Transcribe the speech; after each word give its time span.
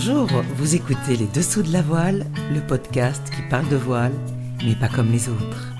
Bonjour, 0.00 0.28
vous 0.54 0.76
écoutez 0.76 1.16
Les 1.16 1.26
Dessous 1.26 1.64
de 1.64 1.72
la 1.72 1.82
Voile, 1.82 2.24
le 2.54 2.60
podcast 2.60 3.20
qui 3.34 3.42
parle 3.50 3.68
de 3.68 3.74
voile, 3.74 4.12
mais 4.64 4.76
pas 4.76 4.86
comme 4.88 5.10
les 5.10 5.28
autres. 5.28 5.77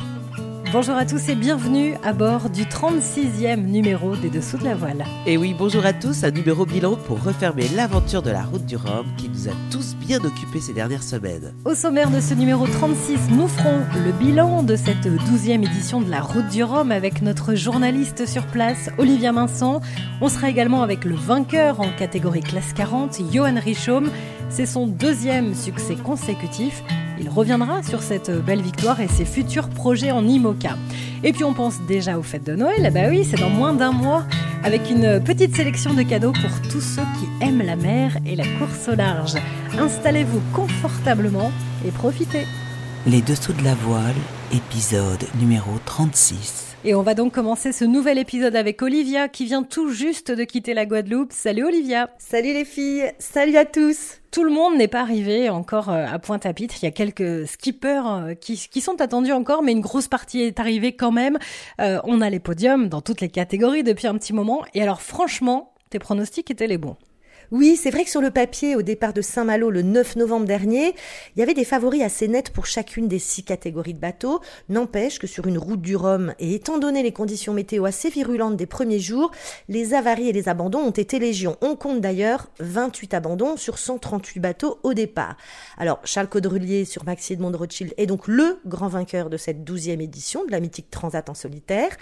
Bonjour 0.71 0.97
à 0.97 1.07
tous 1.07 1.31
et 1.31 1.35
bienvenue 1.35 1.95
à 2.05 2.13
bord 2.13 2.51
du 2.51 2.65
36e 2.65 3.65
numéro 3.65 4.17
des 4.17 4.29
Dessous 4.29 4.59
de 4.59 4.65
la 4.65 4.75
Voile. 4.75 5.03
Et 5.25 5.39
oui, 5.39 5.55
bonjour 5.59 5.87
à 5.87 5.95
tous, 5.95 6.25
un 6.25 6.31
numéro 6.31 6.67
bilan 6.67 6.95
pour 6.95 7.23
refermer 7.23 7.69
l'aventure 7.75 8.21
de 8.21 8.31
la 8.31 8.43
route 8.43 8.67
du 8.67 8.77
Rhum 8.77 9.07
qui 9.17 9.31
nous 9.31 9.49
a 9.49 9.53
tous 9.71 9.97
bien 9.97 10.19
occupés 10.23 10.61
ces 10.61 10.75
dernières 10.75 11.03
semaines. 11.03 11.55
Au 11.65 11.75
sommaire 11.75 12.11
de 12.11 12.21
ce 12.21 12.35
numéro 12.35 12.67
36, 12.67 13.31
nous 13.31 13.49
ferons 13.49 13.81
le 14.05 14.13
bilan 14.13 14.63
de 14.63 14.77
cette 14.77 15.07
12e 15.07 15.65
édition 15.65 16.03
de 16.03 16.11
la 16.11 16.21
route 16.21 16.49
du 16.49 16.63
Rhum 16.63 16.93
avec 16.93 17.23
notre 17.23 17.55
journaliste 17.55 18.27
sur 18.27 18.47
place, 18.47 18.91
Olivia 18.99 19.33
Minson. 19.33 19.81
On 20.21 20.29
sera 20.29 20.51
également 20.51 20.83
avec 20.83 21.07
le 21.07 21.15
vainqueur 21.15 21.81
en 21.81 21.89
catégorie 21.97 22.43
classe 22.43 22.75
40, 22.75 23.21
Johan 23.33 23.59
Richaume. 23.59 24.11
C'est 24.51 24.67
son 24.67 24.87
deuxième 24.87 25.55
succès 25.55 25.95
consécutif. 25.95 26.83
Il 27.21 27.29
reviendra 27.29 27.83
sur 27.83 28.03
cette 28.03 28.31
belle 28.31 28.63
victoire 28.63 29.01
et 29.01 29.09
ses 29.09 29.25
futurs 29.25 29.69
projets 29.69 30.11
en 30.11 30.27
IMOCA. 30.27 30.77
Et 31.25 31.33
puis 31.33 31.45
on 31.45 31.55
pense 31.55 31.81
déjà 31.89 32.19
aux 32.19 32.23
fêtes 32.23 32.45
de 32.45 32.55
Noël, 32.55 32.91
bah 32.93 33.09
oui, 33.09 33.25
c'est 33.25 33.39
dans 33.39 33.51
moins 33.51 33.73
d'un 33.73 33.93
mois, 33.93 34.25
avec 34.63 34.91
une 34.91 35.21
petite 35.23 35.57
sélection 35.57 35.95
de 35.95 36.03
cadeaux 36.03 36.33
pour 36.33 36.71
tous 36.71 36.81
ceux 36.81 37.03
qui 37.19 37.45
aiment 37.45 37.63
la 37.63 37.77
mer 37.77 38.19
et 38.27 38.37
la 38.37 38.45
course 38.59 38.89
au 38.89 38.95
large. 38.95 39.35
Installez-vous 39.79 40.41
confortablement 40.53 41.51
et 41.87 41.91
profitez. 41.91 42.47
Les 43.07 43.23
Dessous 43.23 43.53
de 43.53 43.65
la 43.65 43.75
Voile, 43.75 44.15
épisode 44.53 45.25
numéro 45.41 45.73
36. 45.85 46.68
Et 46.85 46.95
on 46.95 47.03
va 47.03 47.15
donc 47.15 47.33
commencer 47.33 47.73
ce 47.73 47.85
nouvel 47.85 48.19
épisode 48.19 48.55
avec 48.55 48.81
Olivia 48.83 49.29
qui 49.29 49.45
vient 49.47 49.65
tout 49.65 49.91
juste 49.91 50.31
de 50.31 50.45
quitter 50.45 50.75
la 50.75 50.87
Guadeloupe. 50.87 51.33
Salut 51.33 51.65
Olivia 51.65 52.09
Salut 52.19 52.53
les 52.53 52.65
filles 52.65 53.13
Salut 53.19 53.57
à 53.57 53.65
tous 53.65 54.19
tout 54.31 54.45
le 54.45 54.51
monde 54.51 54.77
n'est 54.77 54.89
pas 54.89 55.01
arrivé 55.01 55.49
encore 55.49 55.89
euh, 55.89 56.05
à 56.07 56.19
Pointe-à-Pitre. 56.19 56.75
Il 56.81 56.85
y 56.85 56.89
a 56.89 56.91
quelques 56.91 57.47
skippers 57.49 58.03
euh, 58.07 58.35
qui, 58.35 58.81
sont 58.81 59.01
attendus 59.01 59.33
encore, 59.33 59.63
mais 59.63 59.73
une 59.73 59.81
grosse 59.81 60.07
partie 60.07 60.43
est 60.43 60.61
arrivée 60.61 60.93
quand 60.93 61.13
même. 61.13 61.39
Euh, 61.81 61.99
on 62.05 62.21
a 62.21 62.29
les 62.29 62.39
podiums 62.39 62.91
dans 62.91 63.01
toutes 63.01 63.23
les 63.23 63.31
catégories 63.31 63.83
depuis 63.85 64.07
un 64.07 64.15
petit 64.19 64.35
moment. 64.35 64.63
Et 64.75 64.83
alors 64.83 65.01
franchement, 65.01 65.73
tes 65.89 65.99
pronostics 65.99 66.51
étaient 66.51 66.67
les 66.67 66.77
bons. 66.77 66.97
Oui, 67.51 67.77
c'est 67.83 67.89
vrai 67.89 68.05
que 68.05 68.11
sur 68.11 68.21
le 68.21 68.31
papier, 68.31 68.77
au 68.77 68.83
départ 68.83 69.15
de 69.15 69.23
Saint-Malo 69.23 69.71
le 69.71 69.81
9 69.81 70.17
novembre 70.17 70.45
dernier, 70.45 70.95
il 71.35 71.41
y 71.41 71.43
avait 71.43 71.55
des 71.55 71.65
favoris 71.65 72.03
assez 72.03 72.29
nets 72.29 72.51
pour 72.51 72.67
chacune 72.67 73.09
des 73.09 73.19
six 73.19 73.43
catégories 73.43 73.95
de 73.95 73.99
bateaux. 73.99 74.43
N'empêche 74.69 75.19
que 75.19 75.27
sur 75.27 75.47
une 75.47 75.57
route 75.57 75.81
du 75.81 75.97
Rhum, 75.97 76.35
et 76.41 76.55
étant 76.55 76.77
donné 76.77 77.03
les 77.03 77.13
conditions 77.13 77.55
météo 77.55 77.87
assez 77.87 78.11
virulentes 78.11 78.57
des 78.57 78.67
premiers 78.67 78.99
jours, 78.99 79.31
les 79.71 79.95
avaries 79.95 80.29
et 80.29 80.33
les 80.33 80.51
abandons 80.51 80.81
ont 80.81 80.91
été 80.91 81.19
légion. 81.19 81.57
On 81.63 81.75
compte 81.75 82.03
d'ailleurs 82.03 82.49
28 82.61 83.15
abandons 83.15 83.57
sur 83.57 83.79
138 83.79 84.41
bateaux 84.41 84.79
au 84.83 84.93
départ. 84.93 85.39
Alors, 85.79 86.01
Charles 86.05 86.29
Caudrelier 86.29 86.85
sur 86.85 87.07
Maxi 87.07 87.33
Edmond 87.33 87.51
de 87.51 87.57
Rothschild 87.57 87.95
est 87.97 88.05
donc 88.05 88.29
le 88.29 88.61
grand 88.67 88.89
vainqueur 88.89 89.31
de 89.31 89.39
cette 89.39 89.65
douzième 89.65 90.03
édition 90.03 90.45
de 90.45 90.51
la 90.51 90.61
mythique 90.61 90.91
Transat 90.91 91.31
en 91.31 91.35
solitaire. 91.35 91.97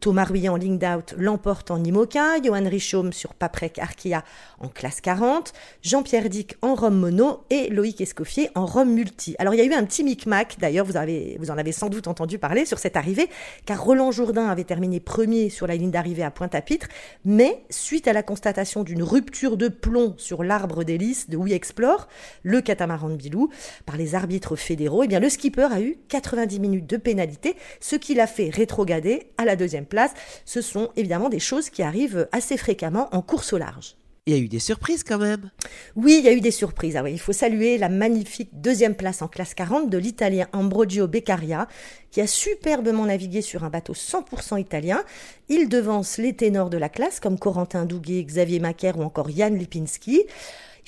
Thomas 0.00 0.24
Rouillet 0.24 0.48
en 0.48 0.56
ligne 0.56 0.78
l'emporte 1.16 1.72
en 1.72 1.82
IMOCA, 1.82 2.40
Johan 2.44 2.68
Richaume 2.68 3.12
sur 3.12 3.34
Paprec 3.34 3.80
Arkea 3.80 4.22
en 4.60 4.68
classe 4.68 5.00
40, 5.00 5.52
Jean-Pierre 5.82 6.28
Dick 6.28 6.56
en 6.62 6.76
Rome 6.76 6.98
mono 6.98 7.42
et 7.50 7.68
Loïc 7.68 8.00
Escoffier 8.00 8.50
en 8.54 8.64
Rome 8.64 8.92
multi. 8.92 9.34
Alors 9.40 9.54
il 9.54 9.58
y 9.58 9.60
a 9.60 9.64
eu 9.64 9.72
un 9.72 9.84
petit 9.84 10.04
micmac, 10.04 10.56
d'ailleurs 10.60 10.86
vous, 10.86 10.92
vous 10.92 11.50
en 11.50 11.58
avez 11.58 11.72
sans 11.72 11.88
doute 11.88 12.06
entendu 12.06 12.38
parler 12.38 12.64
sur 12.64 12.78
cette 12.78 12.96
arrivée, 12.96 13.28
car 13.66 13.82
Roland 13.82 14.12
Jourdain 14.12 14.46
avait 14.46 14.64
terminé 14.64 15.00
premier 15.00 15.50
sur 15.50 15.66
la 15.66 15.74
ligne 15.74 15.90
d'arrivée 15.90 16.22
à 16.22 16.30
Pointe-à-Pitre, 16.30 16.86
mais 17.24 17.64
suite 17.68 18.06
à 18.06 18.12
la 18.12 18.22
constatation 18.22 18.84
d'une 18.84 19.02
rupture 19.02 19.56
de 19.56 19.66
plomb 19.66 20.14
sur 20.16 20.44
l'arbre 20.44 20.84
d'hélice 20.84 21.28
de 21.28 21.36
We 21.36 21.52
Explore, 21.52 22.06
le 22.44 22.60
catamaran 22.60 23.08
de 23.08 23.16
Bilou, 23.16 23.50
par 23.84 23.96
les 23.96 24.14
arbitres 24.14 24.54
fédéraux, 24.54 25.02
eh 25.02 25.08
bien 25.08 25.18
le 25.18 25.28
skipper 25.28 25.72
a 25.72 25.80
eu 25.80 25.96
90 26.08 26.60
minutes 26.60 26.86
de 26.86 26.96
pénalité, 26.96 27.56
ce 27.80 27.96
qui 27.96 28.14
l'a 28.14 28.28
fait 28.28 28.50
rétrograder 28.50 29.32
à 29.38 29.44
la 29.44 29.56
deuxième 29.56 29.87
place. 29.88 30.12
Ce 30.44 30.60
sont 30.60 30.90
évidemment 30.96 31.28
des 31.28 31.40
choses 31.40 31.70
qui 31.70 31.82
arrivent 31.82 32.28
assez 32.32 32.56
fréquemment 32.56 33.08
en 33.12 33.22
course 33.22 33.52
au 33.52 33.58
large. 33.58 33.96
Il 34.28 34.34
y 34.34 34.36
a 34.38 34.40
eu 34.42 34.48
des 34.48 34.58
surprises 34.58 35.04
quand 35.04 35.16
même. 35.16 35.50
Oui, 35.96 36.16
il 36.18 36.26
y 36.26 36.28
a 36.28 36.34
eu 36.34 36.42
des 36.42 36.50
surprises. 36.50 36.96
Ah 36.96 37.02
oui, 37.02 37.12
il 37.12 37.18
faut 37.18 37.32
saluer 37.32 37.78
la 37.78 37.88
magnifique 37.88 38.50
deuxième 38.52 38.94
place 38.94 39.22
en 39.22 39.26
classe 39.26 39.54
40 39.54 39.88
de 39.88 39.96
l'Italien 39.96 40.48
Ambrogio 40.52 41.08
Beccaria, 41.08 41.66
qui 42.10 42.20
a 42.20 42.26
superbement 42.26 43.06
navigué 43.06 43.40
sur 43.40 43.64
un 43.64 43.70
bateau 43.70 43.94
100% 43.94 44.60
italien. 44.60 45.02
Il 45.48 45.70
devance 45.70 46.18
les 46.18 46.34
ténors 46.34 46.68
de 46.68 46.76
la 46.76 46.90
classe, 46.90 47.20
comme 47.20 47.38
Corentin 47.38 47.86
Douguet, 47.86 48.22
Xavier 48.22 48.60
Macaire 48.60 48.98
ou 48.98 49.02
encore 49.02 49.30
Jan 49.30 49.48
Lipinski. 49.48 50.24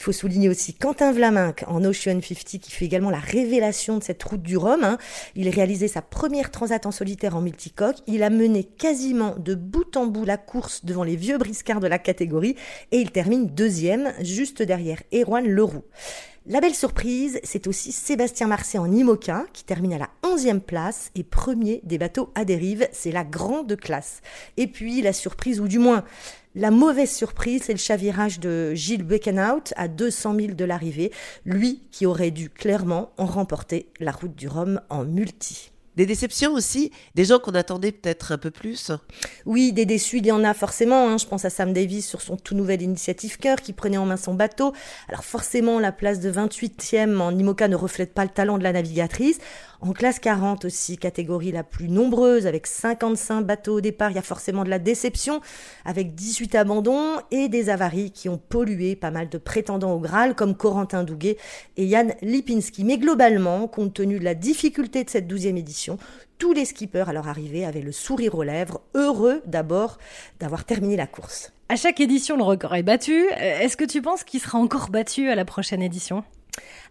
Il 0.01 0.05
faut 0.05 0.13
souligner 0.13 0.49
aussi 0.49 0.73
Quentin 0.73 1.13
Vlaminck 1.13 1.63
en 1.67 1.85
Ocean 1.85 2.23
50 2.23 2.59
qui 2.63 2.71
fait 2.71 2.87
également 2.87 3.11
la 3.11 3.19
révélation 3.19 3.99
de 3.99 4.03
cette 4.03 4.23
route 4.23 4.41
du 4.41 4.57
Rhum. 4.57 4.83
Hein. 4.83 4.97
Il 5.37 5.47
réalisait 5.51 5.89
sa 5.89 6.01
première 6.01 6.51
transat 6.51 6.87
en 6.87 6.91
solitaire 6.91 7.37
en 7.37 7.43
multicoque. 7.43 7.99
Il 8.07 8.23
a 8.23 8.31
mené 8.31 8.65
quasiment 8.65 9.37
de 9.37 9.55
bout 9.55 9.99
en 9.99 10.07
bout 10.07 10.25
la 10.25 10.39
course 10.39 10.87
devant 10.87 11.05
les 11.05 11.17
vieux 11.17 11.37
briscards 11.37 11.81
de 11.81 11.87
la 11.87 11.99
catégorie 11.99 12.57
et 12.93 12.97
il 12.97 13.11
termine 13.11 13.49
deuxième 13.49 14.15
juste 14.23 14.63
derrière 14.63 15.03
Erwan 15.13 15.47
Leroux. 15.47 15.85
La 16.47 16.63
belle 16.63 16.75
surprise, 16.75 17.39
c'est 17.45 17.67
aussi 17.67 17.93
Sébastien 17.93 18.47
Marcet 18.47 18.79
en 18.79 18.91
IMOCA, 18.91 19.45
qui 19.53 19.63
termine 19.63 19.93
à 19.93 19.99
la 19.99 20.09
11e 20.23 20.61
place 20.61 21.11
et 21.15 21.23
premier 21.23 21.83
des 21.85 21.99
bateaux 21.99 22.31
à 22.35 22.47
dérive. 22.47 22.89
C'est 22.93 23.13
la 23.13 23.25
grande 23.25 23.77
classe. 23.77 24.23
Et 24.57 24.67
puis, 24.67 25.03
la 25.03 25.13
surprise, 25.13 25.61
ou 25.61 25.69
du 25.69 25.79
moins, 25.79 26.03
la 26.57 26.73
mauvaise 26.73 27.13
surprise, 27.13 27.63
c'est 27.67 27.73
le 27.73 27.79
chavirage 27.79 28.41
de 28.41 28.75
Gilles 28.75 29.05
Beckenhout 29.05 29.73
à 29.77 29.87
200 29.87 30.35
000 30.35 30.49
de 30.55 30.65
l'arrivée, 30.65 31.13
lui 31.45 31.83
qui 31.93 32.07
aurait 32.07 32.33
dû 32.33 32.51
clairement 32.51 33.13
en 33.19 33.27
remporter 33.27 33.87
la 34.01 34.11
route 34.11 34.35
du 34.35 34.49
Rhum 34.49 34.81
en 34.91 35.05
multi. 35.05 35.71
Des 35.97 36.07
déceptions 36.07 36.53
aussi 36.53 36.93
Des 37.15 37.25
gens 37.25 37.39
qu'on 37.39 37.55
attendait 37.55 37.93
peut-être 37.93 38.33
un 38.33 38.39
peu 38.39 38.51
plus 38.51 38.91
Oui, 39.45 39.73
des 39.73 39.85
déçus, 39.85 40.19
il 40.19 40.27
y 40.27 40.33
en 40.33 40.45
a 40.45 40.55
forcément. 40.55 41.09
Hein. 41.09 41.19
Je 41.19 41.27
pense 41.27 41.45
à 41.45 41.51
Sam 41.51 41.73
Davis 41.73 42.09
sur 42.09 42.23
son 42.23 42.37
tout 42.37 42.55
nouvel 42.55 42.81
initiative 42.83 43.39
Cœur 43.39 43.61
qui 43.61 43.73
prenait 43.73 43.99
en 43.99 44.07
main 44.07 44.17
son 44.17 44.35
bateau. 44.35 44.73
Alors 45.09 45.25
forcément, 45.25 45.79
la 45.79 45.93
place 45.93 46.21
de 46.21 46.33
28e 46.33 47.21
en 47.21 47.37
IMOCA 47.37 47.69
ne 47.69 47.77
reflète 47.77 48.15
pas 48.15 48.25
le 48.25 48.31
talent 48.31 48.57
de 48.57 48.63
la 48.63 48.73
navigatrice. 48.73 49.39
En 49.83 49.95
classe 49.95 50.19
40 50.19 50.67
aussi, 50.67 50.99
catégorie 50.99 51.53
la 51.53 51.65
plus 51.65 51.89
nombreuse, 51.89 52.47
avec 52.47 52.67
55 52.67 53.41
bateaux 53.41 53.77
au 53.77 53.81
départ, 53.81 54.11
il 54.11 54.17
y 54.17 54.19
a 54.19 54.23
forcément 54.23 54.63
de 54.63 54.69
la 54.69 54.79
déception, 54.79 55.41
avec 55.87 56.15
18 56.15 56.55
abandons 56.55 57.17
et 57.31 57.49
des 57.49 57.71
avaries 57.71 58.11
qui 58.11 58.29
ont 58.29 58.37
pollué 58.37 58.95
pas 58.95 59.11
mal 59.11 59.31
de 59.31 59.39
prétendants 59.39 59.95
au 59.95 59.99
Graal, 59.99 60.35
comme 60.35 60.55
Corentin 60.55 61.03
Douguet 61.03 61.39
et 61.79 61.87
Yann 61.87 62.13
Lipinski. 62.21 62.85
Mais 62.85 62.99
globalement, 62.99 63.69
compte 63.69 63.95
tenu 63.95 64.19
de 64.19 64.25
la 64.25 64.35
difficulté 64.35 65.03
de 65.03 65.09
cette 65.09 65.27
douzième 65.27 65.57
édition, 65.57 65.97
tous 66.37 66.53
les 66.53 66.67
skippers 66.67 67.09
à 67.09 67.15
leur 67.15 67.29
arrivée 67.29 67.65
avaient 67.65 67.81
le 67.81 67.93
sourire 67.93 68.35
aux 68.35 68.43
lèvres, 68.43 68.83
heureux 68.95 69.41
d'abord 69.47 69.97
d'avoir 70.41 70.67
terminé 70.67 70.97
la 70.97 71.07
course. 71.07 71.53
À 71.71 71.77
chaque 71.77 72.01
édition, 72.01 72.37
le 72.37 72.43
record 72.43 72.75
est 72.75 72.83
battu. 72.83 73.29
Est-ce 73.39 73.79
que 73.79 73.85
tu 73.85 74.03
penses 74.03 74.25
qu'il 74.25 74.41
sera 74.41 74.59
encore 74.59 74.91
battu 74.91 75.31
à 75.31 75.35
la 75.35 75.47
prochaine 75.47 75.81
édition? 75.81 76.23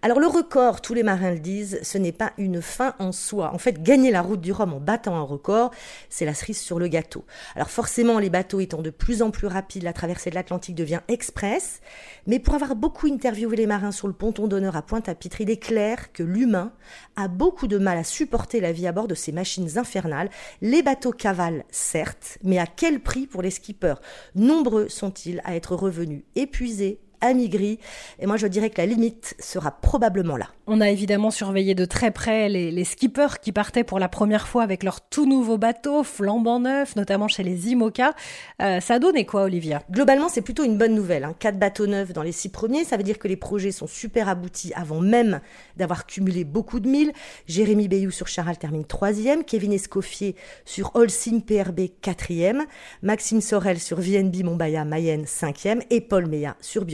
Alors 0.01 0.19
le 0.19 0.27
record, 0.27 0.81
tous 0.81 0.93
les 0.93 1.03
marins 1.03 1.31
le 1.31 1.39
disent, 1.39 1.79
ce 1.83 1.97
n'est 1.97 2.13
pas 2.13 2.31
une 2.37 2.61
fin 2.61 2.95
en 2.99 3.11
soi. 3.11 3.53
En 3.53 3.57
fait, 3.57 3.83
gagner 3.83 4.11
la 4.11 4.21
route 4.21 4.39
du 4.39 4.53
Rhum 4.53 4.73
en 4.73 4.79
battant 4.79 5.15
un 5.15 5.23
record, 5.23 5.71
c'est 6.09 6.23
la 6.23 6.33
cerise 6.33 6.59
sur 6.59 6.79
le 6.79 6.87
gâteau. 6.87 7.25
Alors 7.55 7.69
forcément, 7.69 8.17
les 8.17 8.29
bateaux 8.29 8.61
étant 8.61 8.81
de 8.81 8.91
plus 8.91 9.21
en 9.21 9.29
plus 9.29 9.47
rapides, 9.47 9.83
la 9.83 9.91
traversée 9.91 10.29
de 10.29 10.35
l'Atlantique 10.35 10.75
devient 10.75 11.01
express. 11.09 11.81
Mais 12.27 12.39
pour 12.39 12.53
avoir 12.53 12.75
beaucoup 12.75 13.07
interviewé 13.07 13.57
les 13.57 13.67
marins 13.67 13.91
sur 13.91 14.07
le 14.07 14.13
ponton 14.13 14.47
d'honneur 14.47 14.77
à 14.77 14.81
Pointe-à-Pitre, 14.83 15.41
il 15.41 15.49
est 15.49 15.61
clair 15.61 16.13
que 16.13 16.23
l'humain 16.23 16.71
a 17.17 17.27
beaucoup 17.27 17.67
de 17.67 17.77
mal 17.77 17.97
à 17.97 18.03
supporter 18.05 18.61
la 18.61 18.71
vie 18.71 18.87
à 18.87 18.93
bord 18.93 19.07
de 19.09 19.15
ces 19.15 19.33
machines 19.33 19.77
infernales. 19.77 20.29
Les 20.61 20.81
bateaux 20.81 21.11
cavalent, 21.11 21.63
certes, 21.71 22.37
mais 22.43 22.57
à 22.57 22.67
quel 22.67 23.01
prix 23.01 23.27
pour 23.27 23.41
les 23.41 23.51
skippers? 23.51 23.95
Nombreux 24.35 24.87
sont-ils 24.87 25.41
à 25.43 25.55
être 25.55 25.75
revenus 25.75 26.23
épuisés, 26.35 27.01
amigri. 27.21 27.79
Et 28.19 28.25
moi, 28.25 28.37
je 28.37 28.47
dirais 28.47 28.69
que 28.69 28.79
la 28.79 28.85
limite 28.85 29.35
sera 29.39 29.71
probablement 29.71 30.37
là. 30.37 30.47
On 30.67 30.81
a 30.81 30.89
évidemment 30.89 31.31
surveillé 31.31 31.75
de 31.75 31.85
très 31.85 32.11
près 32.11 32.47
les, 32.49 32.83
skippers 32.83 33.39
qui 33.41 33.51
partaient 33.51 33.83
pour 33.83 33.99
la 33.99 34.07
première 34.07 34.47
fois 34.47 34.63
avec 34.63 34.83
leur 34.83 35.01
tout 35.01 35.25
nouveau 35.25 35.57
bateau, 35.57 36.03
flambant 36.03 36.59
neuf, 36.59 36.95
notamment 36.95 37.27
chez 37.27 37.43
les 37.43 37.69
IMOCA. 37.71 38.13
Euh, 38.61 38.79
ça 38.79 38.95
a 38.95 38.99
donné 38.99 39.25
quoi, 39.25 39.43
Olivia? 39.43 39.81
Globalement, 39.89 40.29
c'est 40.29 40.41
plutôt 40.41 40.63
une 40.63 40.77
bonne 40.77 40.93
nouvelle. 40.93 41.23
Hein. 41.23 41.35
Quatre 41.39 41.57
bateaux 41.57 41.87
neufs 41.87 42.13
dans 42.13 42.23
les 42.23 42.31
six 42.31 42.49
premiers, 42.49 42.83
ça 42.83 42.97
veut 42.97 43.03
dire 43.03 43.19
que 43.19 43.27
les 43.27 43.35
projets 43.35 43.71
sont 43.71 43.87
super 43.87 44.29
aboutis 44.29 44.71
avant 44.75 45.01
même 45.01 45.39
d'avoir 45.77 46.05
cumulé 46.05 46.43
beaucoup 46.43 46.79
de 46.79 46.87
milles. 46.87 47.13
Jérémy 47.47 47.87
Bayou 47.87 48.11
sur 48.11 48.27
Charal 48.27 48.57
termine 48.57 48.85
troisième, 48.85 49.43
Kevin 49.43 49.73
Escoffier 49.73 50.35
sur 50.65 50.91
Holcim 50.95 51.39
PRB 51.39 51.89
quatrième, 52.01 52.65
Maxime 53.01 53.41
Sorel 53.41 53.79
sur 53.79 53.99
VNB 53.99 54.43
Montbaya 54.43 54.85
Mayenne 54.85 55.25
cinquième 55.25 55.81
et 55.89 56.01
Paul 56.01 56.27
Meya 56.27 56.55
sur 56.61 56.85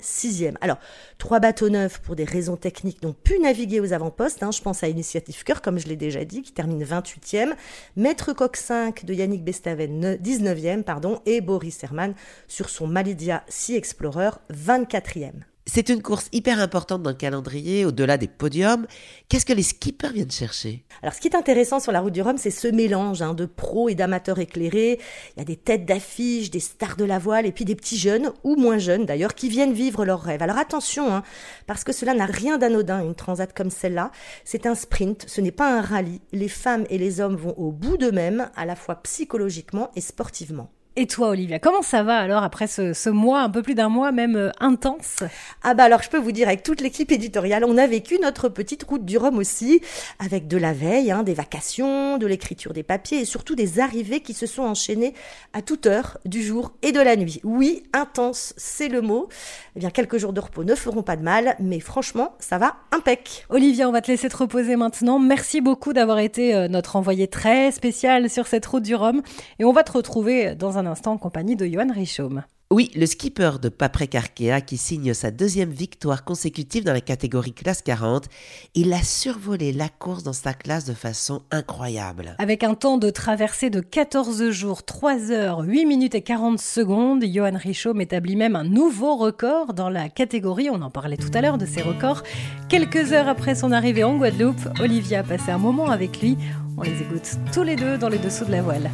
Sixième. 0.00 0.56
Alors, 0.60 0.78
trois 1.18 1.40
bateaux 1.40 1.68
neufs 1.68 2.00
pour 2.00 2.16
des 2.16 2.24
raisons 2.24 2.56
techniques 2.56 3.02
n'ont 3.02 3.12
pu 3.14 3.38
naviguer 3.38 3.80
aux 3.80 3.92
avant-postes. 3.92 4.42
Hein. 4.42 4.50
Je 4.50 4.60
pense 4.60 4.82
à 4.82 4.88
Initiative 4.88 5.44
Cœur, 5.44 5.62
comme 5.62 5.78
je 5.78 5.88
l'ai 5.88 5.96
déjà 5.96 6.24
dit, 6.24 6.42
qui 6.42 6.52
termine 6.52 6.84
28e, 6.84 7.54
Maître 7.96 8.32
Coq 8.32 8.56
5 8.56 9.04
de 9.04 9.14
Yannick 9.14 9.44
Bestaven 9.44 10.16
19e, 10.16 10.82
pardon, 10.82 11.20
et 11.26 11.40
Boris 11.40 11.82
Herman 11.82 12.14
sur 12.48 12.68
son 12.68 12.86
Malidia 12.86 13.44
Sea 13.48 13.76
Explorer 13.76 14.30
24e. 14.52 15.51
C'est 15.64 15.90
une 15.90 16.02
course 16.02 16.28
hyper 16.32 16.58
importante 16.58 17.04
dans 17.04 17.10
le 17.10 17.16
calendrier, 17.16 17.84
au-delà 17.84 18.18
des 18.18 18.26
podiums. 18.26 18.84
Qu'est-ce 19.28 19.46
que 19.46 19.52
les 19.52 19.62
skippers 19.62 20.12
viennent 20.12 20.30
chercher? 20.30 20.84
Alors, 21.02 21.14
ce 21.14 21.20
qui 21.20 21.28
est 21.28 21.36
intéressant 21.36 21.78
sur 21.78 21.92
la 21.92 22.00
route 22.00 22.12
du 22.12 22.20
Rhum, 22.20 22.36
c'est 22.36 22.50
ce 22.50 22.66
mélange 22.66 23.22
hein, 23.22 23.32
de 23.32 23.46
pros 23.46 23.88
et 23.88 23.94
d'amateurs 23.94 24.40
éclairés. 24.40 24.98
Il 25.36 25.38
y 25.38 25.42
a 25.42 25.44
des 25.44 25.56
têtes 25.56 25.86
d'affiche, 25.86 26.50
des 26.50 26.58
stars 26.58 26.96
de 26.96 27.04
la 27.04 27.20
voile, 27.20 27.46
et 27.46 27.52
puis 27.52 27.64
des 27.64 27.76
petits 27.76 27.96
jeunes, 27.96 28.32
ou 28.42 28.56
moins 28.56 28.78
jeunes 28.78 29.06
d'ailleurs, 29.06 29.36
qui 29.36 29.48
viennent 29.48 29.72
vivre 29.72 30.04
leurs 30.04 30.22
rêves. 30.22 30.42
Alors 30.42 30.58
attention, 30.58 31.14
hein, 31.14 31.22
parce 31.68 31.84
que 31.84 31.92
cela 31.92 32.12
n'a 32.14 32.26
rien 32.26 32.58
d'anodin, 32.58 33.00
une 33.00 33.14
transat 33.14 33.52
comme 33.54 33.70
celle-là. 33.70 34.10
C'est 34.44 34.66
un 34.66 34.74
sprint, 34.74 35.26
ce 35.28 35.40
n'est 35.40 35.52
pas 35.52 35.78
un 35.78 35.80
rallye. 35.80 36.20
Les 36.32 36.48
femmes 36.48 36.86
et 36.90 36.98
les 36.98 37.20
hommes 37.20 37.36
vont 37.36 37.54
au 37.56 37.70
bout 37.70 37.96
d'eux-mêmes, 37.96 38.50
à 38.56 38.66
la 38.66 38.74
fois 38.74 38.96
psychologiquement 38.96 39.92
et 39.94 40.00
sportivement. 40.00 40.72
Et 40.94 41.06
toi, 41.06 41.28
Olivia, 41.30 41.58
comment 41.58 41.80
ça 41.80 42.02
va 42.02 42.18
alors 42.18 42.42
après 42.42 42.66
ce, 42.66 43.08
mois, 43.08 43.40
un 43.40 43.48
peu 43.48 43.62
plus 43.62 43.74
d'un 43.74 43.88
mois 43.88 44.12
même 44.12 44.36
euh, 44.36 44.50
intense? 44.60 45.22
Ah 45.62 45.72
bah 45.72 45.84
alors 45.84 46.02
je 46.02 46.10
peux 46.10 46.18
vous 46.18 46.32
dire, 46.32 46.48
avec 46.48 46.62
toute 46.62 46.82
l'équipe 46.82 47.10
éditoriale, 47.10 47.64
on 47.64 47.78
a 47.78 47.86
vécu 47.86 48.18
notre 48.20 48.50
petite 48.50 48.82
route 48.82 49.02
du 49.02 49.16
Rhum 49.16 49.38
aussi, 49.38 49.80
avec 50.18 50.48
de 50.48 50.58
la 50.58 50.74
veille, 50.74 51.10
hein, 51.10 51.22
des 51.22 51.32
vacations, 51.32 52.18
de 52.18 52.26
l'écriture 52.26 52.74
des 52.74 52.82
papiers 52.82 53.20
et 53.20 53.24
surtout 53.24 53.54
des 53.54 53.80
arrivées 53.80 54.20
qui 54.20 54.34
se 54.34 54.44
sont 54.44 54.64
enchaînées 54.64 55.14
à 55.54 55.62
toute 55.62 55.86
heure 55.86 56.18
du 56.26 56.42
jour 56.42 56.72
et 56.82 56.92
de 56.92 57.00
la 57.00 57.16
nuit. 57.16 57.40
Oui, 57.42 57.84
intense, 57.94 58.52
c'est 58.58 58.88
le 58.88 59.00
mot. 59.00 59.30
Eh 59.76 59.80
bien, 59.80 59.88
quelques 59.88 60.18
jours 60.18 60.34
de 60.34 60.40
repos 60.40 60.62
ne 60.62 60.74
feront 60.74 61.02
pas 61.02 61.16
de 61.16 61.22
mal, 61.22 61.56
mais 61.58 61.80
franchement, 61.80 62.34
ça 62.38 62.58
va 62.58 62.76
impec. 62.90 63.46
Olivia, 63.48 63.88
on 63.88 63.92
va 63.92 64.02
te 64.02 64.10
laisser 64.10 64.28
te 64.28 64.36
reposer 64.36 64.76
maintenant. 64.76 65.18
Merci 65.18 65.62
beaucoup 65.62 65.94
d'avoir 65.94 66.18
été 66.18 66.54
euh, 66.54 66.68
notre 66.68 66.96
envoyé 66.96 67.28
très 67.28 67.70
spécial 67.70 68.28
sur 68.28 68.46
cette 68.46 68.66
route 68.66 68.82
du 68.82 68.94
Rhum 68.94 69.22
et 69.58 69.64
on 69.64 69.72
va 69.72 69.84
te 69.84 69.92
retrouver 69.92 70.54
dans 70.54 70.76
un 70.76 70.81
instant 70.86 71.12
en 71.12 71.18
compagnie 71.18 71.56
de 71.56 71.66
Johan 71.66 71.92
Richaume. 71.92 72.42
Oui, 72.72 72.90
le 72.96 73.04
skipper 73.04 73.58
de 73.60 73.68
Paprec 73.68 74.14
Arkea 74.14 74.62
qui 74.62 74.78
signe 74.78 75.12
sa 75.12 75.30
deuxième 75.30 75.68
victoire 75.68 76.24
consécutive 76.24 76.84
dans 76.84 76.94
la 76.94 77.02
catégorie 77.02 77.52
classe 77.52 77.82
40. 77.82 78.28
Il 78.74 78.94
a 78.94 79.02
survolé 79.02 79.72
la 79.72 79.90
course 79.90 80.22
dans 80.22 80.32
sa 80.32 80.54
classe 80.54 80.86
de 80.86 80.94
façon 80.94 81.42
incroyable. 81.50 82.34
Avec 82.38 82.64
un 82.64 82.72
temps 82.72 82.96
de 82.96 83.10
traversée 83.10 83.68
de 83.68 83.80
14 83.80 84.48
jours, 84.48 84.84
3 84.84 85.32
heures, 85.32 85.58
8 85.58 85.84
minutes 85.84 86.14
et 86.14 86.22
40 86.22 86.58
secondes, 86.58 87.22
Johan 87.26 87.58
Richaume 87.62 88.00
établit 88.00 88.36
même 88.36 88.56
un 88.56 88.64
nouveau 88.64 89.16
record 89.16 89.74
dans 89.74 89.90
la 89.90 90.08
catégorie. 90.08 90.70
On 90.70 90.80
en 90.80 90.90
parlait 90.90 91.18
tout 91.18 91.30
à 91.34 91.42
l'heure 91.42 91.58
de 91.58 91.66
ses 91.66 91.82
records. 91.82 92.22
Quelques 92.70 93.12
heures 93.12 93.28
après 93.28 93.54
son 93.54 93.70
arrivée 93.72 94.04
en 94.04 94.16
Guadeloupe, 94.16 94.80
Olivia 94.80 95.20
a 95.20 95.24
passé 95.24 95.50
un 95.50 95.58
moment 95.58 95.90
avec 95.90 96.22
lui. 96.22 96.38
On 96.78 96.82
les 96.84 97.02
écoute 97.02 97.36
tous 97.52 97.64
les 97.64 97.76
deux 97.76 97.98
dans 97.98 98.08
les 98.08 98.16
dessous 98.16 98.46
de 98.46 98.52
la 98.52 98.62
voile. 98.62 98.90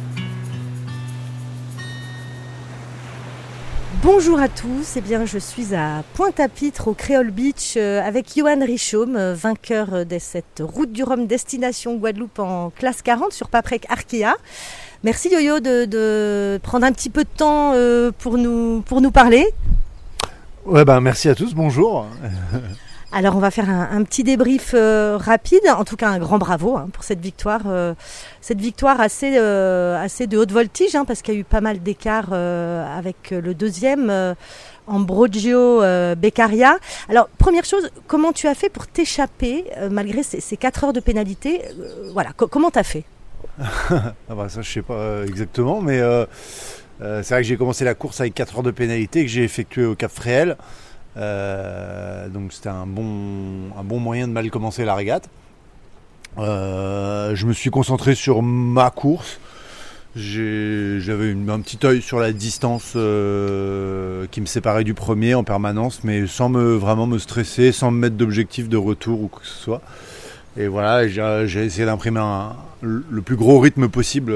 Bonjour 4.01 4.39
à 4.39 4.47
tous, 4.47 4.95
eh 4.95 5.01
bien, 5.01 5.25
je 5.25 5.37
suis 5.37 5.75
à 5.75 6.03
Pointe-à-Pitre 6.13 6.87
au 6.87 6.93
Créole 6.93 7.31
Beach 7.31 7.73
euh, 7.75 8.01
avec 8.01 8.27
Johan 8.33 8.61
Richaume, 8.61 9.17
euh, 9.17 9.33
vainqueur 9.33 10.05
de 10.05 10.17
cette 10.19 10.61
route 10.61 10.93
du 10.93 11.03
Rhum 11.03 11.27
destination 11.27 11.97
Guadeloupe 11.97 12.39
en 12.39 12.69
classe 12.69 13.01
40 13.01 13.33
sur 13.33 13.49
Paprec 13.49 13.85
Arkea. 13.89 14.37
Merci 15.03 15.29
Yo-Yo 15.29 15.59
de, 15.59 16.57
prendre 16.63 16.85
un 16.85 16.93
petit 16.93 17.09
peu 17.09 17.25
de 17.25 17.29
temps 17.29 17.73
euh, 17.75 18.11
pour, 18.17 18.37
nous, 18.37 18.81
pour 18.83 19.01
nous 19.01 19.11
parler. 19.11 19.45
Ouais, 20.65 20.85
ben, 20.85 21.01
merci 21.01 21.27
à 21.27 21.35
tous, 21.35 21.53
bonjour. 21.53 22.05
Alors 23.11 23.35
on 23.35 23.39
va 23.39 23.49
faire 23.49 23.69
un, 23.69 24.03
petit 24.03 24.23
débrief 24.23 24.73
euh, 24.75 25.17
rapide, 25.19 25.61
en 25.67 25.83
tout 25.83 25.95
cas 25.95 26.09
un 26.09 26.19
grand 26.19 26.37
bravo 26.37 26.77
hein, 26.77 26.89
pour 26.93 27.03
cette 27.03 27.19
victoire, 27.19 27.61
euh, 27.65 27.95
cette 28.39 28.61
victoire 28.61 29.01
assez 29.01 29.35
euh, 29.35 29.99
assez 29.99 30.27
de 30.27 30.37
haute 30.37 30.51
voltige 30.51 30.93
hein, 30.95 31.05
parce 31.05 31.23
qu'il 31.23 31.33
y 31.33 31.37
a 31.37 31.39
eu 31.39 31.43
pas 31.43 31.59
mal 31.59 31.81
d'écart 31.81 32.33
avec 32.33 33.31
le 33.31 33.55
deuxième 33.55 34.35
Ambrogio 34.85 35.81
Beccaria. 36.17 36.77
Alors 37.09 37.29
première 37.39 37.65
chose, 37.65 37.89
comment 38.07 38.31
tu 38.31 38.47
as 38.47 38.53
fait 38.53 38.69
pour 38.69 38.85
t'échapper 38.85 39.65
malgré 39.89 40.21
ces, 40.21 40.39
ces 40.39 40.55
4 40.55 40.83
heures 40.83 40.93
de 40.93 40.99
pénalité 40.99 41.63
Voilà, 42.13 42.31
comment 42.33 42.69
tu 42.69 42.79
as 42.79 42.83
fait? 42.83 43.05
Ah 43.89 44.35
bah 44.35 44.49
ça 44.49 44.61
je 44.61 44.71
sais 44.71 44.83
pas 44.83 45.23
exactement, 45.25 45.81
mais 45.81 45.99
c'est 46.99 47.29
vrai 47.29 47.41
que 47.41 47.47
j'ai 47.47 47.57
commencé 47.57 47.83
la 47.85 47.95
course 47.95 48.21
avec 48.21 48.35
4 48.35 48.57
heures 48.57 48.63
de 48.63 48.71
pénalité 48.71 49.23
que 49.23 49.31
j'ai 49.31 49.43
effectué 49.43 49.83
au 49.83 49.95
Cap 49.95 50.11
Fréhel. 50.11 50.55
Euh, 51.19 52.29
donc 52.29 52.53
c'était 52.53 52.69
un 52.69 52.85
bon, 52.85 53.71
un 53.77 53.83
bon 53.83 53.99
moyen 53.99 54.27
de 54.27 54.33
mal 54.33 54.49
commencer 54.49 54.85
la 54.85 54.95
régate. 54.95 55.29
Euh, 56.37 57.35
je 57.35 57.45
me 57.45 57.53
suis 57.53 57.69
concentré 57.69 58.15
sur 58.15 58.41
ma 58.41 58.89
course. 58.89 59.39
J'avais 60.15 61.35
un 61.47 61.59
petit 61.59 61.79
œil 61.85 62.01
sur 62.01 62.19
la 62.19 62.31
distance 62.31 62.93
euh, 62.95 64.25
qui 64.31 64.41
me 64.41 64.45
séparait 64.45 64.83
du 64.83 64.93
premier 64.93 65.35
en 65.35 65.43
permanence, 65.43 66.03
mais 66.03 66.25
sans 66.27 66.49
me 66.49 66.73
vraiment 66.73 67.05
me 67.05 67.19
stresser, 67.19 67.71
sans 67.71 67.91
me 67.91 67.99
mettre 67.99 68.15
d'objectif 68.15 68.69
de 68.69 68.77
retour 68.77 69.21
ou 69.21 69.27
quoi 69.27 69.41
que 69.41 69.47
ce 69.47 69.63
soit. 69.63 69.81
Et 70.57 70.67
voilà, 70.67 71.07
j'ai 71.07 71.63
essayé 71.63 71.85
d'imprimer 71.85 72.21
le 72.81 73.21
plus 73.21 73.35
gros 73.35 73.59
rythme 73.59 73.87
possible 73.87 74.33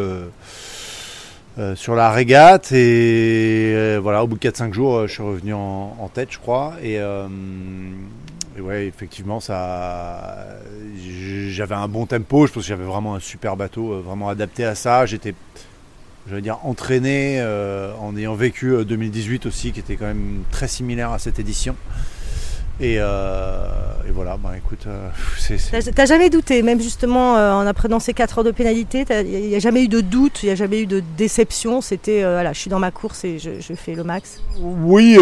sur 1.76 1.96
la 1.96 2.12
régate 2.12 2.72
et 2.72 3.74
euh, 3.76 4.00
voilà 4.02 4.24
au 4.24 4.28
bout 4.28 4.38
de 4.38 4.50
4-5 4.50 4.74
jours 4.74 4.96
euh, 4.96 5.08
je 5.08 5.14
suis 5.14 5.24
revenu 5.24 5.54
en, 5.54 6.10
tête 6.14 6.30
je 6.32 6.40
crois. 6.40 6.74
Et, 6.82 7.00
ouais 8.60 8.86
effectivement 8.86 9.40
ça 9.40 10.46
j'avais 11.50 11.76
un 11.76 11.88
bon 11.88 12.06
tempo. 12.06 12.48
Je 12.48 12.54
pense 12.54 12.64
que 12.64 12.70
j'avais 12.70 12.84
vraiment 12.84 13.16
un 13.16 13.20
super 13.20 13.58
bateau 13.58 14.02
vraiment 14.02 14.30
adapté 14.30 14.64
à 14.66 14.76
ça. 14.76 15.06
J'étais 15.06 15.34
je 16.30 16.38
dire 16.38 16.60
entraîné 16.64 17.44
en 18.00 18.16
ayant 18.16 18.36
vécu 18.36 18.86
2018 18.86 19.46
aussi 19.46 19.72
qui 19.72 19.80
était 19.80 19.96
quand 19.96 20.06
même 20.06 20.44
très 20.52 20.68
similaire 20.68 21.12
à 21.12 21.20
cette 21.20 21.40
édition 21.40 21.76
euh, 22.82 23.68
et, 24.08 24.12
voilà, 24.12 24.38
bah 24.38 24.52
écoute, 24.58 24.86
euh, 24.88 25.10
T'as 25.96 26.06
jamais 26.06 26.30
douté, 26.30 26.64
même 26.64 26.82
justement 26.82 27.38
euh, 27.38 27.54
en 27.54 27.68
apprenant 27.68 28.00
ces 28.00 28.14
4 28.14 28.40
heures 28.40 28.44
de 28.44 28.52
pénalité, 28.52 29.06
il 29.10 29.50
n'y 29.50 29.56
a, 29.56 29.60
jamais 29.60 29.84
eu 29.84 29.88
de 29.88 30.02
doute, 30.02 30.42
il 30.44 30.48
n'y 30.48 30.52
a 30.52 30.56
jamais 30.56 30.82
eu 30.82 30.86
de 30.86 31.02
déception. 31.18 31.82
C'était, 31.82 32.22
voilà, 32.24 32.52
je 32.54 32.60
suis 32.60 32.70
dans 32.70 32.80
ma 32.80 32.92
course 32.92 33.24
et 33.26 33.38
je, 33.40 33.74
fais 33.76 33.94
le 33.94 34.04
max. 34.04 34.42
Oui, 34.60 35.18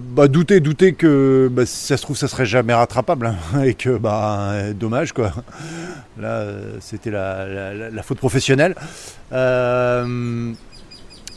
bah 0.00 0.28
douter, 0.28 0.60
douter 0.60 0.92
que 0.92 1.48
bah, 1.50 1.66
si 1.66 1.86
ça 1.86 1.96
se 1.96 2.02
trouve, 2.02 2.16
ça 2.16 2.28
serait 2.28 2.46
jamais 2.46 2.74
rattrapable 2.74 3.26
hein, 3.26 3.62
et 3.64 3.74
que 3.74 3.96
bah 3.96 4.72
dommage 4.74 5.12
quoi. 5.12 5.32
Là, 6.20 6.44
c'était 6.80 7.10
la, 7.10 7.90
la, 7.90 8.02
faute 8.02 8.18
professionnelle. 8.18 8.76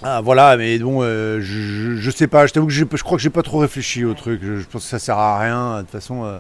Ah 0.04 0.22
voilà, 0.22 0.58
mais 0.58 0.78
bon, 0.78 1.00
euh, 1.02 1.40
je, 1.42 2.12
sais 2.12 2.28
pas, 2.28 2.46
je 2.46 2.54
t'avoue 2.54 2.68
que 2.68 2.74
je, 2.74 2.84
crois 2.84 3.18
que 3.18 3.24
j'ai 3.24 3.32
pas 3.32 3.42
trop 3.42 3.60
réfléchi 3.60 4.06
au 4.06 4.14
truc, 4.14 4.42
je, 4.44 4.64
pense 4.64 4.84
que 4.84 4.90
ça 4.90 5.00
sert 5.00 5.18
à 5.18 5.40
rien, 5.40 5.78
de 5.78 5.82
toute 5.82 5.92
façon 5.92 6.24
euh, 6.24 6.38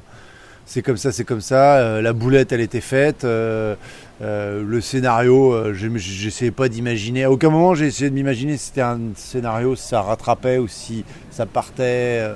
c'est 0.65 0.83
comme 0.83 0.97
ça, 0.97 1.11
c'est 1.11 1.23
comme 1.23 1.41
ça, 1.41 1.77
euh, 1.77 2.01
la 2.01 2.13
boulette 2.13 2.51
elle 2.51 2.61
était 2.61 2.81
faite, 2.81 3.23
le 3.23 4.79
scénario, 4.81 5.73
j'essayais 5.73 6.51
pas 6.51 6.69
d'imaginer, 6.69 7.23
à 7.23 7.31
aucun 7.31 7.49
moment 7.49 7.73
j'ai 7.73 7.87
essayé 7.87 8.11
de 8.11 8.15
m'imaginer 8.15 8.57
si 8.57 8.67
c'était 8.67 8.81
un 8.81 8.99
scénario, 9.15 9.75
si 9.75 9.87
ça 9.87 10.01
rattrapait 10.01 10.59
ou 10.59 10.67
si 10.67 11.03
ça 11.31 11.47
partait 11.47 12.29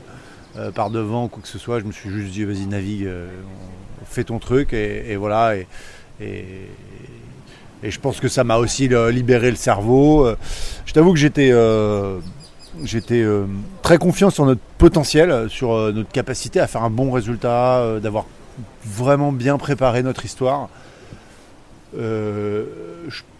par 0.73 0.89
devant, 0.89 1.27
quoi 1.27 1.43
que 1.43 1.47
ce 1.47 1.59
soit, 1.59 1.79
je 1.79 1.85
me 1.85 1.91
suis 1.91 2.09
juste 2.09 2.31
dit 2.33 2.45
vas-y 2.45 2.65
navigue, 2.65 3.07
fais 4.05 4.23
ton 4.23 4.39
truc 4.39 4.73
et, 4.73 5.15
voilà, 5.17 5.53
je 7.89 7.99
pense 7.99 8.19
que 8.19 8.27
ça 8.27 8.43
m'a 8.43 8.57
aussi 8.57 8.87
euh, 8.91 9.11
libéré 9.11 9.49
le 9.49 9.55
cerveau. 9.55 10.25
Euh, 10.25 10.35
je 10.85 10.93
t'avoue 10.93 11.13
que 11.13 11.19
j'étais 11.19 11.51
euh, 11.51 12.19
très 13.81 13.97
confiant 13.97 14.29
sur 14.29 14.45
notre 14.45 14.61
potentiel, 14.77 15.49
sur 15.49 15.69
notre 15.91 16.11
capacité 16.11 16.59
à 16.59 16.67
faire 16.67 16.83
un 16.83 16.89
bon 16.89 17.11
résultat, 17.11 17.99
d'avoir 18.01 18.25
vraiment 18.85 19.31
bien 19.31 19.57
préparé 19.57 20.03
notre 20.03 20.25
histoire. 20.25 20.69
je 21.95 22.63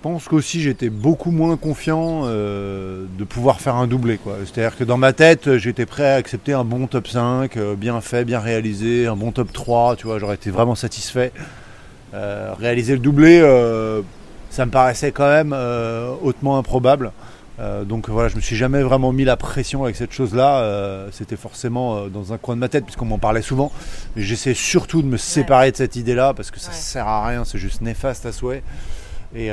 pense 0.01 0.27
qu'aussi 0.27 0.61
j'étais 0.61 0.89
beaucoup 0.89 1.31
moins 1.31 1.57
confiant 1.57 2.25
de 2.25 3.23
pouvoir 3.27 3.61
faire 3.61 3.75
un 3.75 3.87
doublé. 3.87 4.19
C'est-à-dire 4.45 4.77
que 4.77 4.83
dans 4.83 4.97
ma 4.97 5.13
tête, 5.13 5.57
j'étais 5.57 5.85
prêt 5.85 6.11
à 6.11 6.15
accepter 6.15 6.53
un 6.53 6.63
bon 6.63 6.87
top 6.87 7.07
5, 7.07 7.57
bien 7.77 8.01
fait, 8.01 8.23
bien 8.23 8.39
réalisé, 8.39 9.07
un 9.07 9.15
bon 9.15 9.31
top 9.31 9.51
3, 9.51 9.95
tu 9.95 10.07
vois, 10.07 10.19
j'aurais 10.19 10.35
été 10.35 10.51
vraiment 10.51 10.75
satisfait. 10.75 11.31
réaliser 12.13 12.93
le 12.93 12.99
doublé, 12.99 13.41
ça 14.51 14.65
me 14.65 14.71
paraissait 14.71 15.11
quand 15.11 15.27
même 15.27 15.53
euh, 15.53 16.13
hautement 16.21 16.57
improbable. 16.57 17.11
Euh, 17.59 17.83
donc 17.83 18.09
voilà, 18.09 18.27
je 18.27 18.35
me 18.35 18.41
suis 18.41 18.55
jamais 18.55 18.83
vraiment 18.83 19.11
mis 19.11 19.23
la 19.23 19.37
pression 19.37 19.83
avec 19.83 19.95
cette 19.95 20.11
chose-là. 20.11 20.59
Euh, 20.59 21.07
c'était 21.11 21.37
forcément 21.37 22.07
dans 22.07 22.33
un 22.33 22.37
coin 22.37 22.55
de 22.55 22.59
ma 22.59 22.67
tête 22.67 22.83
puisqu'on 22.83 23.05
m'en 23.05 23.17
parlait 23.17 23.41
souvent. 23.41 23.71
Mais 24.15 24.21
j'essaie 24.21 24.53
surtout 24.53 25.01
de 25.01 25.07
me 25.07 25.17
séparer 25.17 25.71
de 25.71 25.77
cette 25.77 25.95
idée-là 25.95 26.33
parce 26.33 26.51
que 26.51 26.59
ça 26.59 26.73
sert 26.73 27.07
à 27.07 27.25
rien, 27.25 27.45
c'est 27.45 27.57
juste 27.57 27.81
néfaste 27.81 28.25
à 28.25 28.31
souhait. 28.31 28.61
Et, 29.33 29.49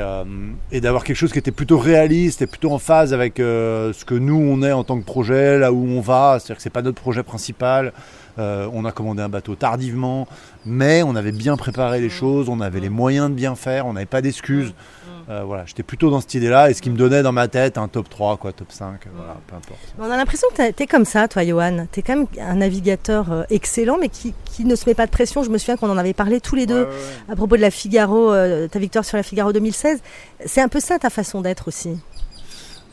et 0.73 0.81
d'avoir 0.81 1.05
quelque 1.05 1.15
chose 1.15 1.31
qui 1.31 1.39
était 1.39 1.51
plutôt 1.51 1.77
réaliste 1.77 2.41
et 2.41 2.47
plutôt 2.47 2.73
en 2.73 2.79
phase 2.79 3.13
avec 3.13 3.35
ce 3.37 4.03
que 4.03 4.15
nous 4.15 4.35
on 4.35 4.61
est 4.61 4.73
en 4.73 4.83
tant 4.83 4.99
que 4.99 5.05
projet, 5.05 5.57
là 5.57 5.71
où 5.71 5.87
on 5.87 6.01
va. 6.01 6.37
C'est-à-dire 6.39 6.57
que 6.57 6.61
c'est 6.61 6.69
pas 6.69 6.81
notre 6.81 7.01
projet 7.01 7.23
principal. 7.23 7.93
On 8.39 8.85
a 8.85 8.91
commandé 8.91 9.21
un 9.21 9.29
bateau 9.29 9.55
tardivement, 9.55 10.27
mais 10.65 11.03
on 11.03 11.15
avait 11.15 11.31
bien 11.31 11.57
préparé 11.57 11.99
les 11.99 12.07
mm. 12.07 12.11
choses, 12.11 12.49
on 12.49 12.61
avait 12.61 12.79
les 12.79 12.89
moyens 12.89 13.29
de 13.29 13.35
bien 13.35 13.55
faire, 13.55 13.85
on 13.85 13.93
n'avait 13.93 14.05
pas 14.05 14.21
d'excuses. 14.21 14.69
Mm. 14.69 15.09
Euh, 15.29 15.43
voilà, 15.43 15.63
j'étais 15.67 15.83
plutôt 15.83 16.09
dans 16.09 16.21
cette 16.21 16.33
idée-là 16.33 16.71
et 16.71 16.73
ce 16.73 16.81
qui 16.81 16.89
me 16.89 16.97
donnait 16.97 17.21
dans 17.21 17.31
ma 17.31 17.47
tête 17.47 17.77
un 17.77 17.87
top 17.87 18.09
3, 18.09 18.37
quoi, 18.37 18.51
top 18.51 18.71
5, 18.71 18.87
euh, 18.87 19.09
voilà, 19.15 19.35
peu 19.45 19.55
importe. 19.55 19.79
On 19.99 20.09
a 20.09 20.17
l'impression 20.17 20.47
que 20.55 20.71
tu 20.71 20.83
es 20.83 20.87
comme 20.87 21.05
ça, 21.05 21.27
toi, 21.27 21.45
Johan. 21.45 21.85
Tu 21.91 21.99
es 21.99 22.03
quand 22.03 22.15
même 22.15 22.27
un 22.39 22.55
navigateur 22.55 23.31
euh, 23.31 23.43
excellent, 23.51 23.97
mais 23.99 24.09
qui, 24.09 24.33
qui 24.45 24.65
ne 24.65 24.75
se 24.75 24.89
met 24.89 24.95
pas 24.95 25.05
de 25.05 25.11
pression. 25.11 25.43
Je 25.43 25.51
me 25.51 25.59
souviens 25.59 25.77
qu'on 25.77 25.91
en 25.91 25.97
avait 25.97 26.13
parlé 26.13 26.41
tous 26.41 26.55
les 26.55 26.65
deux 26.65 26.81
Ouais, 26.81 26.87
ouais, 26.87 26.95
ouais. 26.95 27.33
à 27.33 27.35
propos 27.35 27.57
de 27.57 27.61
la 27.61 27.69
Figaro, 27.69 28.31
euh, 28.31 28.67
ta 28.67 28.79
victoire 28.79 29.05
sur 29.05 29.17
la 29.17 29.23
Figaro 29.23 29.53
2016. 29.53 29.99
C'est 30.45 30.61
un 30.61 30.67
peu 30.67 30.79
ça 30.79 30.97
ta 30.97 31.11
façon 31.11 31.41
d'être 31.41 31.67
aussi. 31.67 31.99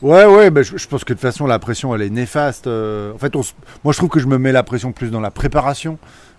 Ouais, 0.01 0.25
ouais, 0.25 0.51
bah, 0.51 0.61
je, 0.61 0.87
pense 0.87 1.03
que 1.03 1.13
de 1.13 1.17
toute 1.17 1.21
façon, 1.21 1.47
la 1.47 1.57
pression, 1.57 1.95
elle 1.95 2.03
est 2.03 2.09
néfaste. 2.09 2.67
euh, 2.67 3.13
en 3.13 3.17
fait, 3.17 3.33
moi, 3.33 3.93
je 3.93 3.97
trouve 3.97 4.09
que 4.09 4.19
je 4.19 4.27
me 4.27 4.37
mets 4.37 4.51
la 4.51 4.61
pression 4.63 4.91
plus 4.91 5.09
dans 5.09 5.21
la 5.21 5.31
préparation 5.31 5.97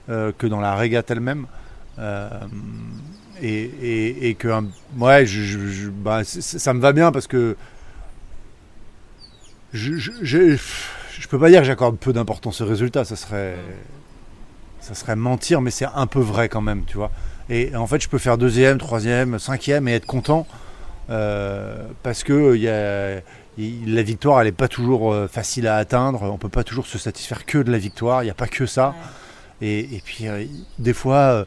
euh, 0.09 0.31
que 0.37 0.47
dans 0.47 0.61
la 0.61 0.77
régate 0.77 1.11
elle-même. 1.11 1.47
Euh, 1.99 2.29
et, 3.43 4.37
que, 4.39 4.49
ouais, 4.99 5.27
c- 5.27 6.41
ça 6.41 6.73
me 6.73 6.81
va 6.81 6.93
bien 6.93 7.11
parce 7.11 7.27
que 7.27 7.57
je, 9.73 10.57
peux 11.29 11.39
pas 11.39 11.49
dire 11.51 11.61
que 11.61 11.67
j'accorde 11.67 11.99
peu 11.99 12.13
d'importance 12.13 12.61
au 12.61 12.67
résultat. 12.67 13.05
Ça 13.05 13.17
serait, 13.17 13.57
ça 14.81 14.95
serait 14.95 15.17
mentir, 15.17 15.61
mais 15.61 15.73
c'est 15.73 15.87
un 15.97 16.07
peu 16.07 16.21
vrai 16.21 16.49
quand 16.49 16.63
même, 16.63 16.85
tu 16.87 16.97
vois. 16.97 17.11
Et 17.51 17.75
en 17.75 17.87
fait, 17.89 18.01
je 18.01 18.09
peux 18.09 18.19
faire 18.19 18.39
deuxième, 18.39 18.79
troisième, 18.79 19.41
cinquième 19.41 19.89
et 19.89 19.95
être 19.95 20.07
content. 20.07 20.47
parce 21.09 22.23
que 22.23 22.55
il 22.55 22.63
y 22.63 22.69
a, 22.69 23.21
la 23.87 24.03
victoire, 24.03 24.41
elle 24.41 24.47
n'est 24.47 24.53
pas 24.53 24.69
toujours 24.69 25.13
euh, 25.13 25.27
facile 25.27 25.67
à 25.67 25.77
atteindre. 25.77 26.23
On 26.23 26.39
peut 26.39 26.49
pas 26.49 26.65
toujours 26.65 26.87
se 26.87 26.97
satisfaire 26.99 27.45
que 27.45 27.59
de 27.59 27.71
la 27.73 27.79
victoire. 27.79 28.23
Il 28.23 28.27
n'y 28.27 28.31
a 28.31 28.35
pas 28.35 28.47
que 28.47 28.67
ça. 28.67 28.95
Et, 29.61 29.81
et 29.97 30.03
puis, 30.05 30.29
euh, 30.29 30.45
des 30.79 30.93
fois, 30.93 31.17
euh, 31.17 31.45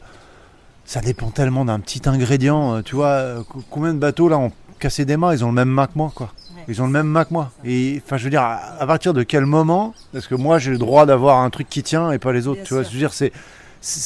ça 0.86 1.00
dépend 1.02 1.30
tellement 1.30 1.64
d'un 1.66 1.80
petit 1.80 2.02
ingrédient. 2.10 2.82
tu 2.84 2.96
vois, 2.96 3.44
co- 3.48 3.64
combien 3.70 3.94
de 3.94 4.00
bateaux 4.00 4.28
là 4.28 4.38
ont 4.38 4.52
cassé 4.80 5.06
des 5.06 5.16
mains 5.16 5.34
Ils 5.34 5.46
ont 5.46 5.50
le 5.50 5.54
même 5.56 5.70
mât 5.70 5.88
que 5.88 5.94
moi, 5.96 6.12
quoi. 6.14 6.34
Ils 6.68 6.82
ont 6.82 6.86
le 6.86 6.92
même 6.92 7.08
mât 7.08 7.26
que 7.26 7.34
moi. 7.34 7.52
Et 7.66 8.02
enfin, 8.06 8.18
je 8.18 8.26
veux 8.26 8.30
dire, 8.30 8.42
à, 8.42 8.58
à 8.80 8.86
partir 8.86 9.14
de 9.14 9.24
quel 9.24 9.46
moment? 9.46 9.94
Parce 10.12 10.28
que 10.28 10.36
moi, 10.36 10.60
j'ai 10.60 10.72
le 10.72 10.78
droit 10.78 11.06
d'avoir 11.06 11.40
un 11.40 11.50
truc 11.50 11.70
qui 11.70 11.82
tient 11.82 12.12
et 12.12 12.20
pas 12.20 12.34
les 12.34 12.48
autres. 12.48 12.58
Bien 12.60 12.66
tu 12.66 12.74
vois, 12.74 12.84
je 12.84 12.90
veux 12.90 12.98
dire, 13.00 13.14
c'est- 13.14 13.32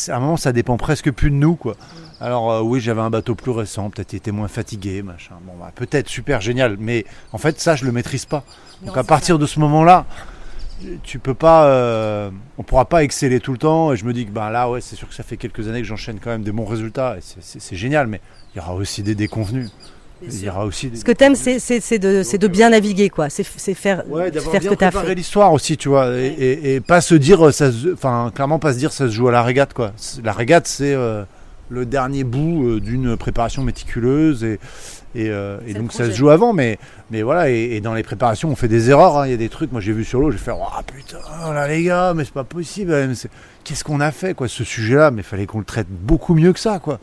à 0.08 0.15
un 0.15 0.20
moment, 0.20 0.38
ça 0.38 0.53
dépend 0.53 0.77
presque 0.77 1.12
plus 1.12 1.29
de 1.29 1.36
nous, 1.36 1.55
quoi. 1.55 1.75
Alors 2.22 2.51
euh, 2.51 2.62
oui, 2.62 2.79
j'avais 2.79 3.01
un 3.01 3.10
bateau 3.10 3.36
plus 3.36 3.51
récent, 3.51 3.89
peut-être 3.89 4.13
il 4.13 4.17
était 4.17 4.32
moins 4.32 4.48
fatigué, 4.48 5.01
machin. 5.01 5.36
Bon, 5.46 5.53
bah, 5.60 5.72
peut-être 5.75 6.08
super 6.08 6.41
génial, 6.41 6.77
mais 6.79 7.05
en 7.34 7.38
fait, 7.38 7.60
ça, 7.60 7.75
je 7.75 7.86
le 7.86 7.91
maîtrise 7.91 8.25
pas. 8.25 8.44
Donc 8.82 8.96
Non, 8.96 9.01
à 9.01 9.03
partir 9.03 9.38
de 9.38 9.46
ce 9.46 9.60
moment-là, 9.60 10.05
tu 11.03 11.20
peux 11.20 11.34
pas, 11.34 11.65
euh, 11.65 12.29
on 12.58 12.63
pourra 12.63 12.86
pas 12.86 13.03
exceller 13.03 13.39
tout 13.39 13.51
le 13.51 13.58
temps. 13.58 13.94
Et 13.94 13.98
je 13.98 14.05
me 14.05 14.13
dis 14.13 14.25
que 14.25 14.32
ben 14.32 14.50
là, 14.50 14.70
ouais, 14.70 14.82
c'est 14.82 14.96
sûr 14.96 15.08
que 15.08 15.13
ça 15.13 15.24
fait 15.24 15.38
quelques 15.38 15.67
années 15.67 15.82
que 15.82 15.88
j'enchaîne 15.88 16.20
quand 16.20 16.29
même 16.29 16.44
des 16.44 16.51
bons 16.51 16.65
résultats. 16.65 17.17
Et 17.17 17.22
c'est 17.22 17.75
génial, 17.75 18.08
mais 18.08 18.22
il 18.53 18.60
y 18.60 18.62
aura 18.62 18.75
aussi 18.75 19.03
des 19.03 19.15
déconvenus. 19.15 19.72
Il 20.22 20.43
y 20.43 20.50
aura 20.50 20.65
aussi 20.65 20.88
des... 20.89 20.98
Ce 20.98 21.03
que 21.05 21.12
t'aimes, 21.12 21.36
c'est 21.36 21.60
c'est- 21.60 21.79
c'est 21.81 22.00
de, 22.00 22.24
c'est 22.24 22.38
de 22.38 22.48
bien 22.48 22.69
naviguer, 22.69 23.10
quoi. 23.10 23.29
C'est 23.29 23.45
c'est 23.57 23.74
faire, 23.74 24.03
Ouais, 24.10 24.31
d'avoir 24.31 24.51
faire 24.53 24.62
ce 24.62 24.67
bien 24.67 24.75
que 24.75 24.79
t'as 24.79 24.91
fait. 24.91 25.13
l'histoire 25.15 25.51
aussi, 25.53 25.77
tu 25.77 25.89
vois, 25.89 26.10
et, 26.17 26.27
et- 26.27 26.75
et 26.75 26.79
pas 26.81 27.01
se 27.01 27.15
dire, 27.15 27.45
euh, 27.48 27.51
ça, 27.51 27.72
se- 27.72 27.93
enfin, 27.93 28.31
clairement 28.34 28.57
pas 28.57 28.74
se 28.74 28.77
dire, 28.77 28.91
ça 28.93 29.07
se 29.07 29.12
joue 29.12 29.27
à 29.27 29.31
la 29.31 29.43
régate, 29.43 29.74
quoi. 29.74 29.91
La 30.24 30.31
régate, 30.31 30.67
c'est 30.67 30.93
euh, 30.93 31.24
le 31.69 31.86
dernier 31.86 32.24
bout 32.24 32.65
euh, 32.67 32.79
d'une 32.79 33.17
préparation 33.17 33.62
méticuleuse, 33.63 34.43
et, 34.43 34.60
euh, 35.17 35.57
donc 35.75 35.91
ça 35.93 36.05
se 36.05 36.12
joue 36.12 36.29
avant, 36.29 36.53
mais, 36.53 36.79
mais 37.12 37.22
voilà, 37.22 37.50
et, 37.50 37.75
et 37.75 37.81
dans 37.81 37.93
les 37.93 38.03
préparations, 38.03 38.50
on 38.50 38.55
fait 38.55 38.67
des 38.69 38.89
erreurs. 38.89 39.17
hein. 39.19 39.27
Il 39.27 39.31
y 39.31 39.34
a 39.34 39.38
des 39.38 39.50
trucs, 39.50 39.72
moi 39.72 39.81
j'ai 39.81 39.93
vu 39.93 40.03
sur 40.05 40.19
l'eau, 40.22 40.31
j'ai 40.31 40.38
fait, 40.38 40.51
oh 40.53 40.63
putain, 40.93 41.17
là 41.53 41.67
les 41.67 41.84
gars, 41.84 42.13
mais 42.15 42.24
c'est 42.24 42.34
pas 42.34 42.43
possible. 42.45 42.93
hein, 42.93 43.07
mais 43.10 43.15
c'est- 43.15 43.29
Qu'est-ce 43.65 43.84
qu'on 43.84 44.00
a 44.00 44.12
fait, 44.12 44.34
quoi, 44.36 44.48
ce 44.48 44.63
sujet-là? 44.63 45.10
Mais 45.12 45.22
il 45.22 45.25
fallait 45.25 45.45
qu'on 45.48 45.60
le 45.60 45.65
traite 45.65 45.88
beaucoup 45.89 46.36
mieux 46.36 46.53
que 46.53 46.60
ça, 46.60 46.79
quoi. 46.79 47.00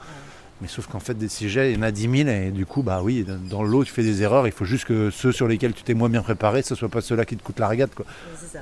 Mais 0.63 0.69
sauf 0.69 0.87
qu'en 0.87 1.01
fait, 1.01 1.15
des 1.15 1.29
sujets, 1.29 1.73
il 1.73 1.77
y 1.77 1.79
en 1.79 1.83
a 1.83 1.91
10 1.91 2.09
000, 2.25 2.29
et 2.31 2.51
du 2.53 2.65
coup, 2.67 2.83
bah 2.85 3.01
oui, 3.03 3.27
dans- 3.51 3.63
l'eau, 3.65 3.83
tu 3.85 3.93
fais 3.93 4.05
des 4.05 4.23
erreurs. 4.23 4.47
Il 4.47 4.53
faut 4.53 4.65
juste 4.65 4.85
que 4.85 5.11
ceux 5.11 5.33
sur 5.33 5.49
lesquels 5.49 5.73
tu 5.75 5.83
t'es 5.83 5.93
moins 5.95 6.09
bien 6.09 6.23
préparé, 6.23 6.63
ce 6.63 6.75
soit 6.77 6.89
pas 6.89 7.01
ceux-là 7.01 7.25
qui 7.25 7.37
te 7.37 7.43
coûtent 7.43 7.59
la 7.59 7.67
régate, 7.69 7.93
quoi. 7.95 8.07
C'est 8.41 8.61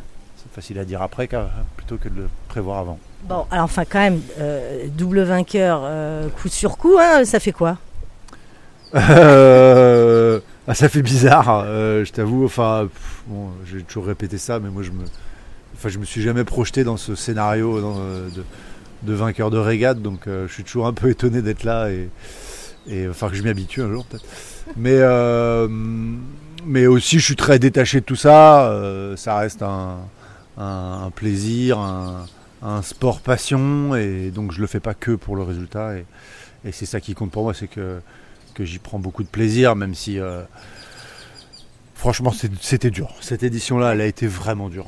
facile 0.55 0.79
à 0.79 0.85
dire 0.87 1.03
après, 1.03 1.29
qu'à- 1.29 1.51
plutôt 1.77 1.97
que 1.99 2.09
de 2.09 2.17
le 2.23 2.29
prévoir 2.49 2.79
avant. 2.79 2.99
Bon, 3.25 3.45
alors 3.51 3.65
enfin, 3.67 3.85
quand 3.85 3.99
même, 4.01 4.21
euh, 4.39 4.87
double 4.89 5.21
vainqueur, 5.23 5.83
euh, 5.85 6.29
coup 6.31 6.49
sur 6.49 6.79
coup, 6.79 6.97
hein, 6.99 7.25
ça 7.27 7.39
fait 7.39 7.53
quoi? 7.53 7.77
Euh, 8.95 10.41
ah, 10.67 10.75
ça 10.75 10.89
fait 10.89 11.03
bizarre, 11.03 11.63
euh, 11.67 12.05
je 12.05 12.13
t'avoue. 12.13 12.45
Enfin, 12.45 12.89
pff, 12.93 13.23
bon, 13.27 13.49
j'ai 13.71 13.83
toujours 13.83 14.07
répété 14.07 14.39
ça, 14.39 14.59
mais 14.59 14.71
moi, 14.71 14.83
je 14.83 14.91
me, 14.91 15.05
enfin, 15.75 15.89
je 15.89 15.99
me 15.99 16.05
suis 16.05 16.23
jamais 16.23 16.45
projeté 16.45 16.83
dans 16.85 16.97
ce 16.97 17.15
scénario 17.15 17.81
dans, 17.81 17.97
de, 17.97 18.45
de 19.03 19.13
vainqueur 19.15 19.51
de 19.51 19.59
régate, 19.59 20.01
donc 20.03 20.27
euh, 20.27 20.47
je 20.49 20.53
suis 20.53 20.65
toujours 20.65 20.87
un 20.87 20.93
peu 20.93 21.11
étonné 21.11 21.43
d'être 21.43 21.65
là 21.65 21.89
et, 21.91 22.09
enfin 23.09 23.29
que 23.29 23.35
je 23.37 23.43
m'y 23.43 23.49
habitue 23.49 23.83
un 23.83 23.89
jour 23.91 24.05
peut-être. 24.07 24.25
Mais, 24.77 24.97
euh, 24.97 25.69
mais 26.67 26.87
aussi, 26.87 27.19
je 27.19 27.25
suis 27.25 27.37
très 27.37 27.59
détaché 27.59 28.01
de 28.01 28.05
tout 28.05 28.17
ça. 28.17 28.71
euh, 28.71 29.17
ça 29.17 29.37
reste 29.39 29.63
un, 29.63 29.99
un- 30.59 31.03
un 31.07 31.11
plaisir, 31.11 31.79
un, 31.79 32.27
un 32.63 32.83
sport 32.83 33.21
passion, 33.21 33.95
et 33.95 34.31
donc 34.31 34.53
je 34.53 34.61
le 34.61 34.67
fais 34.67 34.81
pas 34.81 34.95
que 34.95 35.13
pour 35.13 35.37
le 35.37 35.43
résultat. 35.43 35.97
Et, 35.97 36.05
et 36.65 36.73
c'est 36.73 36.87
ça 36.87 37.01
qui 37.01 37.15
compte 37.15 37.31
pour 37.31 37.43
moi, 37.45 37.55
c'est 37.55 37.69
que 37.69 38.01
que 38.55 38.65
j'y 38.65 38.79
prends 38.81 38.99
beaucoup 38.99 39.23
de 39.23 39.29
plaisir, 39.29 39.77
même 39.77 39.95
si 39.95 40.19
franchement 41.95 42.33
c'était 42.61 42.91
dur. 42.91 43.15
Cette 43.21 43.43
édition-là, 43.43 43.93
elle 43.93 44.01
a 44.01 44.07
été 44.07 44.27
vraiment 44.27 44.69
dure. 44.69 44.87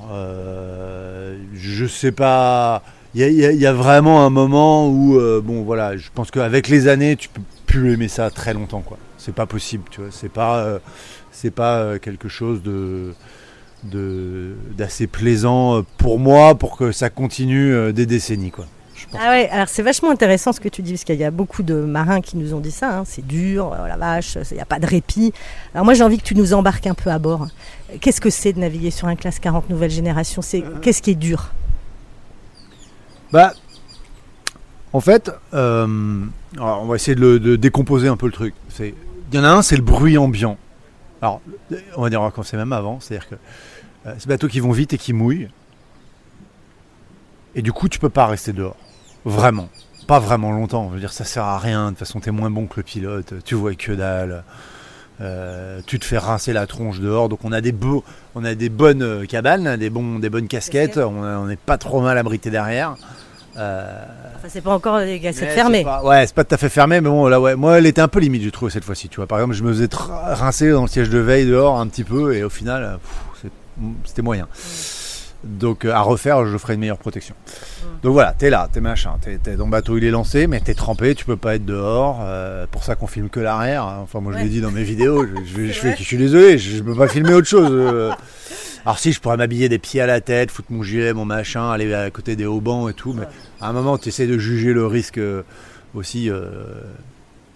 Je 1.55 1.87
sais 1.87 2.13
pas, 2.13 2.83
il 3.15 3.21
y 3.21 3.45
a, 3.45 3.53
y 3.53 3.57
y 3.57 3.65
vraiment 3.73 4.25
un 4.25 4.31
moment 4.31 4.89
où, 4.89 5.19
euh, 5.19 5.41
bon 5.43 5.63
voilà, 5.63 5.97
je 5.97 6.09
pense 6.15 6.31
qu'avec 6.31 6.69
les 6.69 6.89
années, 6.89 7.17
tu 7.17 7.29
peux 7.29 7.43
plus 7.67 7.93
aimer 7.95 8.09
ça 8.09 8.31
très 8.31 8.55
longtemps, 8.55 8.81
quoi. 8.81 8.99
C'est 9.19 9.35
pas 9.35 9.47
possible, 9.47 9.85
tu 9.91 10.01
vois. 10.01 10.11
C'est 10.11 10.29
pas, 10.31 10.59
euh, 10.65 10.79
c'est 11.31 11.51
pas 11.53 11.79
euh, 11.79 11.99
quelque 11.99 12.29
chose 12.29 12.63
de 12.63 13.13
de- 13.85 14.55
d'assez 14.77 15.07
plaisant 15.09 15.83
pour 15.99 16.19
moi 16.21 16.55
pour 16.55 16.77
que 16.77 16.93
ça 16.93 17.11
continue 17.11 17.73
euh, 17.75 17.93
des 17.93 18.07
décennies, 18.07 18.51
quoi. 18.53 18.67
Ah 19.19 19.31
ouais, 19.31 19.49
alors 19.51 19.69
c'est 19.69 19.83
vachement 19.83 20.11
intéressant 20.11 20.53
ce 20.53 20.61
que 20.61 20.69
tu 20.69 20.81
dis, 20.81 20.93
parce 20.93 21.03
qu'il 21.05 21.17
y 21.17 21.25
a 21.25 21.31
beaucoup 21.33 21.63
de 21.65 21.75
marins 21.75 22.21
qui 22.21 22.37
nous 22.37 22.55
ont 22.55 22.61
dit 22.61 22.71
ça, 22.71 22.99
hein, 22.99 23.03
c'est 23.05 23.27
dur, 23.27 23.71
oh 23.77 23.87
la 23.89 23.97
vache, 23.97 24.39
il 24.53 24.55
n'y 24.55 24.61
a 24.61 24.65
pas 24.65 24.79
de 24.79 24.87
répit. 24.87 25.33
Alors 25.75 25.85
moi 25.85 25.95
j'ai 25.95 26.05
envie 26.05 26.19
que 26.19 26.23
tu 26.23 26.37
nous 26.37 26.55
embarques 26.55 26.87
un 26.87 26.95
peu 26.95 27.11
à 27.11 27.19
bord. 27.19 27.49
Qu'est-ce 28.01 28.21
que 28.21 28.31
c'est 28.31 28.53
de 28.53 28.61
naviguer 28.61 28.91
sur 28.93 29.09
un 29.09 29.17
classe 29.17 29.39
40 29.41 29.69
nouvelle 29.69 29.91
génération? 29.91 30.41
C'est 30.41 30.63
Qu'est-ce 30.81 31.03
qui 31.03 31.11
est 31.11 31.15
dur? 31.17 31.53
Bah, 33.33 33.53
en 34.93 35.01
fait, 35.01 35.31
euh, 35.55 36.25
on 36.59 36.85
va 36.87 36.95
essayer 36.97 37.15
de, 37.15 37.39
le- 37.43 37.59
décomposer 37.59 38.09
un 38.09 38.17
peu 38.17 38.27
le 38.27 38.33
truc. 38.33 38.55
C'est- 38.69 38.95
Il 39.33 39.37
y 39.37 39.39
en 39.41 39.45
a 39.45 39.49
un, 39.49 39.63
c'est 39.63 39.77
le 39.77 39.83
bruit 39.83 40.19
ambiant. 40.19 40.59
Alors, 41.23 41.41
on 41.97 42.03
va 42.03 42.11
dire, 42.11 42.21
on 42.21 42.25
va 42.25 42.31
commencer 42.31 42.57
même 42.57 42.73
avant, 42.73 43.01
c'est-à-dire 43.01 43.29
que 43.29 43.37
euh, 44.07 44.15
ces 44.19 44.29
bateaux 44.29 44.49
qui 44.49 44.61
vont 44.61 44.73
vite 44.73 44.93
et 44.93 44.99
qui 44.99 45.13
mouillent. 45.15 45.49
Et 47.55 47.63
du 47.63 47.73
coup, 47.73 47.89
tu 47.89 47.99
peux 47.99 48.09
pas 48.11 48.27
rester 48.27 48.53
dehors. 48.53 48.77
Vraiment. 49.25 49.69
Pas 50.07 50.19
vraiment 50.19 50.51
longtemps. 50.53 50.89
Je 50.89 50.95
veux 50.95 51.01
dire, 51.01 51.13
ça 51.13 51.25
sert 51.25 51.45
à 51.45 51.59
rien. 51.59 51.85
De 51.87 51.91
toute 51.91 52.01
façon, 52.01 52.21
t'es 52.21 52.31
moins 52.33 52.51
bon 52.51 52.67
que 52.67 52.75
le 52.79 52.83
pilote. 52.83 53.35
Tu 53.45 53.55
vois 53.55 53.75
que 53.75 53.93
dalle. 53.93 54.43
Euh, 55.23 55.81
tu 55.87 55.99
te 56.01 56.05
fais 56.05 56.19
rincer 56.19 56.53
la 56.53 56.67
tronche 56.67 56.99
dehors. 57.01 57.29
Donc, 57.29 57.41
on 57.45 57.53
a 57.53 57.61
des 57.61 57.71
beaux, 57.73 58.03
on 58.35 58.45
a 58.45 58.55
des 58.57 58.69
bonnes 58.69 59.03
euh, 59.03 59.25
cabanes, 59.25 59.77
des 59.77 59.89
bons, 59.89 60.19
des 60.19 60.29
bonnes 60.31 60.49
casquettes. 60.49 60.95
Casquettes. 60.95 61.05
On 61.07 61.47
n'est 61.47 61.57
pas 61.57 61.79
trop 61.79 62.01
mal 62.01 62.19
abrité 62.19 62.51
derrière. 62.51 62.97
Euh, 63.57 64.05
Enfin, 64.37 64.49
c'est 64.49 64.61
pas 64.63 64.73
encore 64.75 64.99
des 64.99 65.21
cassettes 65.21 65.49
mais 65.51 65.55
fermées. 65.55 65.85
pas- 65.85 66.03
ouais, 66.03 66.27
c'est 66.27 66.35
pas 66.35 66.43
tout 66.43 66.55
à 66.55 66.59
fait 66.59 66.69
fermé, 66.71 67.01
mais 67.01 67.09
bon, 67.09 67.29
là, 67.29 67.41
ouais. 67.41 67.55
Moi, 67.55 67.79
elle 67.79 67.87
était 67.87 68.01
un 68.01 68.09
peu 68.09 68.19
limite, 68.19 68.43
j'ai 68.43 68.51
trouvé 68.51 68.73
cette 68.73 68.83
fois-ci. 68.83 69.09
Tu 69.09 69.17
vois, 69.17 69.27
par 69.29 69.39
exemple, 69.39 69.55
je 69.55 69.63
me 69.63 69.73
faisais 69.73 69.89
rincer 69.93 70.71
dans 70.73 70.83
le 70.83 70.89
siège 70.89 71.11
de 71.11 71.19
veille 71.19 71.47
dehors 71.47 71.79
un 71.79 71.87
petit 71.87 72.03
peu, 72.03 72.35
et 72.35 72.43
au 72.43 72.49
final, 72.51 72.99
c'était 74.05 74.23
moyen. 74.23 74.49
Donc, 75.45 75.85
euh, 75.85 75.93
à 75.93 76.01
refaire, 76.03 76.47
je 76.47 76.57
ferai 76.57 76.75
une 76.75 76.81
meilleure 76.81 76.99
protection. 76.99 77.35
Donc 78.03 78.13
voilà, 78.13 78.33
t'es 78.33 78.49
là, 78.51 78.69
t'es 78.73 78.81
machin, 78.81 79.15
t'es, 79.21 79.39
t'es- 79.39 79.57
ton 79.57 79.67
bateau 79.69 79.97
il 79.99 80.05
est 80.05 80.11
lancé, 80.11 80.47
mais 80.47 80.61
t'es 80.61 80.75
trempé, 80.75 81.15
tu 81.15 81.25
peux 81.25 81.37
pas 81.37 81.57
être 81.57 81.65
dehors. 81.65 82.21
euh, 82.23 82.67
pour 82.71 82.85
ça 82.85 82.95
qu'on 82.95 83.07
filme 83.09 83.29
que 83.29 83.41
l'arrière. 83.41 83.83
hein. 83.85 84.01
Enfin, 84.03 84.21
moi, 84.21 84.33
je 84.33 84.39
Ouais. 84.39 84.45
l'ai 84.45 84.51
dit 84.51 84.61
dans 84.61 84.71
mes 84.71 84.83
vidéos. 84.85 85.25
Je, 85.27 85.45
je, 85.45 85.67
je, 85.67 85.73
fais- 85.73 85.97
je 85.99 86.03
suis 86.03 86.17
désolé, 86.17 86.59
je, 86.59 86.83
peux 86.83 86.95
pas 86.95 87.09
filmer 87.09 87.33
autre 87.35 87.49
chose. 87.49 87.69
euh. 87.71 88.11
Alors 88.85 88.99
si, 88.99 89.13
je 89.13 89.21
pourrais 89.21 89.37
m'habiller 89.37 89.69
des 89.69 89.79
pieds 89.79 90.01
à 90.01 90.07
la 90.07 90.21
tête, 90.21 90.51
foutre 90.51 90.73
mon 90.73 90.83
gilet, 90.83 91.13
mon 91.13 91.25
machin, 91.25 91.71
aller 91.71 91.93
à 91.95 92.11
côté 92.11 92.35
des 92.35 92.47
haubans 92.47 92.89
et 92.89 92.95
tout, 92.95 93.13
mais 93.13 93.27
à 93.61 93.69
un 93.69 93.73
moment, 93.73 93.97
tu 93.99 94.09
essaies 94.09 94.27
de 94.27 94.39
juger 94.39 94.73
le 94.73 94.87
risque 94.87 95.19
euh, 95.19 95.43
aussi 95.95 96.31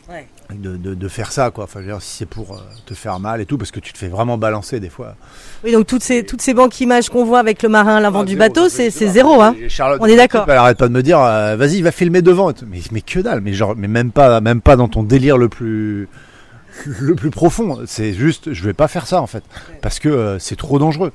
Ouais. 0.09 0.27
De, 0.55 0.77
de- 0.77 0.95
de 0.95 1.09
faire 1.09 1.33
ça, 1.33 1.51
quoi. 1.51 1.65
Enfin, 1.65 1.81
je 1.81 1.87
veux 1.87 1.93
dire, 1.93 2.03
si 2.03 2.19
c'est 2.19 2.27
pour 2.27 2.53
euh, 2.55 2.61
te 2.87 2.95
faire 2.95 3.19
mal 3.19 3.41
et 3.41 3.47
tout, 3.47 3.59
parce 3.59 3.71
que 3.71 3.81
tu 3.81 3.93
te 3.93 3.99
fais 3.99 4.09
vraiment 4.09 4.39
balancer 4.39 4.79
des 4.81 4.89
fois. 4.89 5.17
Oui, 5.65 5.73
donc 5.73 5.87
toutes 5.87 6.03
ces, 6.03 6.25
toutes 6.25 6.41
ces 6.43 6.55
banques 6.55 6.81
images 6.81 7.09
qu'on 7.11 7.25
voit 7.25 7.41
avec 7.41 7.63
le 7.63 7.69
marin 7.69 7.97
à 7.97 8.01
l'avant 8.01 8.21
Ah, 8.21 8.25
du 8.25 8.35
zéro, 8.35 8.39
bateau, 8.39 8.69
c'est 8.69 8.91
zéro. 8.91 9.43
Hein. 9.43 9.55
Charlotte, 9.69 9.99
On 10.03 10.07
est 10.07 10.17
d'accord. 10.17 10.45
Elle 10.49 10.57
arrête 10.57 10.79
pas 10.79 10.89
de 10.89 10.93
me 10.93 11.03
dire, 11.03 11.21
euh, 11.21 11.57
vas-y, 11.57 11.83
va 11.83 11.91
filmer 11.93 12.23
devant. 12.23 12.53
Mais, 12.67 12.81
mais 12.93 13.01
que 13.01 13.21
dalle, 13.21 13.41
mais 13.41 13.53
genre, 13.55 13.75
mais 13.77 13.89
même 13.89 14.13
pas, 14.13 14.41
même 14.41 14.61
pas 14.61 14.77
dans 14.77 14.89
ton 14.89 15.03
délire 15.03 15.37
le 15.39 15.49
plus, 15.49 16.09
le 16.87 17.15
plus 17.15 17.31
profond. 17.31 17.81
C'est 17.87 18.13
juste, 18.13 18.53
je 18.53 18.65
vais 18.65 18.75
pas 18.75 18.89
faire 18.89 19.07
ça 19.07 19.21
en 19.21 19.27
fait, 19.27 19.43
parce 19.83 19.99
que 19.99 20.09
euh, 20.09 20.39
c'est 20.39 20.57
trop 20.57 20.79
dangereux. 20.79 21.13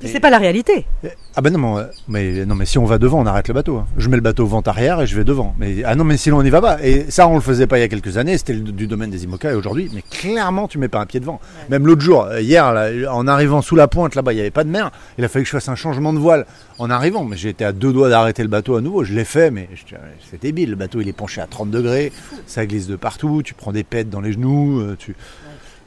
Et 0.00 0.08
c'est 0.08 0.20
pas 0.20 0.30
la 0.30 0.38
réalité. 0.38 0.86
Ah 1.36 1.40
ben 1.42 1.52
non 1.52 1.84
mais, 2.08 2.44
non 2.46 2.54
mais 2.54 2.64
si 2.66 2.78
on 2.78 2.84
va 2.84 2.98
devant, 2.98 3.20
on 3.20 3.26
arrête 3.26 3.48
le 3.48 3.54
bateau. 3.54 3.76
hein. 3.78 3.86
Je 3.96 4.08
mets 4.08 4.16
le 4.16 4.22
bateau 4.22 4.46
vent 4.46 4.60
arrière 4.62 5.00
et 5.00 5.06
je 5.06 5.16
vais 5.16 5.24
devant. 5.24 5.54
Mais 5.58 5.82
ah 5.84 5.94
non 5.94 6.04
mais 6.04 6.16
sinon 6.16 6.38
on 6.38 6.42
n'y 6.42 6.50
va 6.50 6.60
pas. 6.60 6.78
Et 6.82 7.10
ça 7.10 7.28
on 7.28 7.34
le 7.34 7.40
faisait 7.40 7.66
pas 7.66 7.78
il 7.78 7.82
y 7.82 7.84
a 7.84 7.88
quelques 7.88 8.16
années. 8.16 8.38
C'était 8.38 8.54
du 8.54 8.86
domaine 8.86 9.10
des 9.10 9.24
IMOCA 9.24 9.52
et 9.52 9.54
aujourd'hui, 9.54 9.90
mais 9.94 10.02
clairement 10.02 10.68
tu 10.68 10.78
mets 10.78 10.88
pas 10.88 11.00
un 11.00 11.06
pied 11.06 11.20
devant. 11.20 11.40
Même 11.68 11.86
l'autre 11.86 12.00
jour, 12.02 12.26
hier, 12.38 12.72
là, 12.72 12.88
en 13.12 13.26
arrivant 13.26 13.60
sous 13.62 13.76
la 13.76 13.88
pointe 13.88 14.14
là-bas, 14.14 14.32
il 14.32 14.36
y 14.36 14.40
avait 14.40 14.50
pas 14.50 14.64
de 14.64 14.70
mer. 14.70 14.90
Il 15.18 15.24
a 15.24 15.28
fallu 15.28 15.44
que 15.44 15.48
je 15.50 15.52
fasse 15.56 15.68
un 15.68 15.74
changement 15.74 16.12
de 16.12 16.18
voile 16.18 16.46
en 16.78 16.90
arrivant. 16.90 17.24
Mais 17.24 17.36
j'étais 17.36 17.64
à 17.64 17.72
deux 17.72 17.92
doigts 17.92 18.08
d'arrêter 18.08 18.42
le 18.42 18.48
bateau 18.48 18.76
à 18.76 18.80
nouveau. 18.80 19.04
Je 19.04 19.14
l'ai 19.14 19.24
fait, 19.24 19.50
mais 19.50 19.68
c'est 20.30 20.40
débile. 20.40 20.70
Le 20.70 20.76
bateau 20.76 21.00
il 21.00 21.08
est 21.08 21.12
penché 21.12 21.40
à 21.40 21.46
30 21.46 21.70
degrés, 21.70 22.12
ça 22.46 22.64
glisse 22.66 22.86
de 22.86 22.96
partout. 22.96 23.42
Tu 23.44 23.54
prends 23.54 23.72
des 23.72 23.84
pètes 23.84 24.10
dans 24.10 24.20
les 24.20 24.32
genoux. 24.32 24.80
euh, 24.80 24.96
tu 24.98 25.14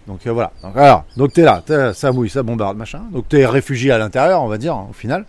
donc 0.07 0.25
euh, 0.27 0.31
voilà. 0.31 0.51
Donc, 0.63 0.77
alors, 0.77 1.05
donc 1.17 1.33
t'es 1.33 1.41
là, 1.43 1.61
ça 1.93 2.11
mouille, 2.11 2.29
ça 2.29 2.43
bombarde, 2.43 2.77
machin. 2.77 3.01
Donc 3.11 3.27
t'es 3.29 3.45
réfugié 3.45 3.91
à 3.91 3.97
l'intérieur, 3.97 4.41
on 4.43 4.47
va 4.47 4.57
dire, 4.57 4.75
hein, 4.75 4.87
au 4.89 4.93
final. 4.93 5.25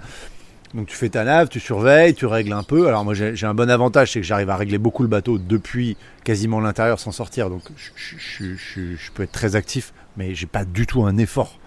Donc 0.74 0.88
tu 0.88 0.96
fais 0.96 1.08
ta 1.08 1.24
nave, 1.24 1.48
tu 1.48 1.58
surveilles, 1.60 2.14
tu 2.14 2.26
règles 2.26 2.52
un 2.52 2.62
peu. 2.62 2.86
Alors 2.88 3.04
moi 3.04 3.14
j'ai 3.14 3.46
un 3.46 3.54
bon 3.54 3.70
avantage, 3.70 4.12
c'est 4.12 4.20
que 4.20 4.26
j'arrive 4.26 4.50
à 4.50 4.56
régler 4.56 4.76
beaucoup 4.78 5.02
le 5.02 5.08
bateau 5.08 5.38
depuis 5.38 5.96
quasiment 6.24 6.60
l'intérieur 6.60 7.00
sans 7.00 7.12
sortir. 7.12 7.48
Donc 7.48 7.62
je, 7.76 7.90
je- 7.96 8.16
je- 8.18 8.54
je- 8.56 8.96
je 8.96 9.10
peux 9.12 9.22
être 9.22 9.32
très 9.32 9.56
actif, 9.56 9.94
mais 10.18 10.34
j'ai 10.34 10.46
pas 10.46 10.64
du 10.66 10.86
tout 10.86 11.04
un 11.04 11.16
effort 11.16 11.58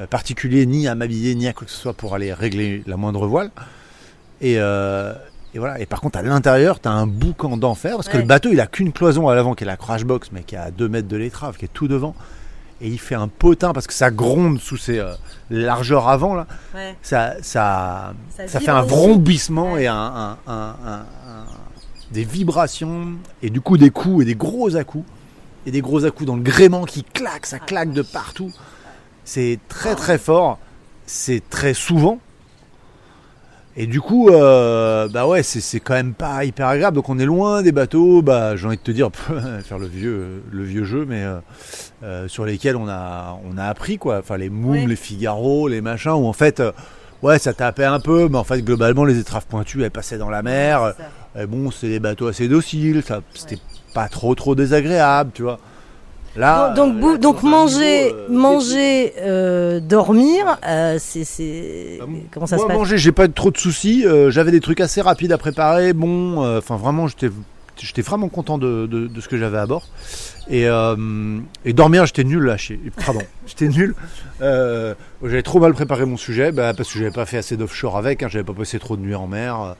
euh, 0.00 0.06
particulier 0.06 0.64
ni 0.64 0.88
à 0.88 0.94
m'habiller 0.94 1.34
ni 1.34 1.48
à 1.48 1.52
quoi 1.52 1.66
que 1.66 1.70
ce 1.72 1.76
soit 1.78 1.92
pour 1.94 2.14
aller 2.14 2.32
régler 2.32 2.82
la 2.86 2.96
moindre 2.96 3.26
voile. 3.26 3.50
Et, 4.40 4.54
euh, 4.58 5.12
et 5.54 5.58
voilà. 5.58 5.78
Et 5.80 5.86
par 5.86 6.00
contre 6.00 6.18
à 6.18 6.22
l'intérieur, 6.22 6.80
tu 6.80 6.88
as 6.88 6.92
un 6.92 7.06
boucan 7.06 7.56
d'enfer 7.58 7.96
parce 7.96 8.08
que 8.08 8.16
le 8.16 8.22
bateau 8.24 8.50
il 8.52 8.60
a 8.60 8.66
qu'une 8.66 8.92
cloison 8.92 9.28
à 9.28 9.34
l'avant 9.34 9.54
qui 9.54 9.64
est 9.64 9.66
la 9.66 9.76
crash 9.76 10.04
box, 10.04 10.30
mais 10.32 10.42
qui 10.44 10.54
est 10.54 10.58
à 10.58 10.70
2 10.70 10.88
mètres 10.88 11.08
de 11.08 11.16
l'étrave, 11.16 11.56
qui 11.58 11.64
est 11.66 11.72
tout 11.72 11.88
devant. 11.88 12.14
Et 12.80 12.88
il 12.88 12.98
fait 12.98 13.14
un 13.14 13.28
potin 13.28 13.72
parce 13.72 13.86
que 13.86 13.94
ça 13.94 14.10
gronde 14.10 14.60
sous 14.60 14.76
ses 14.76 14.98
euh, 14.98 15.14
largeurs 15.48 16.08
avant 16.08 16.34
là 16.34 16.46
ça, 17.02 17.34
ça, 17.42 18.12
Ça 18.36 18.48
ça, 18.48 18.60
fait 18.60 18.68
un 18.70 18.82
vrombissement 18.82 19.72
Ouais. 19.72 19.84
et 19.84 19.86
un, 19.86 19.94
un- 19.96 20.38
un- 20.46 20.76
un- 20.84 21.00
un- 21.26 21.46
des 22.10 22.24
vibrations 22.24 23.12
et 23.42 23.48
du 23.50 23.60
coup 23.62 23.78
des 23.78 23.90
coups 23.90 24.22
et 24.22 24.24
des 24.26 24.34
gros 24.34 24.76
à-coups 24.76 25.06
et 25.64 25.70
des 25.70 25.80
gros 25.80 26.04
à-coups 26.04 26.26
dans 26.26 26.36
le 26.36 26.42
gréement 26.42 26.84
qui 26.84 27.02
claque, 27.02 27.46
ça 27.46 27.58
claque 27.58 27.92
de 27.92 28.02
partout. 28.02 28.52
C'est 29.24 29.58
très 29.68 29.94
très 29.96 30.18
fort, 30.18 30.58
c'est 31.06 31.42
très 31.50 31.74
souvent. 31.74 32.18
Et 33.78 33.86
du 33.86 34.00
coup, 34.00 34.30
euh, 34.30 35.06
bah 35.08 35.26
ouais, 35.26 35.42
c'est 35.42 35.80
quand 35.80 35.92
même 35.92 36.14
pas 36.14 36.44
hyper 36.44 36.66
agréable. 36.68 36.94
Donc 36.94 37.10
on 37.10 37.18
est 37.18 37.26
loin 37.26 37.62
des 37.62 37.72
bateaux, 37.72 38.22
bah 38.22 38.56
j'ai 38.56 38.66
envie 38.66 38.78
de 38.78 38.82
te 38.82 38.90
dire, 38.90 39.10
faire 39.64 39.78
le 39.78 39.86
vieux, 39.86 40.42
le 40.50 40.62
vieux 40.64 40.84
jeu, 40.84 41.04
mais 41.06 41.22
euh, 41.22 41.40
euh, 42.02 42.26
sur 42.28 42.46
lesquels 42.46 42.76
on 42.76 42.88
a, 42.88 43.38
on 43.44 43.58
a 43.58 43.64
appris 43.64 43.98
quoi. 43.98 44.18
Enfin 44.20 44.38
les 44.38 44.48
Ouais. 44.48 44.86
les 44.86 44.96
Figaro, 44.96 45.68
les 45.68 45.82
machins, 45.82 46.12
où 46.12 46.26
en 46.26 46.32
fait, 46.32 46.62
ouais, 47.22 47.38
ça 47.38 47.52
tapait 47.52 47.84
un 47.84 48.00
peu, 48.00 48.28
mais 48.30 48.38
en 48.38 48.44
fait 48.44 48.62
globalement 48.62 49.04
les 49.04 49.18
étraves 49.18 49.46
pointues, 49.46 49.82
elles 49.84 49.90
passaient 49.90 50.18
dans 50.18 50.30
la 50.30 50.42
mer. 50.42 50.94
Et 51.38 51.44
bon, 51.44 51.70
c'est 51.70 51.88
des 51.88 52.00
bateaux 52.00 52.28
assez 52.28 52.48
dociles, 52.48 53.02
ça, 53.06 53.20
c'était 53.34 53.58
pas 53.92 54.08
trop 54.08 54.34
trop 54.34 54.54
désagréable, 54.54 55.32
tu 55.34 55.42
vois. 55.42 55.58
Là, 56.36 56.70
donc, 56.74 56.98
donc, 57.00 57.14
euh, 57.14 57.18
donc 57.18 57.42
manger, 57.42 58.04
niveau, 58.04 58.16
euh, 58.18 58.28
manger, 58.28 59.12
euh, 59.20 59.80
dormir, 59.80 60.58
euh, 60.66 60.96
c'est, 60.98 61.96
Bah, 61.98 62.06
comment 62.30 62.46
ça 62.46 62.56
Moi, 62.56 62.64
se 62.64 62.68
passe 62.68 62.76
manger, 62.78 62.98
j'ai 62.98 63.12
pas 63.12 63.26
trop 63.28 63.50
de 63.50 63.56
soucis. 63.58 64.04
euh, 64.06 64.30
J'avais 64.30 64.50
des 64.50 64.60
trucs 64.60 64.80
assez 64.80 65.00
rapides 65.00 65.32
à 65.32 65.38
préparer. 65.38 65.92
Bon, 65.92 66.42
euh, 66.44 66.58
enfin 66.58 66.76
vraiment, 66.76 67.06
j'étais, 67.08 67.30
j'étais 67.78 68.02
vraiment 68.02 68.28
content 68.28 68.58
de, 68.58 68.86
de- 68.86 69.06
de 69.06 69.20
ce 69.20 69.28
que 69.28 69.38
j'avais 69.38 69.58
à 69.58 69.66
bord. 69.66 69.86
Et, 70.48 70.68
euh, 70.68 71.38
et 71.64 71.72
dormir, 71.72 72.04
j'étais 72.06 72.24
nul 72.24 72.42
là. 72.44 72.56
Pardon, 73.04 73.20
j'étais 73.46 73.68
nul. 73.68 73.94
Euh, 74.42 74.94
j'avais 75.22 75.42
trop 75.42 75.58
mal 75.58 75.72
préparé 75.72 76.04
mon 76.04 76.16
sujet, 76.18 76.52
bah, 76.52 76.72
parce 76.76 76.92
que 76.92 76.98
j'avais 76.98 77.10
pas 77.10 77.26
fait 77.26 77.38
assez 77.38 77.56
d'offshore 77.56 77.96
avec. 77.96 78.22
Hein, 78.22 78.28
j'avais 78.30 78.44
pas 78.44 78.52
passé 78.52 78.78
trop 78.78 78.96
de 78.96 79.02
nuits 79.02 79.14
en 79.14 79.26
mer. 79.26 79.74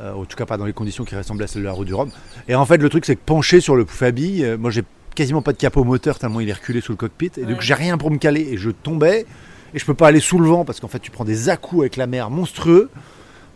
euh, 0.00 0.12
en 0.12 0.24
tout 0.24 0.36
cas, 0.36 0.44
pas 0.44 0.56
dans 0.58 0.66
les 0.66 0.72
conditions 0.72 1.04
qui 1.04 1.14
ressemblaient 1.16 1.44
à 1.44 1.46
celles 1.46 1.62
de 1.62 1.66
la 1.66 1.72
route 1.72 1.86
du 1.86 1.94
Rhum. 1.94 2.10
Et 2.48 2.54
en 2.54 2.66
fait, 2.66 2.76
le 2.78 2.88
truc, 2.90 3.04
c'est 3.06 3.14
que 3.16 3.20
penché 3.24 3.60
sur 3.60 3.74
le 3.76 3.84
pouf 3.84 4.02
à 4.02 4.10
billes, 4.10 4.44
euh, 4.44 4.58
moi, 4.58 4.70
j'ai 4.70 4.82
quasiment 5.14 5.42
pas 5.42 5.52
de 5.52 5.58
capot 5.58 5.84
moteur 5.84 6.18
tellement 6.18 6.40
il 6.40 6.48
est 6.48 6.52
reculé 6.54 6.80
sous 6.80 6.92
le 6.92 6.96
cockpit. 6.96 7.30
Et 7.36 7.44
donc, 7.44 7.60
j'ai 7.60 7.74
rien 7.74 7.96
pour 7.98 8.10
me 8.10 8.18
caler. 8.18 8.48
Et 8.50 8.56
je 8.56 8.70
tombais. 8.70 9.26
Et 9.74 9.78
je 9.78 9.84
peux 9.84 9.94
pas 9.94 10.08
aller 10.08 10.20
sous 10.20 10.38
le 10.38 10.48
vent 10.48 10.64
parce 10.64 10.78
qu'en 10.80 10.88
fait, 10.88 10.98
tu 11.00 11.10
prends 11.10 11.24
des 11.24 11.48
à-coups 11.48 11.82
avec 11.82 11.96
la 11.96 12.06
mer 12.06 12.30
monstrueux. 12.30 12.90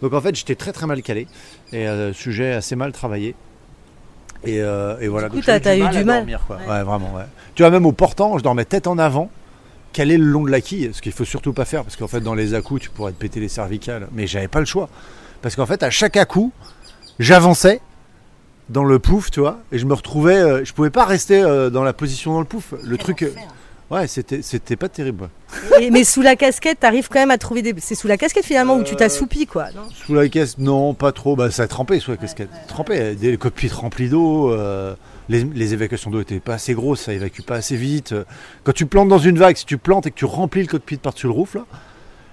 Donc, 0.03 0.13
en 0.15 0.21
fait, 0.21 0.35
j'étais 0.35 0.55
très 0.55 0.73
très 0.73 0.87
mal 0.87 1.03
calé. 1.03 1.27
Et 1.73 1.87
euh, 1.89 2.13
sujet 2.13 2.53
assez 2.55 2.75
mal 2.77 2.93
travaillé. 2.93 3.35
Et, 4.45 4.61
euh, 4.61 4.99
et 5.01 5.09
voilà. 5.09 5.29
coup, 5.29 5.37
Donc, 5.37 5.45
t'as- 5.45 5.77
eu 5.77 5.83
à 5.83 5.91
du 5.91 6.05
mal. 6.05 6.19
dormir, 6.19 6.43
quoi. 6.47 6.57
Ouais. 6.57 6.67
Ouais, 6.69 6.83
vraiment, 6.85 7.13
ouais. 7.15 7.25
Tu 7.55 7.63
vois, 7.63 7.71
même 7.71 7.87
au 7.87 7.93
portant, 7.93 8.39
je 8.39 8.43
dormais 8.45 8.65
tête 8.65 8.87
en 8.87 8.97
avant, 8.99 9.31
calé 9.93 10.17
le 10.17 10.25
long 10.25 10.45
de 10.45 10.51
la 10.51 10.61
quille, 10.61 10.91
ce 10.93 11.03
qu'il 11.03 11.13
faut 11.13 11.25
surtout 11.25 11.53
pas 11.53 11.65
faire, 11.65 11.83
parce 11.83 11.97
qu'en 11.97 12.07
fait, 12.09 12.21
dans 12.21 12.35
les 12.35 12.55
à-coups, 12.55 12.83
tu 12.83 12.91
pourrais 12.91 13.13
te 13.13 13.19
péter 13.19 13.41
les 13.41 13.49
cervicales. 13.49 14.09
Mais 14.13 14.27
j'avais 14.29 14.47
pas 14.49 14.61
le 14.61 14.67
choix. 14.67 14.89
Parce 15.43 15.57
qu'en 15.57 15.67
fait, 15.67 15.83
à 15.83 15.91
chaque 15.91 16.17
à-coup, 16.17 16.53
j'avançais 17.19 17.81
dans 18.69 18.85
le 18.85 18.99
pouf, 18.99 19.31
tu 19.31 19.41
vois, 19.41 19.59
et 19.73 19.79
je 19.79 19.87
me 19.87 19.95
retrouvais, 19.95 20.37
euh, 20.37 20.65
je 20.65 20.73
pouvais 20.73 20.91
pas 20.91 21.05
rester 21.05 21.43
euh, 21.43 21.71
dans 21.71 21.85
la 21.85 21.93
position 21.93 22.33
dans 22.35 22.41
le 22.41 22.47
pouf. 22.47 22.75
Le 22.85 22.99
truc, 22.99 23.23
euh, 23.23 23.31
ouais, 23.91 24.07
c'était, 24.07 24.43
c'était 24.43 24.77
pas 24.77 24.89
terrible. 24.89 25.25
ouais. 25.71 25.87
Et- 25.87 25.91
Mais 25.91 26.05
sous 26.05 26.21
la 26.23 26.37
casquette, 26.37 26.81
t'arrives 26.81 27.09
quand 27.09 27.19
même 27.21 27.31
à 27.31 27.39
trouver 27.39 27.63
des. 27.63 27.75
C'est 27.79 27.95
sous 27.95 28.09
la 28.09 28.17
casquette 28.19 28.45
finalement 28.45 28.77
où 28.77 28.83
tu 28.83 28.95
t'assoupis, 28.97 29.47
quoi. 29.47 29.67
Non? 29.75 29.83
Sous 29.95 30.15
la 30.15 30.29
caisse, 30.29 30.59
non, 30.59 30.93
pas 30.95 31.13
trop. 31.13 31.37
Bah, 31.37 31.51
ça 31.51 31.67
trempait 31.69 31.99
sous 32.01 32.11
la 32.11 32.17
casquette. 32.19 32.51
Trempait. 32.67 33.15
Des 33.15 33.37
cockpits 33.39 33.69
remplis 33.69 34.09
d'eau. 34.11 34.53
euh, 34.53 34.95
les, 35.31 35.45
les 35.45 35.75
évacuations 35.75 36.11
d'eau 36.11 36.21
étaient 36.21 36.41
pas 36.41 36.55
assez 36.55 36.73
grosses, 36.75 37.03
ça 37.03 37.13
évacue 37.13 37.43
pas 37.43 37.57
assez 37.57 37.77
vite. 37.77 38.15
Quand 38.65 38.73
tu 38.73 38.87
plantes 38.87 39.09
dans 39.09 39.19
une 39.19 39.39
vague, 39.39 39.57
si 39.57 39.67
tu 39.67 39.77
plantes 39.77 40.07
et 40.07 40.11
que 40.11 40.17
tu 40.17 40.25
remplis 40.25 40.63
le 40.63 40.69
cockpit 40.69 40.97
par-dessus 40.97 41.27
le 41.27 41.33
roof, 41.35 41.55
là, 41.55 41.67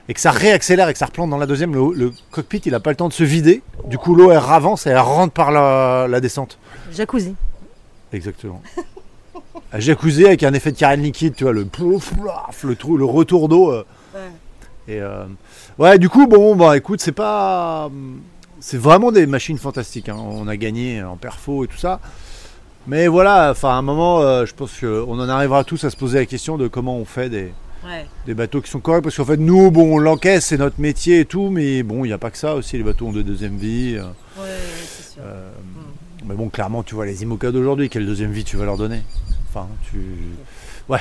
et 0.08 0.13
que 0.13 0.20
ça 0.20 0.32
réaccélère 0.32 0.88
et 0.89 0.94
que 0.94 1.00
ça 1.00 1.08
replante 1.08 1.30
dans 1.30 1.38
la 1.38 1.46
deuxième, 1.48 1.74
le, 1.74 1.94
le 1.94 2.12
cockpit 2.32 2.62
il 2.65 2.76
a 2.76 2.80
pas 2.80 2.91
le 2.91 2.96
temps 2.96 3.08
de 3.08 3.13
se 3.13 3.24
vider. 3.24 3.62
Du 3.88 3.98
coup, 3.98 4.15
l'eau 4.15 4.32
elle 4.32 4.38
avance 4.38 4.86
et 4.88 4.91
elle 4.91 4.98
rentre 5.00 5.34
par 5.34 5.52
la, 5.52 6.08
la 6.08 6.20
descente. 6.20 6.58
Jacuzzi. 6.91 7.36
Exactement. 8.13 8.62
Un 9.74 9.80
jacuzzi 9.80 10.26
avec 10.26 10.44
un 10.44 10.54
effet 10.54 10.72
de 10.72 10.78
carène 10.78 11.02
liquide, 11.02 11.36
tu 11.36 11.44
vois, 11.44 11.52
le 11.52 11.65
plouf, 11.65 12.13
le, 12.63 12.76
trou, 12.76 12.96
le 12.98 13.04
retour 13.06 13.50
d'eau. 13.50 13.72
euh. 13.72 13.84
Et 14.88 15.02
euh, 15.02 15.26
ouais, 15.80 15.98
du 15.98 16.08
coup, 16.08 16.28
bon, 16.28 16.56
bah 16.56 16.78
écoute, 16.78 17.02
c'est 17.02 17.12
pas. 17.12 17.89
C'est 18.60 18.78
vraiment 18.78 19.12
des 19.12 19.26
machines 19.26 19.58
fantastiques. 19.58 20.08
hein. 20.08 20.15
On 20.18 20.48
a 20.48 20.56
gagné 20.56 21.04
en 21.04 21.18
perfo 21.18 21.65
et 21.65 21.68
tout 21.68 21.78
ça. 21.78 22.00
Mais 22.88 23.08
voilà, 23.08 23.50
enfin, 23.52 23.70
à 23.70 23.74
un 23.74 23.82
moment, 23.82 24.22
euh, 24.22 24.46
je 24.46 24.54
pense 24.54 24.80
qu'on 24.80 25.20
en 25.20 25.28
arrivera 25.28 25.63
tous 25.63 25.84
à 25.84 25.89
se 25.89 25.98
poser 25.98 26.20
la 26.20 26.26
question 26.26 26.58
de 26.58 26.68
comment 26.68 26.96
on 26.98 27.06
fait 27.06 27.30
des, 27.30 27.52
des 28.26 28.34
bateaux 28.34 28.62
qui 28.62 28.69
sont 28.69 28.80
corrects. 28.80 29.04
Parce 29.04 29.15
qu'en 29.17 29.26
fait, 29.26 29.38
nous, 29.38 29.71
bon, 29.71 29.95
on 29.95 29.98
l'encaisse, 29.98 30.45
c'est 30.48 30.58
notre 30.58 30.80
métier 30.80 31.21
et 31.21 31.26
tout. 31.26 31.50
Mais 31.50 31.84
bon, 31.84 32.04
il 32.06 32.08
n'y 32.10 32.13
a 32.13 32.17
pas 32.17 32.32
que 32.32 32.38
ça 32.38 32.56
aussi. 32.56 32.78
Les 32.78 32.84
bateaux 32.84 33.08
ont 33.08 33.12
de 33.12 33.21
deuxième 33.21 33.58
vie. 33.58 33.95
euh. 33.98 34.04
Euh, 35.21 35.50
Mais 36.28 36.36
bon, 36.36 36.50
clairement, 36.50 36.84
tu 36.84 36.95
vois 36.95 37.06
les 37.06 37.21
IMOCA 37.24 37.52
d'aujourd'hui, 37.52 37.89
quelle 37.89 38.06
deuxième 38.06 38.32
vie 38.32 38.43
tu 38.43 38.58
vas 38.58 38.65
leur 38.65 38.78
donner? 38.78 39.02
Enfin, 39.50 39.67
tu. 39.89 39.98
Ouais. 40.89 41.00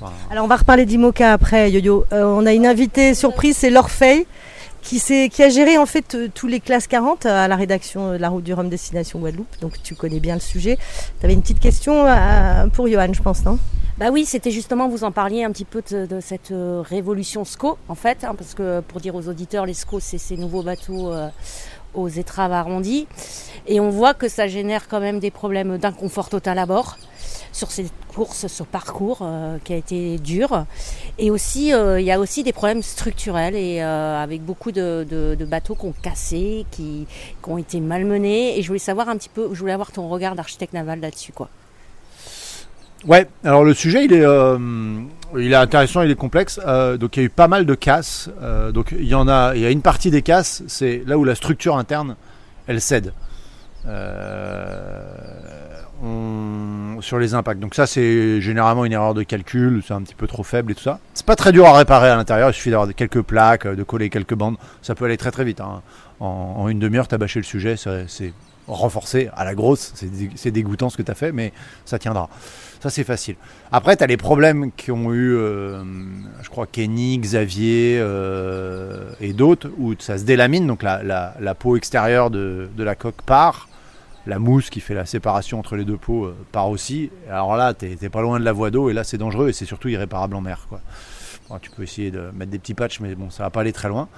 Enfin, 0.00 0.12
Alors 0.30 0.44
on 0.44 0.48
va 0.48 0.56
reparler 0.56 0.86
d'Imoca 0.86 1.32
après, 1.32 1.70
Yo-Yo. 1.72 2.04
Euh, 2.12 2.24
on 2.24 2.46
a 2.46 2.52
une 2.52 2.66
invitée 2.66 3.14
surprise, 3.14 3.56
c'est 3.56 3.68
Laure 3.70 3.90
Fay, 3.90 4.26
qui, 4.80 5.00
s'est- 5.00 5.28
qui 5.28 5.42
a 5.42 5.48
géré 5.48 5.76
en 5.76 5.86
fait 5.86 6.14
euh, 6.14 6.28
tous 6.32 6.46
les 6.46 6.60
classes 6.60 6.86
40 6.86 7.26
à 7.26 7.48
la 7.48 7.56
rédaction 7.56 8.12
de 8.12 8.16
la 8.16 8.28
route 8.28 8.44
du 8.44 8.54
Rhum 8.54 8.68
Destination 8.68 9.18
Guadeloupe. 9.18 9.56
Donc 9.60 9.74
tu 9.82 9.94
connais 9.96 10.20
bien 10.20 10.34
le 10.34 10.40
sujet. 10.40 10.78
Tu 11.20 11.26
avais 11.26 11.34
une 11.34 11.42
petite 11.42 11.58
question 11.60 12.06
pour 12.74 12.86
Johan, 12.88 13.12
je 13.12 13.20
pense, 13.22 13.44
non? 13.44 13.58
Bah 13.98 14.10
oui, 14.12 14.24
c'était 14.24 14.52
justement, 14.52 14.88
vous 14.88 15.02
en 15.02 15.10
parliez 15.10 15.42
un 15.42 15.50
petit 15.50 15.64
peu 15.64 15.82
de, 15.90 16.20
cette 16.20 16.52
euh, 16.52 16.82
révolution 16.82 17.44
SCO, 17.44 17.78
en 17.88 17.96
fait, 17.96 18.22
hein, 18.22 18.36
parce 18.38 18.54
que 18.54 18.78
pour 18.80 19.00
dire 19.00 19.16
aux 19.16 19.28
auditeurs, 19.28 19.66
les 19.66 19.74
SCO, 19.74 19.98
c'est 19.98 20.18
ces 20.18 20.36
nouveaux 20.36 20.62
bateaux 20.62 21.10
euh, 21.10 21.28
aux 21.94 22.08
étraves 22.08 22.52
arrondies. 22.52 23.08
Et 23.66 23.80
on 23.80 23.90
voit 23.90 24.14
que 24.14 24.28
ça 24.28 24.46
génère 24.46 24.86
quand 24.86 25.00
même 25.00 25.18
des 25.18 25.32
problèmes 25.32 25.78
d'inconfort 25.78 26.28
total 26.28 26.60
à 26.60 26.66
bord 26.66 26.96
sur 27.52 27.72
cette 27.72 27.90
course, 28.14 28.46
ce 28.46 28.62
parcours 28.62 29.18
euh, 29.22 29.58
qui 29.64 29.72
a 29.72 29.76
été 29.76 30.18
dur. 30.18 30.64
Et 31.18 31.32
aussi, 31.32 31.72
euh, 31.72 31.98
il 32.00 32.06
y 32.06 32.12
a 32.12 32.20
aussi 32.20 32.44
des 32.44 32.52
problèmes 32.52 32.82
structurels 32.82 33.56
et 33.56 33.80
avec 33.80 34.42
beaucoup 34.44 34.70
de, 34.70 35.04
de- 35.10 35.34
de 35.36 35.44
bateaux 35.44 35.74
qui 35.74 35.86
ont 35.86 35.94
cassé, 36.02 36.66
qui, 36.70 37.08
qui 37.42 37.50
ont 37.50 37.58
été 37.58 37.80
malmenés. 37.80 38.56
Et 38.56 38.62
je 38.62 38.68
voulais 38.68 38.78
savoir 38.78 39.08
un 39.08 39.16
petit 39.16 39.28
peu, 39.28 39.48
je 39.52 39.58
voulais 39.58 39.72
avoir 39.72 39.90
ton 39.90 40.08
regard 40.08 40.36
d'architecte 40.36 40.72
naval 40.72 41.00
là-dessus, 41.00 41.32
quoi. 41.32 41.48
Ouais, 43.06 43.28
alors 43.44 43.64
le 43.64 43.74
sujet, 43.74 44.04
il 44.04 44.12
est, 44.12 44.24
euh, 44.24 44.58
il 45.36 45.52
est 45.52 45.56
intéressant, 45.56 46.02
il 46.02 46.10
est 46.10 46.14
complexe. 46.16 46.60
Euh, 46.66 46.96
donc 46.96 47.16
il 47.16 47.20
y 47.20 47.22
a 47.22 47.26
eu 47.26 47.30
pas 47.30 47.48
mal 47.48 47.64
de 47.64 47.74
casses. 47.74 48.28
Euh, 48.42 48.72
donc 48.72 48.92
il 48.98 49.06
y 49.06 49.14
en 49.14 49.28
a, 49.28 49.52
il 49.54 49.60
y 49.62 49.66
a 49.66 49.70
une 49.70 49.82
partie 49.82 50.10
des 50.10 50.22
casses, 50.22 50.62
c'est 50.66 51.02
là 51.06 51.16
où 51.18 51.24
la 51.24 51.34
structure 51.34 51.76
interne, 51.76 52.16
elle 52.66 52.80
cède. 52.80 53.12
Sur 57.00 57.18
les 57.18 57.34
impacts. 57.34 57.60
Donc 57.60 57.74
ça, 57.74 57.86
c'est 57.86 58.40
généralement 58.40 58.84
une 58.84 58.92
erreur 58.92 59.14
de 59.14 59.22
calcul, 59.22 59.82
c'est 59.86 59.94
un 59.94 60.02
petit 60.02 60.14
peu 60.16 60.26
trop 60.26 60.42
faible 60.42 60.72
et 60.72 60.74
tout 60.74 60.82
ça. 60.82 60.98
C'est 61.14 61.24
pas 61.24 61.36
très 61.36 61.52
dur 61.52 61.64
à 61.66 61.76
réparer 61.76 62.08
à 62.10 62.16
l'intérieur, 62.16 62.50
il 62.50 62.54
suffit 62.54 62.70
d'avoir 62.70 62.92
quelques 62.94 63.22
plaques, 63.22 63.66
de 63.68 63.82
coller 63.84 64.10
quelques 64.10 64.34
bandes. 64.34 64.56
Ça 64.82 64.94
peut 64.96 65.04
aller 65.04 65.16
très 65.16 65.30
très 65.30 65.44
vite. 65.44 65.60
hein. 65.60 65.82
En, 66.20 66.54
en 66.58 66.68
une 66.68 66.80
demi-heure, 66.80 67.06
t'as 67.06 67.18
bâché 67.18 67.38
le 67.38 67.44
sujet, 67.44 67.76
c'est 67.76 68.32
renforcé 68.66 69.30
à 69.36 69.44
la 69.44 69.54
grosse. 69.54 69.92
C'est 69.94 70.10
dé- 70.10 70.30
C'est 70.34 70.50
dégoûtant 70.50 70.90
ce 70.90 70.96
que 70.96 71.02
tu 71.02 71.10
as 71.10 71.14
fait, 71.14 71.30
mais 71.32 71.52
ça 71.84 71.98
tiendra. 71.98 72.28
Ça, 72.80 72.90
c'est 72.90 73.02
facile. 73.04 73.34
Après, 73.72 73.96
tu 73.96 74.04
as 74.04 74.06
les 74.06 74.16
problèmes 74.16 74.70
qu'ont 74.70 75.12
eu, 75.12 75.34
euh, 75.34 75.82
je 76.42 76.48
crois, 76.48 76.66
Kenny, 76.66 77.18
Xavier 77.18 77.98
euh, 78.00 79.10
et 79.20 79.32
d'autres, 79.32 79.68
où 79.78 79.94
ça 79.98 80.16
se 80.16 80.24
délamine, 80.24 80.66
donc 80.66 80.84
la, 80.84 81.02
la- 81.02 81.34
la 81.40 81.54
peau 81.56 81.76
extérieure 81.76 82.30
de, 82.30 82.68
de 82.76 82.84
la 82.84 82.94
coque 82.94 83.22
part, 83.22 83.68
la 84.26 84.38
mousse 84.38 84.70
qui 84.70 84.78
fait 84.80 84.94
la 84.94 85.06
séparation 85.06 85.58
entre 85.58 85.74
les 85.74 85.84
deux 85.84 85.96
peaux 85.96 86.26
euh, 86.26 86.36
part 86.52 86.68
aussi. 86.68 87.10
Alors 87.28 87.56
là, 87.56 87.74
tu 87.74 87.86
n'es 88.00 88.08
pas 88.08 88.22
loin 88.22 88.38
de 88.38 88.44
la 88.44 88.52
voie 88.52 88.70
d'eau, 88.70 88.90
et 88.90 88.92
là, 88.92 89.02
c'est 89.02 89.18
dangereux, 89.18 89.48
et 89.48 89.52
c'est 89.52 89.64
surtout 89.64 89.88
irréparable 89.88 90.36
en 90.36 90.40
mer. 90.40 90.66
Quoi. 90.68 90.80
Bon, 91.48 91.58
tu 91.60 91.70
peux 91.70 91.82
essayer 91.82 92.12
de 92.12 92.30
mettre 92.32 92.52
des 92.52 92.60
petits 92.60 92.74
patchs, 92.74 93.00
mais 93.00 93.16
bon, 93.16 93.30
ça 93.30 93.42
va 93.42 93.50
pas 93.50 93.62
aller 93.62 93.72
très 93.72 93.88
loin. 93.88 94.08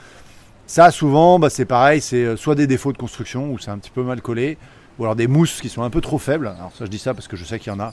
Ça, 0.66 0.90
souvent, 0.90 1.38
bah, 1.38 1.49
c'est 1.49 1.64
pareil, 1.64 2.03
c'est 2.03 2.37
soit 2.37 2.57
des 2.57 2.66
défauts 2.66 2.92
de 2.92 2.99
construction, 2.99 3.51
où 3.53 3.59
c'est 3.59 3.70
un 3.70 3.79
petit 3.79 3.90
peu 3.90 4.03
mal 4.03 4.20
collé, 4.20 4.59
ou 4.99 5.05
alors 5.05 5.16
des 5.16 5.29
mousses 5.29 5.62
qui 5.62 5.70
sont 5.70 5.83
un 5.83 5.90
peu 5.90 6.03
trop 6.03 6.18
faibles. 6.18 6.49
Alors 6.49 6.73
ça, 6.77 6.85
je 6.85 6.90
dis 6.90 6.99
ça 6.99 7.14
parce 7.14 7.27
que 7.27 7.37
je 7.37 7.44
sais 7.46 7.59
qu'il 7.59 7.73
y 7.73 7.75
en 7.75 7.81
a. 7.81 7.92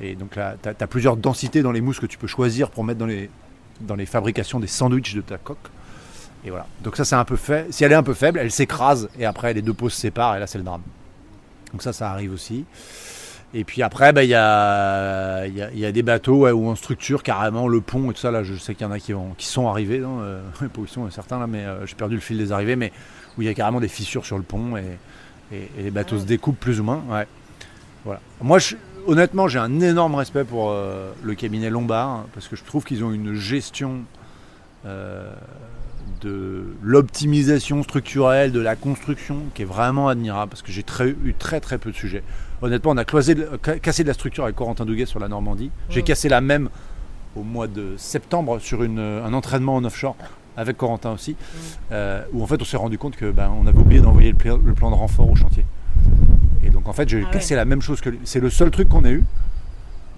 Et 0.00 0.14
donc 0.14 0.36
là, 0.36 0.56
tu 0.62 0.68
as, 0.68 0.86
plusieurs 0.86 1.16
densités 1.16 1.62
dans 1.62 1.72
les 1.72 1.80
mousses 1.80 2.00
que 2.00 2.06
tu 2.06 2.18
peux 2.18 2.26
choisir 2.26 2.70
pour 2.70 2.84
mettre 2.84 2.98
dans 2.98 3.06
les, 3.06 3.30
dans 3.80 3.94
les 3.96 4.06
fabrications 4.06 4.60
des 4.60 4.66
sandwichs 4.66 5.14
de 5.14 5.20
ta 5.22 5.38
coque. 5.38 5.56
Et 6.44 6.50
voilà. 6.50 6.66
Donc 6.82 6.96
ça, 6.96 7.04
c'est 7.04 7.14
un 7.16 7.24
peu 7.24 7.36
fait. 7.36 7.66
Si 7.72 7.82
elle 7.82 7.92
est 7.92 7.96
un 7.96 8.02
peu 8.02 8.14
faible, 8.14 8.38
elle 8.38 8.50
s'écrase 8.50 9.08
et 9.18 9.24
après 9.24 9.54
les 9.54 9.62
deux 9.62 9.72
peaux 9.72 9.88
se 9.88 10.00
séparent 10.00 10.36
et 10.36 10.40
là, 10.40 10.46
c'est 10.46 10.58
le 10.58 10.64
drame. 10.64 10.82
Donc 11.72 11.82
ça, 11.82 11.92
ça 11.92 12.10
arrive 12.10 12.32
aussi. 12.32 12.64
Et 13.54 13.64
puis 13.64 13.82
après, 13.82 14.12
bah, 14.12 14.22
il 14.22 14.28
y, 14.30 14.34
a, 14.34 15.46
y, 15.46 15.62
a, 15.62 15.70
y 15.72 15.84
a 15.86 15.92
des 15.92 16.02
bateaux 16.02 16.40
ouais, 16.40 16.50
où 16.50 16.66
on 16.66 16.74
structure 16.76 17.22
carrément 17.22 17.66
le 17.68 17.80
pont 17.80 18.10
et 18.10 18.14
tout 18.14 18.20
ça. 18.20 18.30
Là, 18.30 18.42
je 18.42 18.54
sais 18.54 18.74
qu'il 18.74 18.86
y 18.86 18.88
en 18.90 18.92
a 18.92 18.98
qui, 18.98 19.14
ont- 19.14 19.34
qui 19.38 19.46
sont 19.46 19.66
arrivés. 19.68 19.98
Non 19.98 20.18
euh, 20.20 20.42
pas 20.60 20.80
où 20.80 20.86
sont, 20.86 21.10
certains 21.10 21.38
là, 21.38 21.46
mais 21.46 21.64
euh, 21.64 21.86
j'ai 21.86 21.94
perdu 21.94 22.16
le 22.16 22.20
fil 22.20 22.36
des 22.38 22.52
arrivées. 22.52 22.76
Mais 22.76 22.92
où 23.38 23.42
il 23.42 23.46
y 23.46 23.48
a 23.48 23.54
carrément 23.54 23.80
des 23.80 23.88
fissures 23.88 24.26
sur 24.26 24.36
le 24.36 24.42
pont 24.42 24.76
et, 24.76 24.84
et- 25.52 25.70
et 25.78 25.82
les 25.84 25.90
bateaux 25.90 26.18
se 26.18 26.24
découpent 26.26 26.60
plus 26.60 26.80
ou 26.80 26.84
moins. 26.84 27.02
Ouais. 27.08 27.26
Voilà. 28.04 28.20
Moi, 28.42 28.58
je- 28.58 28.76
honnêtement, 29.06 29.48
j'ai 29.48 29.58
un 29.58 29.80
énorme 29.80 30.14
respect 30.14 30.44
pour 30.44 30.70
euh, 30.70 31.10
le 31.22 31.34
cabinet 31.34 31.70
Lombard 31.70 32.08
hein, 32.08 32.26
parce 32.34 32.48
que 32.48 32.56
je 32.56 32.64
trouve 32.64 32.84
qu'ils 32.84 33.04
ont 33.04 33.12
une 33.12 33.34
gestion 33.34 34.00
euh, 34.84 35.32
de 36.20 36.64
l'optimisation 36.82 37.82
structurelle, 37.82 38.52
de 38.52 38.60
la 38.60 38.76
construction 38.76 39.38
qui 39.54 39.62
est 39.62 39.66
vraiment 39.66 40.08
admirable 40.08 40.50
parce 40.50 40.62
que 40.62 40.72
j'ai 40.72 40.82
très- 40.82 41.08
eu 41.10 41.34
très 41.38 41.60
très 41.60 41.78
peu 41.78 41.90
de 41.90 41.96
sujets. 41.96 42.22
Honnêtement, 42.62 42.92
on 42.92 42.96
a 42.96 43.04
cloisé 43.04 43.36
cassé 43.82 44.02
de 44.02 44.08
la 44.08 44.14
structure 44.14 44.44
avec 44.44 44.56
Corentin 44.56 44.84
Douguet 44.86 45.06
sur 45.06 45.18
la 45.20 45.28
Normandie. 45.28 45.70
J'ai 45.90 46.00
Mm. 46.00 46.04
cassé 46.04 46.28
la 46.28 46.40
même 46.40 46.68
au 47.34 47.42
mois 47.42 47.66
de 47.66 47.94
septembre 47.98 48.58
sur 48.60 48.82
une- 48.82 48.98
un 48.98 49.32
entraînement 49.34 49.74
en 49.76 49.84
offshore 49.84 50.16
avec 50.56 50.78
Corentin 50.78 51.12
aussi, 51.12 51.36
euh, 51.92 52.22
où 52.32 52.42
en 52.42 52.46
fait 52.46 52.62
on 52.62 52.64
s'est 52.64 52.78
rendu 52.78 52.96
compte 52.96 53.14
que 53.16 53.30
ben, 53.30 53.50
on 53.60 53.66
avait 53.66 53.76
oublié 53.78 54.00
d'envoyer 54.00 54.32
le 54.32 54.72
plan 54.74 54.90
de 54.90 54.94
renfort 54.96 55.28
au 55.30 55.34
chantier. 55.34 55.66
Et 56.66 56.70
donc 56.70 56.88
en 56.88 56.92
fait 56.92 57.08
j'ai 57.08 57.24
Ah 57.26 57.32
cassé 57.32 57.54
la 57.54 57.64
même 57.64 57.80
chose 57.80 58.00
que 58.00 58.10
lui. 58.10 58.18
C'est 58.24 58.40
le 58.40 58.50
seul 58.50 58.70
truc 58.70 58.88
qu'on 58.88 59.04
a 59.04 59.10
eu, 59.10 59.24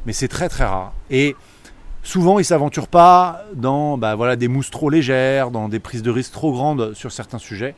mais 0.07 0.13
c'est 0.13 0.29
très 0.29 0.49
très 0.49 0.65
rare. 0.65 0.93
Et 1.11 1.37
souvent 2.03 2.39
ils 2.39 2.45
s'aventurent 2.45 2.89
pas 2.89 3.43
dans 3.55 3.99
bah, 3.99 4.15
voilà, 4.15 4.35
des 4.37 4.49
mousses 4.49 4.71
trop 4.71 4.89
légères, 4.91 5.51
dans 5.51 5.69
des 5.69 5.79
prises 5.79 6.03
de 6.03 6.11
risque 6.11 6.33
trop 6.33 6.53
grandes 6.53 6.95
sur 6.95 7.13
certains 7.13 7.39
sujets. 7.39 7.75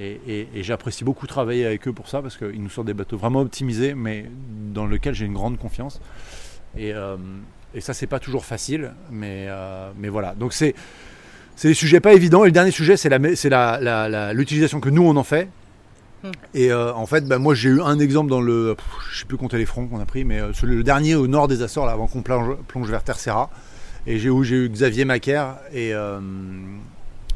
Et, 0.00 0.20
et- 0.28 0.48
et 0.54 0.62
j'apprécie 0.62 1.02
beaucoup 1.04 1.26
travailler 1.26 1.66
avec 1.66 1.88
eux 1.88 1.92
pour 1.92 2.08
ça 2.08 2.22
parce 2.22 2.36
qu'ils 2.36 2.62
nous 2.62 2.70
sortent 2.70 2.86
des 2.86 2.94
bateaux 2.94 3.16
vraiment 3.16 3.40
optimisés, 3.40 3.94
mais 3.94 4.26
dans 4.72 4.86
lesquels 4.86 5.14
j'ai 5.14 5.26
une 5.26 5.34
grande 5.34 5.58
confiance. 5.58 6.00
Et, 6.76 6.92
euh, 6.94 7.16
et 7.74 7.80
ça, 7.80 7.94
c'est 7.94 8.06
pas 8.06 8.20
toujours 8.20 8.44
facile, 8.44 8.92
mais, 9.10 9.46
euh, 9.48 9.90
mais 9.98 10.08
voilà. 10.08 10.34
Donc 10.34 10.52
c'est 10.52 10.74
c'est 11.56 11.68
des 11.68 11.74
sujets 11.74 11.98
pas 11.98 12.12
évidents. 12.12 12.44
Et 12.44 12.46
le 12.46 12.52
dernier 12.52 12.70
sujet, 12.70 12.96
c'est 12.96 13.10
c'est 13.34 13.48
la, 13.48 13.80
la- 13.80 14.08
la- 14.08 14.32
l'utilisation 14.32 14.78
que 14.78 14.88
nous 14.88 15.02
on 15.02 15.16
en 15.16 15.24
fait. 15.24 15.48
Hmm. 16.24 16.30
Et 16.54 16.72
euh, 16.72 16.92
en 16.94 17.06
fait, 17.06 17.26
bah, 17.26 17.38
moi 17.38 17.54
j'ai 17.54 17.68
eu 17.68 17.80
un 17.80 17.98
exemple 18.00 18.28
dans 18.30 18.40
le, 18.40 18.74
pff, 18.76 18.86
je 19.12 19.18
sais 19.20 19.24
plus 19.24 19.36
compter 19.36 19.56
les 19.56 19.66
fronts 19.66 19.86
qu'on 19.86 20.00
a 20.00 20.04
pris, 20.06 20.24
mais 20.24 20.40
euh, 20.40 20.52
le 20.62 20.82
dernier 20.82 21.14
au 21.14 21.28
nord 21.28 21.46
des 21.48 21.62
Açores, 21.62 21.86
là, 21.86 21.92
avant 21.92 22.08
qu'on 22.08 22.22
plonge, 22.22 22.56
plonge 22.66 22.90
vers 22.90 23.02
Tercera. 23.04 23.50
Et 24.06 24.18
j'ai 24.18 24.30
où 24.30 24.42
j'ai 24.42 24.56
eu 24.56 24.68
Xavier 24.68 25.04
Macaire 25.04 25.56
et, 25.72 25.92
euh, 25.94 26.18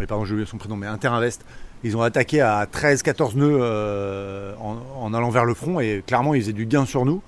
et 0.01 0.07
pardon, 0.07 0.25
j'ai 0.25 0.33
oublié 0.33 0.47
son 0.49 0.57
prénom, 0.57 0.77
mais 0.77 0.87
Interinvest. 0.87 1.45
Ils 1.85 1.97
ont 1.97 2.03
attaqué 2.03 2.41
à 2.41 2.65
13-14 2.67 3.37
nœuds 3.37 3.59
euh, 3.61 4.55
en, 4.61 4.79
en 5.01 5.15
allant 5.15 5.31
vers 5.31 5.45
le 5.45 5.55
front 5.55 5.81
et 5.81 6.03
clairement 6.07 6.35
ils 6.35 6.41
faisaient 6.41 6.53
du 6.53 6.67
gain 6.67 6.87
sur 6.87 7.05
nous. 7.05 7.21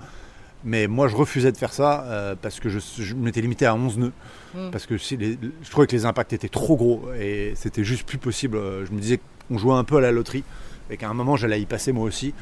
Mais 0.63 0.87
moi 0.87 1.07
je 1.09 1.15
refusais 1.15 1.51
de 1.51 1.57
faire 1.57 1.73
ça 1.73 2.35
parce 2.41 2.59
que 2.59 2.69
je, 2.69 2.79
je 2.79 3.13
m'étais 3.13 3.41
limité 3.41 3.65
à 3.65 3.75
11 3.75 3.97
nœuds. 3.99 4.11
Mm. 4.55 4.71
Parce 4.71 4.85
que 4.87 4.97
si 4.97 5.15
les- 5.17 5.37
je 5.61 5.69
trouvais 5.69 5.85
que 5.87 5.91
les 5.95 6.05
impacts 6.05 6.33
étaient 6.33 6.49
trop 6.49 6.75
gros 6.77 7.03
et 7.19 7.51
c'était 7.55 7.83
juste 7.83 8.07
plus 8.07 8.17
possible. 8.17 8.57
Je 8.85 8.91
me 8.91 8.99
disais 8.99 9.19
qu'on 9.47 9.57
jouait 9.57 9.75
un 9.75 9.83
peu 9.83 9.97
à 9.97 10.01
la 10.01 10.11
loterie 10.11 10.43
et 10.89 10.97
qu'à 10.97 11.09
un 11.09 11.13
moment 11.13 11.35
j'allais 11.35 11.61
y 11.61 11.65
passer 11.65 11.91
moi 11.91 12.03
aussi. 12.05 12.33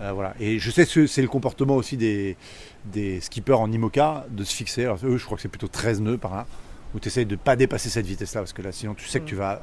Euh, 0.00 0.12
voilà. 0.12 0.34
Et 0.38 0.58
je 0.58 0.70
sais 0.70 0.86
que 0.86 1.06
c'est 1.06 1.22
le 1.22 1.28
comportement 1.28 1.74
aussi 1.76 1.96
des, 1.96 2.36
des 2.84 3.20
skippers 3.20 3.58
en 3.60 3.70
IMOCA 3.70 4.26
de 4.30 4.44
se 4.44 4.54
fixer. 4.54 4.84
Alors, 4.84 4.98
eux, 5.04 5.16
je 5.16 5.24
crois 5.24 5.36
que 5.36 5.42
c'est 5.42 5.48
plutôt 5.48 5.66
13 5.66 6.00
nœuds 6.00 6.18
par 6.18 6.36
là, 6.36 6.46
où 6.94 7.00
tu 7.00 7.08
essayes 7.08 7.26
de 7.26 7.34
ne 7.34 7.36
pas 7.40 7.56
dépasser 7.56 7.88
cette 7.90 8.06
vitesse-là, 8.06 8.42
parce 8.42 8.52
que 8.52 8.62
là, 8.62 8.70
sinon, 8.70 8.94
tu 8.94 9.08
sais 9.08 9.18
que 9.18 9.24
tu 9.24 9.34
vas, 9.34 9.60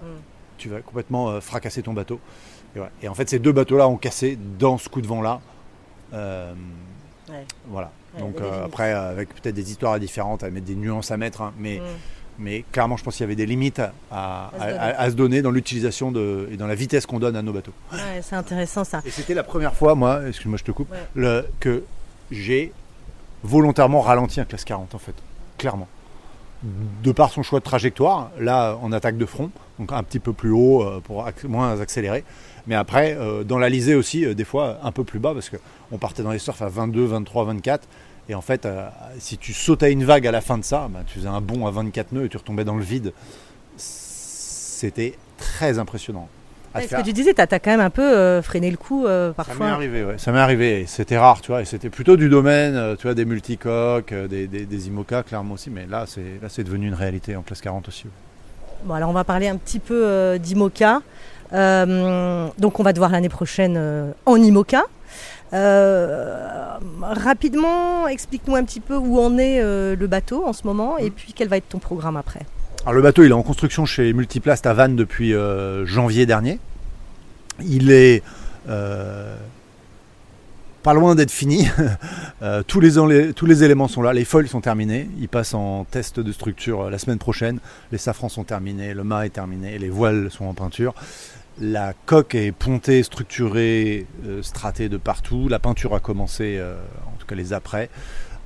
tu 0.58 0.68
vas 0.68 0.82
complètement 0.82 1.30
euh, 1.30 1.40
fracasser 1.40 1.82
ton 1.84 1.94
bateau. 1.94 2.20
Et, 2.76 2.80
voilà. 2.80 2.92
Et 3.02 3.08
en 3.08 3.14
fait, 3.14 3.30
ces 3.30 3.40
deux 3.40 3.54
bateaux-là 3.54 3.88
ont 3.88 3.96
cassé 3.96 4.38
dans 4.60 4.78
ce 4.78 4.90
coup 4.90 5.02
de 5.02 5.08
vent-là. 5.08 5.40
Euh, 6.14 6.54
Ouais. 7.28 7.46
Voilà. 7.70 7.92
Ouais, 8.14 8.20
Donc 8.20 8.36
après, 8.64 8.92
avec 8.92 9.30
peut-être 9.34 9.56
des 9.56 9.72
histoires 9.72 10.00
différentes, 10.00 10.44
à 10.44 10.52
mettre 10.52 10.68
des 10.68 10.76
nuances 10.76 11.10
à 11.10 11.18
mettre, 11.18 11.42
hein, 11.42 11.54
mais, 11.58 11.80
Mm. 11.80 11.84
Mais 12.40 12.64
clairement, 12.72 12.98
je 12.98 13.04
pense 13.04 13.16
qu'il 13.16 13.24
y 13.24 13.28
avait 13.28 13.36
des 13.36 13.46
limites 13.46 13.82
à, 14.12 14.52
à- 14.52 14.52
se 14.52 14.60
donner. 14.66 14.78
à- 14.80 15.00
à 15.02 15.10
se 15.10 15.16
donner 15.16 15.42
dans 15.42 15.52
l'utilisation 15.52 16.14
et 16.52 16.58
dans 16.58 16.68
la 16.68 16.76
vitesse 16.76 17.06
qu'on 17.06 17.20
donne 17.20 17.36
à 17.36 17.42
nos 17.42 17.54
bateaux. 17.54 17.74
Ouais, 17.94 18.22
c'est 18.22 18.36
intéressant 18.36 18.84
ça. 18.84 19.02
Et 19.06 19.10
c'était 19.12 19.34
la 19.34 19.44
première 19.44 19.76
fois, 19.76 19.96
moi, 19.96 20.22
excuse-moi, 20.28 20.58
je 20.58 20.64
te 20.64 20.72
coupe, 20.72 20.92
Ouais. 20.92 20.98
le- 21.16 21.46
que 21.60 21.84
j'ai 22.32 22.72
volontairement 23.44 24.02
ralenti 24.02 24.40
un 24.42 24.46
classe 24.46 24.66
40, 24.66 24.96
en 24.96 25.00
fait, 25.00 25.14
clairement. 25.58 25.88
De 27.04 27.12
par 27.12 27.30
son 27.30 27.44
choix 27.44 27.60
de 27.60 27.64
trajectoire, 27.66 28.32
là, 28.40 28.76
en 28.82 28.92
attaque 28.92 29.18
de 29.18 29.26
front, 29.26 29.52
donc 29.78 29.92
un 29.92 30.02
petit 30.04 30.20
peu 30.20 30.34
plus 30.34 30.50
haut 30.52 30.82
euh, 30.84 31.00
pour 31.00 31.26
moins 31.48 31.80
accélérer. 31.80 32.24
Mais 32.66 32.74
après, 32.74 33.16
euh, 33.20 33.44
dans 33.44 33.60
l'Alizé 33.60 33.94
aussi, 33.94 34.26
euh, 34.26 34.34
des 34.34 34.46
fois 34.46 34.80
un 34.82 34.92
peu 34.92 35.04
plus 35.04 35.20
bas, 35.20 35.34
parce 35.34 35.50
qu'on 35.52 35.98
partait 36.00 36.24
dans 36.24 36.32
les 36.32 36.40
surfs 36.40 36.62
à 36.64 36.70
22, 36.70 37.06
23, 37.06 37.44
24. 37.46 37.88
Et 38.30 38.36
en 38.36 38.42
fait, 38.42 38.66
euh, 38.66 38.88
si 39.20 39.38
tu 39.38 39.54
sautais 39.54 39.92
une 39.92 40.04
vague 40.04 40.26
à 40.26 40.32
la 40.32 40.42
fin 40.42 40.58
de 40.58 40.64
ça, 40.64 40.88
bah, 40.90 41.02
tu 41.06 41.20
faisais 41.20 41.28
un 41.28 41.42
bond 41.42 41.68
à 41.68 41.72
24 41.72 42.12
nœuds 42.12 42.26
et 42.26 42.30
tu 42.30 42.38
retombais 42.38 42.64
dans 42.64 42.76
le 42.76 42.84
vide. 42.84 43.14
C'était 43.78 45.16
très 45.38 45.80
impressionnant. 45.80 46.28
Ouais, 46.74 46.82
ce 46.84 46.88
faire. 46.90 47.00
que 47.00 47.06
tu 47.06 47.14
disais, 47.14 47.34
t'as 47.34 47.44
as 47.50 47.60
quand 47.60 47.72
même 47.72 47.80
un 47.80 47.90
peu 47.90 48.02
euh, 48.02 48.42
freiné 48.42 48.70
le 48.70 48.76
coup 48.78 49.06
euh, 49.06 49.28
Ça 49.28 49.44
m'est 49.44 49.48
parfois. 49.48 49.68
arrivé, 49.70 50.04
ouais. 50.04 50.18
Ça 50.18 50.32
m'est 50.34 50.40
arrivé. 50.40 50.86
C'était 50.88 51.18
rare, 51.18 51.40
tu 51.42 51.52
vois. 51.52 51.62
Et 51.62 51.66
c'était 51.66 51.90
plutôt 51.90 52.18
du 52.18 52.28
domaine, 52.28 52.98
tu 52.98 53.04
vois, 53.04 53.14
des 53.14 53.24
multicoques, 53.26 54.14
des, 54.14 54.48
des, 54.48 54.66
des 54.66 54.88
IMOCA, 54.88 55.24
clairement 55.24 55.54
aussi. 55.54 55.70
Mais 55.70 55.86
là, 55.86 56.06
c'est 56.08 56.64
devenu 56.64 56.88
une 56.88 56.94
réalité 56.96 57.36
en 57.36 57.44
classe 57.44 57.62
40 57.62 57.88
aussi. 57.88 58.06
ouais. 58.06 58.12
Bon, 58.84 58.94
alors 58.94 59.10
on 59.10 59.14
va 59.14 59.24
parler 59.24 59.48
un 59.48 59.56
petit 59.56 59.80
peu 59.80 60.38
d'IMOCA. 60.38 61.02
Donc 61.52 62.80
on 62.80 62.84
va 62.84 62.92
te 62.92 62.98
voir 62.98 63.10
l'année 63.12 63.30
prochaine 63.30 64.14
en 64.26 64.36
IMOCA. 64.36 64.84
Euh, 65.54 66.78
rapidement, 67.02 68.08
explique-nous 68.08 68.56
un 68.56 68.64
petit 68.64 68.80
peu 68.80 68.96
où 68.98 69.20
en 69.20 69.38
est 69.38 69.60
euh, 69.62 69.96
le 69.96 70.08
bateau 70.08 70.46
en 70.46 70.54
ce 70.54 70.66
moment 70.66 70.98
et 70.98 71.10
puis 71.12 71.34
quel 71.34 71.48
va 71.48 71.58
être 71.58 71.70
ton 71.70 71.80
programme 71.80 72.18
après. 72.18 72.42
Alors 72.84 72.94
le 72.96 73.02
bateau, 73.02 73.24
il 73.24 73.30
est 73.30 73.34
en 73.34 73.44
construction 73.44 73.86
chez 73.86 74.12
Multiplast 74.14 74.66
à 74.66 74.74
Vannes 74.74 74.96
depuis 74.96 75.34
euh, 75.34 75.86
janvier 75.86 76.26
dernier. 76.26 76.60
Il 77.64 77.92
est 77.92 78.22
pas 80.84 80.94
loin 80.94 81.16
d'être 81.16 81.32
fini. 81.32 81.68
Tous, 82.68 82.80
les, 82.80 83.00
en- 83.00 83.10
tous 83.36 83.46
les 83.48 83.64
éléments 83.64 83.88
sont 83.88 84.04
là. 84.04 84.14
Les 84.14 84.24
foils 84.26 84.48
sont 84.48 84.62
terminés. 84.62 85.10
Il 85.20 85.28
passe 85.28 85.54
en 85.56 85.84
test 85.86 86.20
de 86.20 86.32
structure 86.32 86.92
la 86.92 87.00
semaine 87.00 87.18
prochaine. 87.18 87.60
Les 87.92 87.98
safrans 87.98 88.30
sont 88.30 88.44
terminés. 88.44 88.94
Le 88.94 89.04
mât 89.04 89.26
est 89.26 89.30
terminé. 89.32 89.80
Les 89.80 89.90
voiles 89.90 90.30
sont 90.30 90.46
en 90.46 90.54
peinture. 90.54 90.94
La 91.60 91.94
coque 92.06 92.36
est 92.36 92.52
pontée, 92.52 93.02
structurée, 93.02 94.06
euh, 94.26 94.42
stratée 94.42 94.90
de 94.90 94.98
partout. 94.98 95.48
La 95.48 95.60
peinture 95.60 95.96
a 95.96 96.02
commencé, 96.02 96.58
euh, 96.58 96.76
en 97.08 97.18
tout 97.18 97.26
cas 97.26 97.36
les 97.36 97.54
après. 97.54 97.90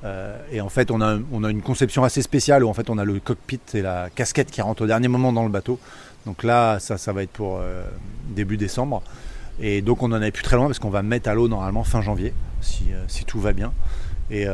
Euh, 0.04 0.38
et 0.52 0.60
en 0.60 0.68
fait, 0.68 0.92
on 0.92 1.00
a, 1.00 1.16
une 1.50 1.62
conception 1.62 2.04
assez 2.04 2.22
spéciale 2.22 2.62
où 2.62 2.68
en 2.68 2.72
fait 2.72 2.88
on 2.88 2.98
a 2.98 3.04
le 3.04 3.18
cockpit 3.18 3.60
et 3.74 3.82
la 3.82 4.10
casquette 4.10 4.50
qui 4.50 4.62
rentrent 4.62 4.82
au 4.82 4.86
dernier 4.86 5.08
moment 5.08 5.32
dans 5.32 5.42
le 5.42 5.48
bateau. 5.48 5.80
Donc 6.24 6.44
là, 6.44 6.78
ça, 6.78 7.12
va 7.12 7.22
être 7.22 7.30
pour 7.30 7.60
début 8.28 8.56
décembre. 8.56 9.02
Et 9.60 9.82
donc 9.82 10.02
on 10.02 10.12
en 10.12 10.22
est 10.22 10.30
plus 10.30 10.42
très 10.42 10.56
loin 10.56 10.66
parce 10.66 10.78
qu'on 10.78 10.90
va 10.90 11.02
mettre 11.02 11.28
à 11.28 11.34
l'eau 11.34 11.48
normalement 11.48 11.84
fin 11.84 12.00
janvier, 12.02 12.32
si, 12.60 13.24
tout 13.26 13.40
va 13.40 13.52
bien, 13.52 13.72
et 14.30 14.46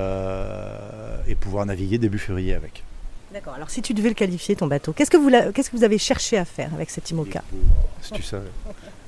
pouvoir 1.38 1.66
naviguer 1.66 1.99
début 1.99 2.19
février 2.19 2.55
avec. 2.55 2.83
Alors 3.55 3.70
si 3.70 3.83
tu 3.83 3.94
devais 3.94 4.09
le 4.09 4.14
qualifier 4.14 4.57
ton 4.57 4.66
bateau, 4.66 4.92
qu'est-ce 4.92 5.11
que 5.11 5.16
vous 5.77 5.85
avez 5.85 5.99
cherché 5.99 6.38
à 6.38 6.44
faire 6.44 6.72
avec 6.75 6.90
cet 6.90 7.11
IMOCA 7.11 7.42
Si 8.03 8.12
tu 8.12 8.22
savais. 8.22 8.51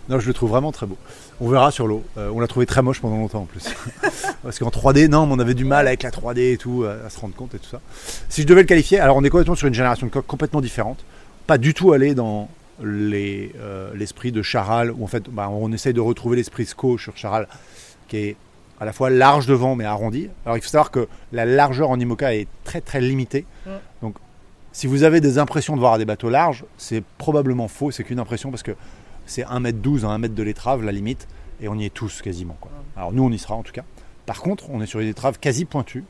Non, 0.09 0.19
je 0.19 0.27
le 0.27 0.33
trouve 0.33 0.51
vraiment 0.51 0.73
très 0.73 0.87
beau. 0.87 0.97
On 1.39 1.49
verra 1.49 1.71
sur 1.71 1.87
l'eau. 1.87 2.03
Euh, 2.17 2.31
on 2.35 2.41
l'a 2.41 2.47
trouvé 2.47 2.65
très 2.65 2.81
moche 2.81 3.01
pendant 3.01 3.19
longtemps 3.19 3.43
en 3.43 3.45
plus. 3.45 3.65
Parce 4.43 4.59
qu'en 4.59 4.71
3D, 4.71 5.09
non, 5.09 5.27
mais 5.27 5.35
on 5.35 5.39
avait 5.39 5.53
du 5.53 5.67
mal 5.67 5.87
avec 5.87 6.03
la 6.03 6.11
3D 6.11 6.55
et 6.55 6.57
tout, 6.57 6.87
à, 6.87 7.07
à 7.07 7.11
se 7.11 7.21
rendre 7.21 7.35
compte 7.35 7.55
et 7.55 7.59
tout 7.59 7.69
ça. 7.69 7.83
Si 8.31 8.41
je 8.43 8.47
devais 8.47 8.63
le 8.63 8.67
qualifier, 8.67 9.01
alors 9.01 9.19
on 9.19 9.25
est 9.25 9.29
complètement 9.29 9.55
sur 9.55 9.69
une 9.69 9.75
génération 9.75 10.07
de 10.07 10.11
coques 10.11 10.27
complètement 10.27 10.63
différente. 10.63 11.05
Pas 11.47 11.59
du 11.59 11.75
tout 11.75 11.93
aller 11.93 12.15
dans 12.15 12.49
euh, 12.85 13.91
l'esprit 13.95 14.33
de 14.33 14.43
Charal, 14.43 14.93
où 14.93 15.05
en 15.05 15.09
fait 15.09 15.29
bah, 15.29 15.49
on 15.51 15.73
essaye 15.73 15.93
de 15.93 16.01
retrouver 16.01 16.37
l'esprit 16.37 16.65
SCO 16.65 16.97
sur 16.97 17.17
Charal, 17.17 17.49
qui 18.09 18.17
est 18.19 18.37
à 18.81 18.85
la 18.85 18.93
fois 18.93 19.11
large 19.11 19.47
devant 19.47 19.75
mais 19.75 19.85
arrondi. 19.85 20.29
Alors 20.45 20.57
il 20.57 20.61
faut 20.61 20.69
savoir 20.69 20.91
que 20.91 21.09
la 21.33 21.45
largeur 21.45 21.91
en 21.91 21.99
IMOCA 21.99 22.35
est 22.35 22.49
très 22.65 22.81
très 22.81 23.01
limitée. 23.01 23.45
Donc 24.03 24.17
si 24.73 24.87
vous 24.87 25.03
avez 25.03 25.21
des 25.21 25.39
impressions 25.39 25.75
de 25.75 25.81
voir 25.81 25.99
des 25.99 26.05
bateaux 26.05 26.31
larges, 26.31 26.65
c'est 26.77 27.03
probablement 27.19 27.69
faux, 27.69 27.91
c'est 27.91 28.05
qu'une 28.05 28.21
impression 28.21 28.51
parce 28.51 28.63
que 28.63 28.77
c'est 29.27 29.43
1m12 29.43 30.05
à 30.05 30.17
1m 30.19 30.35
de 30.35 30.43
l'étrave 30.43 30.85
la 30.85 30.93
limite 30.93 31.27
et 31.61 31.69
on 31.69 31.75
y 31.75 31.85
est 31.85 31.93
tous 31.93 32.23
quasiment. 32.23 32.57
Quoi. 32.61 32.71
Alors 32.97 33.13
nous 33.13 33.23
on 33.23 33.31
y 33.31 33.39
sera 33.39 33.55
en 33.55 33.63
tout 33.63 33.73
cas. 33.73 33.85
Par 34.27 34.43
contre, 34.43 34.69
on 34.71 34.83
est 34.83 34.87
sur 34.87 35.01
une 35.01 35.09
étrave 35.09 35.39
quasi 35.39 35.65
pointue. 35.65 36.05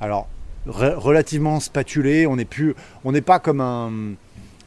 Alors 0.00 0.26
relativement 0.66 1.60
spatulée, 1.60 2.26
on 2.26 2.36
n'est 2.36 2.44
plus, 2.44 2.74
on 3.04 3.12
n'est 3.12 3.20
pas 3.20 3.38
comme 3.38 3.60
un, 3.60 3.90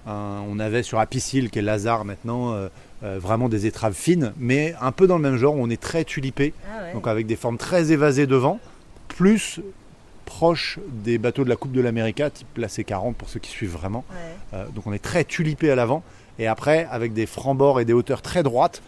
on 0.06 0.60
avait 0.60 0.84
sur 0.84 1.00
Apicil 1.00 1.50
qui 1.50 1.60
est 1.60 1.62
Lazare 1.62 2.06
maintenant. 2.06 2.54
Euh, 2.54 2.69
euh, 3.06 3.20
vraiment 3.20 3.50
des 3.50 3.68
étraves 3.68 3.94
fines, 3.94 4.34
mais 4.39 4.74
un 4.82 4.91
peu 4.91 5.06
dans 5.06 5.18
le 5.18 5.22
même 5.22 5.38
genre, 5.38 5.54
on 5.56 5.70
est 5.70 5.80
très 5.80 6.04
tulipé, 6.04 6.54
ah 6.68 6.91
donc 6.94 7.08
avec 7.08 7.28
des 7.28 7.36
formes 7.36 7.58
très 7.58 7.91
évasées 7.91 8.26
devant, 8.26 8.60
plus 9.08 9.60
proche 10.26 10.80
des 10.89 11.20
bateaux 11.20 11.44
de 11.44 11.50
la 11.50 11.56
Coupe 11.56 11.72
de 11.72 11.82
l'América, 11.82 12.32
type 12.32 12.48
placé 12.56 12.84
40 12.84 13.15
pour 13.15 13.30
ceux 13.30 13.39
qui 13.39 13.52
suivent 13.52 13.74
vraiment. 13.74 14.06
Euh, 14.54 14.65
donc 14.74 14.88
on 14.88 14.94
est 14.94 15.04
très 15.04 15.24
tulipé 15.24 15.70
à 15.70 15.76
l'avant, 15.76 16.02
et 16.39 16.48
après 16.48 16.88
avec 16.89 17.13
des 17.13 17.28
francs-bords 17.28 17.80
et 17.80 17.86
des 17.86 17.94
hauteurs 17.94 18.24
très 18.24 18.41
droites 18.41 18.82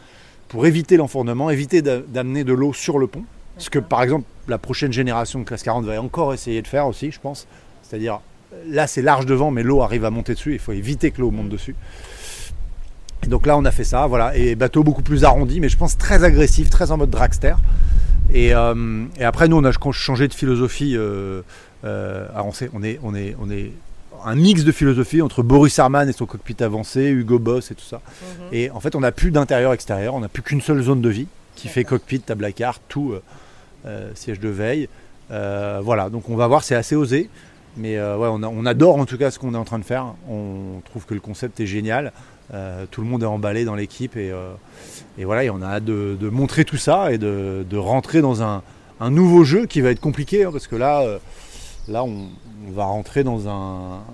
pour 0.48 0.66
éviter 0.66 0.98
l'enfournement, 0.98 1.52
éviter 1.52 1.84
d'amener 1.84 2.44
de 2.44 2.54
l'eau 2.54 2.74
sur 2.74 2.98
le 2.98 3.06
pont. 3.06 3.24
Ce 3.60 3.70
que 3.70 3.78
par 3.78 4.02
exemple 4.02 4.26
la 4.48 4.58
prochaine 4.58 4.94
génération 4.94 5.40
de 5.40 5.44
classe 5.44 5.62
40 5.62 5.86
va 5.86 6.02
encore 6.02 6.34
essayer 6.34 6.64
de 6.64 6.68
faire 6.68 6.88
aussi, 6.88 7.12
je 7.12 7.20
pense. 7.20 7.46
C'est-à-dire 7.84 8.22
là 8.66 8.88
c'est 8.88 9.04
large 9.04 9.28
devant, 9.28 9.52
mais 9.52 9.62
l'eau 9.62 9.84
arrive 9.84 10.06
à 10.06 10.10
monter 10.10 10.34
dessus, 10.34 10.54
il 10.54 10.60
faut 10.60 10.72
éviter 10.72 11.12
que 11.12 11.22
l'eau 11.22 11.30
monte 11.30 11.50
dessus 11.50 11.76
donc 13.28 13.46
là, 13.46 13.58
on 13.58 13.66
a 13.66 13.72
fait 13.72 13.84
ça, 13.84 14.08
voilà. 14.08 14.36
Et 14.36 14.56
bateau 14.56 14.84
beaucoup 14.84 15.02
plus 15.02 15.24
arrondi, 15.24 15.60
mais 15.60 15.70
je 15.70 15.78
pense 15.78 15.98
très 15.98 16.24
agressif, 16.24 16.70
très 16.70 16.92
en 16.92 16.98
mode 16.98 17.10
dragster. 17.10 17.56
Et, 18.34 18.54
euh, 18.54 19.06
après, 19.20 19.48
nous, 19.48 19.58
on 19.58 19.64
a 19.64 19.72
changé 19.92 20.28
de 20.28 20.34
philosophie. 20.34 20.96
Euh, 20.96 21.42
euh, 21.86 22.28
on, 22.36 22.52
on, 22.74 22.84
est, 22.84 23.00
on, 23.04 23.16
est, 23.16 23.36
on 23.40 23.50
est 23.50 23.72
un 24.26 24.36
mix 24.36 24.64
de 24.64 24.72
philosophie 24.72 25.22
entre 25.22 25.44
Boris 25.44 25.78
Arman 25.80 26.10
et 26.10 26.14
son 26.14 26.26
cockpit 26.26 26.56
avancé, 26.62 27.06
Hugo 27.10 27.40
Boss 27.40 27.72
et 27.72 27.76
tout 27.76 27.86
ça. 27.86 28.02
Mhm. 28.22 28.48
Et 28.52 28.72
en 28.72 28.80
fait, 28.80 28.96
on 28.96 29.00
n'a 29.00 29.12
plus 29.12 29.32
d'intérieur-extérieur, 29.32 30.16
on 30.16 30.20
n'a 30.20 30.28
plus 30.28 30.42
qu'une 30.42 30.62
seule 30.62 30.82
zone 30.82 31.02
de 31.02 31.10
vie 31.10 31.28
qui 31.56 31.68
fait 31.70 31.84
cockpit, 31.84 32.20
table 32.20 32.46
à 32.46 32.52
carte, 32.52 32.84
tout, 32.88 33.16
siège 34.14 34.40
de 34.40 34.50
veille. 34.50 34.90
voilà, 35.30 36.10
donc 36.12 36.30
on 36.30 36.36
va 36.36 36.46
voir, 36.48 36.64
c'est 36.64 36.76
assez 36.76 36.96
osé. 36.96 37.30
Mais 37.78 38.00
ouais, 38.00 38.28
on, 38.28 38.44
on, 38.44 38.66
adore 38.66 38.98
en 38.98 39.06
tout 39.06 39.18
cas 39.18 39.32
ce 39.32 39.40
qu'on 39.40 39.54
est 39.54 39.58
en 39.58 39.64
train 39.64 39.80
de 39.80 39.84
faire. 39.84 40.14
On 40.30 40.82
trouve 40.86 41.06
que 41.06 41.16
le 41.16 41.20
concept 41.20 41.60
est 41.60 41.66
génial. 41.66 42.12
Euh, 42.54 42.86
tout 42.90 43.02
le 43.02 43.08
monde 43.08 43.24
est 43.24 43.28
emballé 43.28 43.66
dans 43.66 43.76
l'équipe 43.76 44.16
et, 44.16 44.32
euh, 44.32 44.54
voilà, 45.22 45.44
et 45.44 45.50
on 45.50 45.62
a 45.62 45.68
hâte 45.68 45.84
de, 45.84 46.30
montrer 46.30 46.64
tout 46.64 46.78
ça 46.78 47.12
et 47.12 47.18
de, 47.18 47.78
rentrer 47.78 48.22
dans 48.22 48.42
un, 48.42 48.62
nouveau 49.10 49.44
jeu 49.44 49.66
qui 49.66 49.82
va 49.82 49.92
être 49.92 50.00
compliqué 50.00 50.46
hein, 50.46 50.50
parce 50.52 50.68
que 50.68 50.76
là, 50.76 51.02
euh, 51.02 51.20
là 51.88 52.04
on, 52.04 52.28
va 52.70 52.86
rentrer 52.86 53.24
dans 53.24 53.48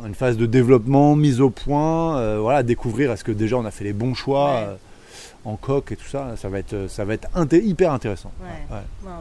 une 0.06 0.14
phase 0.14 0.38
de 0.38 0.46
développement, 0.46 1.16
mise 1.16 1.42
au 1.42 1.50
point, 1.50 2.38
voilà, 2.38 2.62
découvrir 2.62 3.12
est-ce 3.12 3.24
que 3.24 3.32
déjà 3.32 3.58
on 3.58 3.66
a 3.66 3.72
fait 3.72 3.84
les 3.84 3.94
bons 3.94 4.14
choix 4.14 4.78
en 5.46 5.56
coque 5.58 5.92
et 5.92 5.96
tout 5.96 6.08
ça, 6.08 6.36
ça 6.38 6.48
va 6.50 6.60
être, 6.60 6.88
ça 6.88 7.04
va 7.04 7.16
être 7.16 7.28
hyper 7.52 7.92
intéressant. 7.92 8.32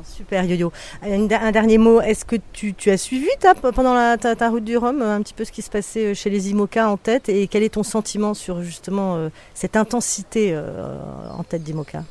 super 0.05 0.45
Yo-Yo. 0.45 0.73
Un, 1.03 1.51
dernier 1.51 1.79
mot, 1.79 2.01
est-ce 2.01 2.25
que 2.25 2.37
tu, 2.53 2.75
as 2.91 2.97
suivi 2.97 3.29
pendant 3.75 3.95
la, 3.95 4.17
ta, 4.17 4.49
route 4.49 4.65
du 4.65 4.77
Rhum 4.77 5.03
un 5.03 5.21
petit 5.23 5.35
peu 5.35 5.45
ce 5.45 5.53
qui 5.53 5.63
se 5.63 5.71
passait 5.71 6.07
euh, 6.07 6.15
chez 6.15 6.31
les 6.31 6.51
IMOCA 6.51 6.89
en 6.89 6.97
tête 6.97 7.29
et 7.29 7.47
quel 7.49 7.63
est 7.63 7.75
ton 7.75 7.83
sentiment 7.83 8.35
sur 8.35 8.63
justement 8.63 9.17
euh, 9.17 9.29
cette 9.55 9.77
intensité 9.77 10.51
euh, 10.53 10.99
en 11.37 11.43
tête 11.43 11.63
d'IMOCA? 11.63 12.05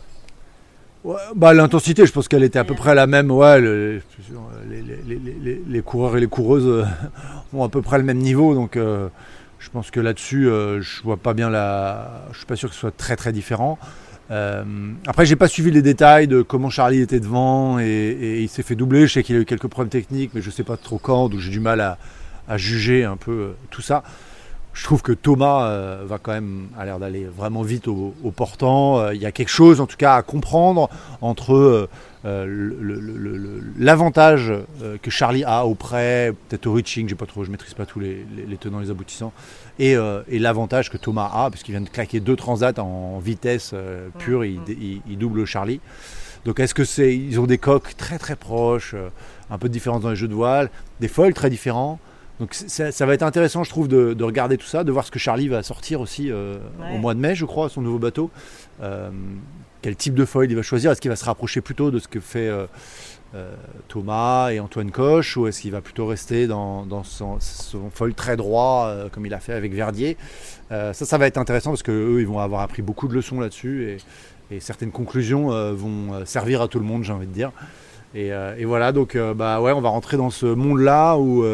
Bah, 1.35 1.53
L'intensité, 1.53 2.05
je 2.05 2.11
pense 2.11 2.27
qu'elle 2.27 2.43
était 2.43 2.59
à 2.59 2.63
peu 2.63 2.75
près 2.75 2.93
la 2.93 3.07
même. 3.07 3.31
Ouais, 3.31 3.59
les, 3.59 4.01
les, 5.67 5.81
coureurs 5.81 6.15
et 6.15 6.19
les 6.19 6.27
coureuses 6.27 6.85
ont 7.53 7.63
à 7.63 7.69
peu 7.69 7.81
près 7.81 7.97
le 7.97 8.03
même 8.03 8.19
niveau, 8.19 8.53
donc 8.53 8.77
je 9.61 9.69
pense 9.69 9.91
que 9.91 9.99
là-dessus, 9.99 10.49
euh, 10.49 10.81
je 10.81 11.01
vois 11.03 11.17
pas 11.17 11.33
bien 11.33 11.49
la. 11.49 12.25
Je 12.33 12.37
suis 12.37 12.47
pas 12.47 12.55
sûr 12.55 12.67
que 12.67 12.75
ce 12.75 12.81
soit 12.81 12.95
très 12.95 13.15
très 13.15 13.31
différent. 13.31 13.77
Euh, 14.31 14.63
après, 15.07 15.25
j'ai 15.25 15.35
pas 15.35 15.47
suivi 15.47 15.71
les 15.71 15.81
détails 15.81 16.27
de 16.27 16.41
comment 16.41 16.69
Charlie 16.69 17.01
était 17.01 17.19
devant 17.19 17.79
et, 17.79 18.41
il 18.41 18.49
s'est 18.49 18.63
fait 18.63 18.75
doubler. 18.75 19.05
Je 19.05 19.13
sais 19.13 19.23
qu'il 19.23 19.35
a 19.35 19.39
eu 19.39 19.45
quelques 19.45 19.67
problèmes 19.67 19.89
techniques, 19.89 20.31
mais 20.33 20.41
je 20.41 20.49
sais 20.49 20.63
pas 20.63 20.77
trop 20.77 20.97
quand, 20.97 21.29
donc 21.29 21.39
j'ai 21.39 21.51
du 21.51 21.59
mal 21.59 21.81
à, 21.81 21.97
juger 22.57 23.05
un 23.05 23.17
peu 23.17 23.31
euh, 23.31 23.51
tout 23.69 23.81
ça. 23.81 24.03
Je 24.73 24.83
trouve 24.83 25.01
que 25.01 25.11
Thomas 25.11 25.65
euh, 25.65 26.03
va 26.05 26.17
quand 26.17 26.31
même 26.31 26.67
a 26.77 26.85
l'air 26.85 26.97
d'aller 26.97 27.25
vraiment 27.25 27.61
vite 27.61 27.87
au, 27.87 28.13
portant. 28.35 29.11
Il 29.11 29.21
y 29.21 29.25
a 29.25 29.31
quelque 29.31 29.49
chose, 29.49 29.79
en 29.79 29.85
tout 29.85 29.97
cas, 29.97 30.15
à 30.15 30.21
comprendre 30.21 30.89
entre 31.21 31.89
l'avantage 32.23 34.53
euh, 34.81 34.97
que 35.01 35.09
Charlie 35.09 35.43
a 35.43 35.65
auprès, 35.65 36.33
peut-être 36.47 36.67
au 36.67 36.73
reaching, 36.73 37.09
j'ai 37.09 37.15
pas 37.15 37.25
trop, 37.25 37.43
je 37.43 37.49
maîtrise 37.49 37.73
pas 37.73 37.87
tous 37.87 37.99
les, 37.99 38.23
tenants 38.59 38.79
et 38.79 38.83
les 38.83 38.91
aboutissants, 38.91 39.33
euh, 39.79 40.21
et, 40.27 40.37
l'avantage 40.37 40.91
que 40.91 40.97
Thomas 40.97 41.31
a, 41.33 41.49
parce 41.49 41.63
qu'il 41.63 41.73
vient 41.73 41.81
de 41.81 41.89
claquer 41.89 42.19
deux 42.19 42.35
transats 42.35 42.79
en 42.79 43.17
vitesse 43.19 43.71
euh, 43.73 44.09
pure, 44.19 44.45
il, 44.45 44.59
double 45.17 45.45
Charlie. 45.45 45.81
Donc 46.45 46.59
est-ce 46.59 46.73
que 46.73 46.83
c'est, 46.83 47.15
ils 47.15 47.39
ont 47.39 47.45
des 47.45 47.57
coques 47.57 47.95
très 47.97 48.17
très 48.17 48.35
proches, 48.35 48.95
un 49.49 49.57
peu 49.57 49.67
de 49.67 49.73
différence 49.73 50.01
dans 50.01 50.09
les 50.09 50.15
jeux 50.15 50.27
de 50.27 50.33
voile, 50.33 50.69
des 50.99 51.07
foils 51.07 51.33
très 51.33 51.49
différents. 51.49 51.99
Donc 52.39 52.55
ça, 52.55 53.05
va 53.05 53.13
être 53.13 53.21
intéressant, 53.21 53.63
je 53.63 53.69
trouve, 53.69 53.87
de, 53.87 54.23
regarder 54.23 54.57
tout 54.57 54.65
ça, 54.65 54.83
de 54.83 54.91
voir 54.91 55.05
ce 55.05 55.11
que 55.11 55.19
Charlie 55.19 55.47
va 55.47 55.61
sortir 55.61 56.01
aussi 56.01 56.31
au 56.31 56.97
mois 56.97 57.13
de 57.13 57.19
mai, 57.19 57.35
je 57.35 57.45
crois, 57.45 57.69
son 57.69 57.81
nouveau 57.81 57.99
bateau 57.99 58.31
quel 59.81 59.95
type 59.95 60.13
de 60.13 60.25
foil 60.25 60.49
il 60.49 60.55
va 60.55 60.61
choisir. 60.61 60.91
Est-ce 60.91 61.01
qu'il 61.01 61.09
va 61.09 61.15
se 61.15 61.25
rapprocher 61.25 61.61
plutôt 61.61 61.91
de 61.91 61.99
ce 61.99 62.07
que 62.07 62.19
fait 62.19 62.47
euh, 62.47 62.65
euh, 63.35 63.53
Thomas 63.87 64.51
et 64.51 64.59
Antoine 64.59 64.91
Coche 64.91 65.37
ou 65.37 65.47
est-ce 65.47 65.61
qu'il 65.61 65.71
va 65.71 65.81
plutôt 65.81 66.05
rester 66.05 66.47
dans, 66.47 67.03
son, 67.03 67.39
foil 67.93 68.13
très 68.13 68.37
droit 68.37 68.87
euh, 68.87 69.09
comme 69.09 69.25
il 69.25 69.33
a 69.33 69.39
fait 69.39 69.53
avec 69.53 69.73
Verdier? 69.73 70.17
Ça, 70.69 70.93
ça 70.93 71.17
va 71.17 71.27
être 71.27 71.37
intéressant 71.37 71.71
parce 71.71 71.83
qu'eux, 71.83 72.17
ils 72.21 72.27
vont 72.27 72.39
avoir 72.39 72.61
appris 72.61 72.81
beaucoup 72.81 73.09
de 73.09 73.13
leçons 73.13 73.39
là-dessus 73.39 73.89
et, 73.89 73.97
certaines 74.59 74.91
conclusions 74.91 75.47
vont 75.73 76.25
servir 76.25 76.61
à 76.61 76.67
tout 76.67 76.77
le 76.77 76.83
monde, 76.83 77.05
j'ai 77.05 77.13
envie 77.13 77.27
de 77.27 77.31
dire. 77.31 77.51
Et, 78.13 78.31
voilà, 78.65 78.91
donc 78.91 79.17
bah 79.17 79.61
ouais, 79.61 79.71
on 79.71 79.81
va 79.81 79.89
rentrer 79.89 80.17
dans 80.17 80.29
ce 80.29 80.45
monde-là 80.45 81.17
où 81.17 81.45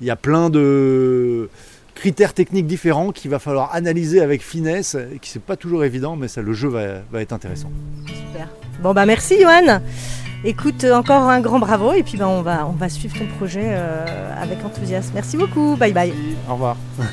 il 0.00 0.06
y 0.06 0.10
a 0.10 0.16
plein 0.16 0.50
de 0.50 1.48
critères 1.98 2.32
techniques 2.32 2.66
différents 2.66 3.10
qu'il 3.10 3.30
va 3.30 3.40
falloir 3.40 3.74
analyser 3.74 4.20
avec 4.20 4.42
finesse 4.42 4.94
et 4.94 5.18
qui 5.18 5.30
c'est 5.30 5.42
pas 5.42 5.56
toujours 5.56 5.84
évident, 5.84 6.14
mais 6.14 6.28
ça, 6.28 6.42
le 6.42 6.52
jeu 6.52 6.68
va, 6.68 7.20
être 7.20 7.32
intéressant. 7.32 7.70
Super. 8.06 8.48
Bon 8.80 8.94
bah 8.94 9.04
merci 9.04 9.40
Johan. 9.40 9.80
Écoute, 10.44 10.84
encore 10.84 11.28
un 11.28 11.40
grand 11.40 11.58
bravo 11.58 11.92
et 11.92 12.04
puis 12.04 12.16
bah, 12.16 12.28
on, 12.28 12.42
va, 12.42 12.66
on 12.68 12.72
va 12.72 12.88
suivre 12.88 13.18
ton 13.18 13.26
projet 13.36 13.64
euh, 13.64 14.40
avec 14.40 14.64
enthousiasme. 14.64 15.10
Merci 15.14 15.36
beaucoup. 15.36 15.74
Bye 15.74 15.92
bye. 15.92 16.12
Au 16.48 16.52
revoir. 16.52 16.76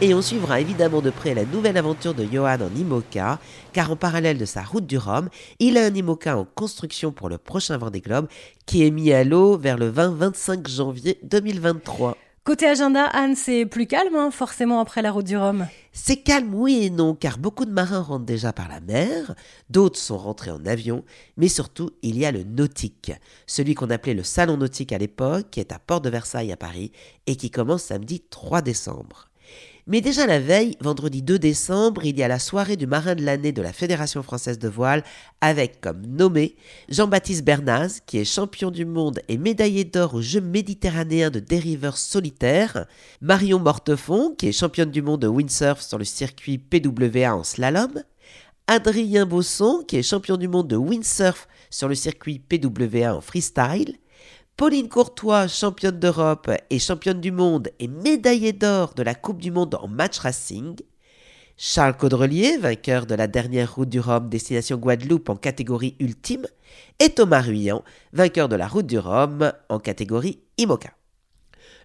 Et 0.00 0.14
on 0.14 0.22
suivra 0.22 0.60
évidemment 0.60 1.00
de 1.00 1.10
près 1.10 1.34
la 1.34 1.44
nouvelle 1.44 1.76
aventure 1.76 2.14
de 2.14 2.24
Johan 2.24 2.58
en 2.60 2.78
IMOCA, 2.78 3.40
car 3.72 3.90
en 3.90 3.96
parallèle 3.96 4.38
de 4.38 4.44
sa 4.44 4.62
route 4.62 4.86
du 4.86 4.96
Rhum, 4.96 5.28
il 5.58 5.76
a 5.76 5.86
un 5.86 5.92
IMOCA 5.92 6.36
en 6.36 6.44
construction 6.44 7.10
pour 7.10 7.28
le 7.28 7.36
prochain 7.36 7.76
Vendée 7.78 8.00
Globe, 8.00 8.28
qui 8.64 8.86
est 8.86 8.92
mis 8.92 9.12
à 9.12 9.24
l'eau 9.24 9.58
vers 9.58 9.76
le 9.76 9.90
20-25 9.90 10.68
janvier 10.68 11.18
2023. 11.24 12.16
Côté 12.48 12.66
agenda, 12.66 13.04
Anne, 13.04 13.36
c'est 13.36 13.66
plus 13.66 13.86
calme, 13.86 14.16
hein, 14.16 14.30
forcément, 14.30 14.80
après 14.80 15.02
la 15.02 15.12
route 15.12 15.26
du 15.26 15.36
Rhum. 15.36 15.66
C'est 15.92 16.16
calme, 16.16 16.54
oui 16.54 16.84
et 16.84 16.88
non, 16.88 17.14
car 17.14 17.36
beaucoup 17.36 17.66
de 17.66 17.70
marins 17.70 18.00
rentrent 18.00 18.24
déjà 18.24 18.54
par 18.54 18.68
la 18.70 18.80
mer, 18.80 19.34
d'autres 19.68 19.98
sont 19.98 20.16
rentrés 20.16 20.50
en 20.50 20.64
avion, 20.64 21.04
mais 21.36 21.48
surtout, 21.48 21.90
il 22.00 22.16
y 22.16 22.24
a 22.24 22.32
le 22.32 22.44
nautique, 22.44 23.12
celui 23.46 23.74
qu'on 23.74 23.90
appelait 23.90 24.14
le 24.14 24.22
salon 24.22 24.56
nautique 24.56 24.94
à 24.94 24.98
l'époque, 24.98 25.48
qui 25.50 25.60
est 25.60 25.72
à 25.72 25.78
Port 25.78 26.00
de 26.00 26.08
Versailles 26.08 26.50
à 26.50 26.56
Paris, 26.56 26.90
et 27.26 27.36
qui 27.36 27.50
commence 27.50 27.82
samedi 27.82 28.20
3 28.30 28.62
décembre. 28.62 29.27
Mais 29.90 30.02
déjà 30.02 30.26
la 30.26 30.38
veille, 30.38 30.76
vendredi 30.82 31.22
2 31.22 31.38
décembre, 31.38 32.04
il 32.04 32.18
y 32.18 32.22
a 32.22 32.28
la 32.28 32.38
soirée 32.38 32.76
du 32.76 32.86
marin 32.86 33.14
de 33.14 33.24
l'année 33.24 33.52
de 33.52 33.62
la 33.62 33.72
Fédération 33.72 34.22
française 34.22 34.58
de 34.58 34.68
voile 34.68 35.02
avec 35.40 35.80
comme 35.80 36.04
nommé 36.04 36.56
Jean-Baptiste 36.90 37.42
Bernaz, 37.42 38.00
qui 38.04 38.18
est 38.18 38.26
champion 38.26 38.70
du 38.70 38.84
monde 38.84 39.20
et 39.28 39.38
médaillé 39.38 39.84
d'or 39.84 40.12
aux 40.12 40.20
Jeux 40.20 40.42
méditerranéens 40.42 41.30
de 41.30 41.40
dériveurs 41.40 41.96
solitaires, 41.96 42.84
Marion 43.22 43.60
Mortefond, 43.60 44.34
qui 44.36 44.48
est 44.48 44.52
championne 44.52 44.90
du 44.90 45.00
monde 45.00 45.22
de 45.22 45.26
windsurf 45.26 45.80
sur 45.80 45.96
le 45.96 46.04
circuit 46.04 46.58
PWA 46.58 47.34
en 47.34 47.42
slalom, 47.42 48.02
Adrien 48.66 49.24
Bosson, 49.24 49.84
qui 49.88 49.96
est 49.96 50.02
champion 50.02 50.36
du 50.36 50.48
monde 50.48 50.68
de 50.68 50.76
windsurf 50.76 51.48
sur 51.70 51.88
le 51.88 51.94
circuit 51.94 52.40
PWA 52.40 53.16
en 53.16 53.22
freestyle, 53.22 53.96
Pauline 54.58 54.88
Courtois, 54.88 55.46
championne 55.46 56.00
d'Europe 56.00 56.50
et 56.68 56.80
championne 56.80 57.20
du 57.20 57.30
monde 57.30 57.68
et 57.78 57.86
médaillée 57.86 58.52
d'or 58.52 58.92
de 58.94 59.04
la 59.04 59.14
Coupe 59.14 59.40
du 59.40 59.52
Monde 59.52 59.76
en 59.76 59.86
match 59.86 60.18
racing. 60.18 60.74
Charles 61.56 61.96
Caudrelier, 61.96 62.58
vainqueur 62.58 63.06
de 63.06 63.14
la 63.14 63.28
dernière 63.28 63.76
route 63.76 63.88
du 63.88 64.00
Rhum 64.00 64.28
destination 64.28 64.76
Guadeloupe 64.76 65.28
en 65.28 65.36
catégorie 65.36 65.94
ultime. 66.00 66.44
Et 66.98 67.10
Thomas 67.10 67.42
Ruyant, 67.42 67.84
vainqueur 68.12 68.48
de 68.48 68.56
la 68.56 68.66
route 68.66 68.86
du 68.86 68.98
Rhum 68.98 69.52
en 69.68 69.78
catégorie 69.78 70.40
IMOCA. 70.58 70.97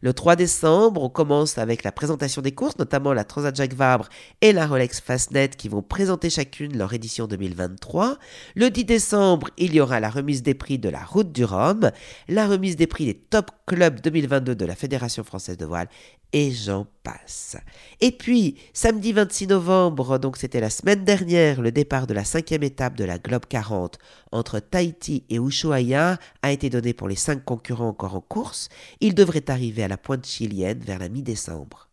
Le 0.04 0.12
3 0.12 0.36
décembre, 0.36 1.02
on 1.02 1.08
commence 1.08 1.58
avec 1.58 1.86
la 1.86 1.94
présentation 1.94 2.42
des 2.42 2.52
courses, 2.52 2.78
notamment 2.78 3.14
la 3.14 3.24
Transat 3.24 3.56
Jacques 3.56 3.74
Vabre 3.74 4.10
et 4.42 4.52
la 4.52 4.68
Rolex 4.68 5.00
Fastnet 5.00 5.52
qui 5.52 5.70
vont 5.70 5.82
présenter 5.82 6.30
chacune 6.30 6.78
leur 6.78 6.92
édition 6.92 7.26
2023. 7.26 8.18
Le 8.56 8.70
10 8.70 8.84
décembre, 8.84 9.50
il 9.58 9.74
y 9.74 9.80
aura 9.80 10.02
la 10.02 10.10
remise 10.10 10.44
des 10.44 10.56
prix 10.56 10.78
de 10.78 10.90
la 10.90 11.06
Route 11.06 11.32
du 11.32 11.46
Rhum, 11.46 11.90
la 12.28 12.48
remise 12.48 12.76
des 12.76 12.86
prix 12.86 13.06
des 13.06 13.14
Top 13.14 13.52
Clubs 13.66 14.02
2022 14.02 14.56
de 14.56 14.66
la 14.66 14.76
Fédération 14.76 15.24
française 15.24 15.56
de 15.56 15.66
voile 15.66 15.88
et 16.34 16.52
j'en 16.52 16.88
passe. 17.04 17.58
Et 18.02 18.12
puis, 18.12 18.58
samedi 18.74 19.14
26 19.14 19.48
novembre, 19.48 20.18
donc 20.18 20.38
c'était 20.38 20.60
la 20.60 20.72
semaine 20.72 21.06
dernière, 21.06 21.62
le 21.62 21.72
départ 21.72 22.08
de 22.08 22.14
la 22.14 22.24
cinquième 22.24 22.64
étape 22.64 22.98
de 22.98 23.04
la 23.04 23.20
Globe 23.20 23.46
40 23.48 24.00
entre 24.32 24.60
Tahiti 24.60 25.24
et 25.30 25.38
Ushuaia 25.38 26.18
a 26.42 26.52
été 26.52 26.72
donné 26.72 26.94
pour 26.94 27.08
les 27.08 27.16
cinq 27.16 27.46
concurrents 27.46 27.90
encore 27.90 28.16
en 28.16 28.22
course. 28.22 28.70
Il 29.00 29.14
devrait 29.14 29.50
arriver 29.50 29.84
à 29.84 29.88
la 29.88 29.93
pointe 29.98 30.26
chilienne 30.26 30.80
vers 30.80 31.00
la 31.00 31.10
mi-décembre. 31.10 31.90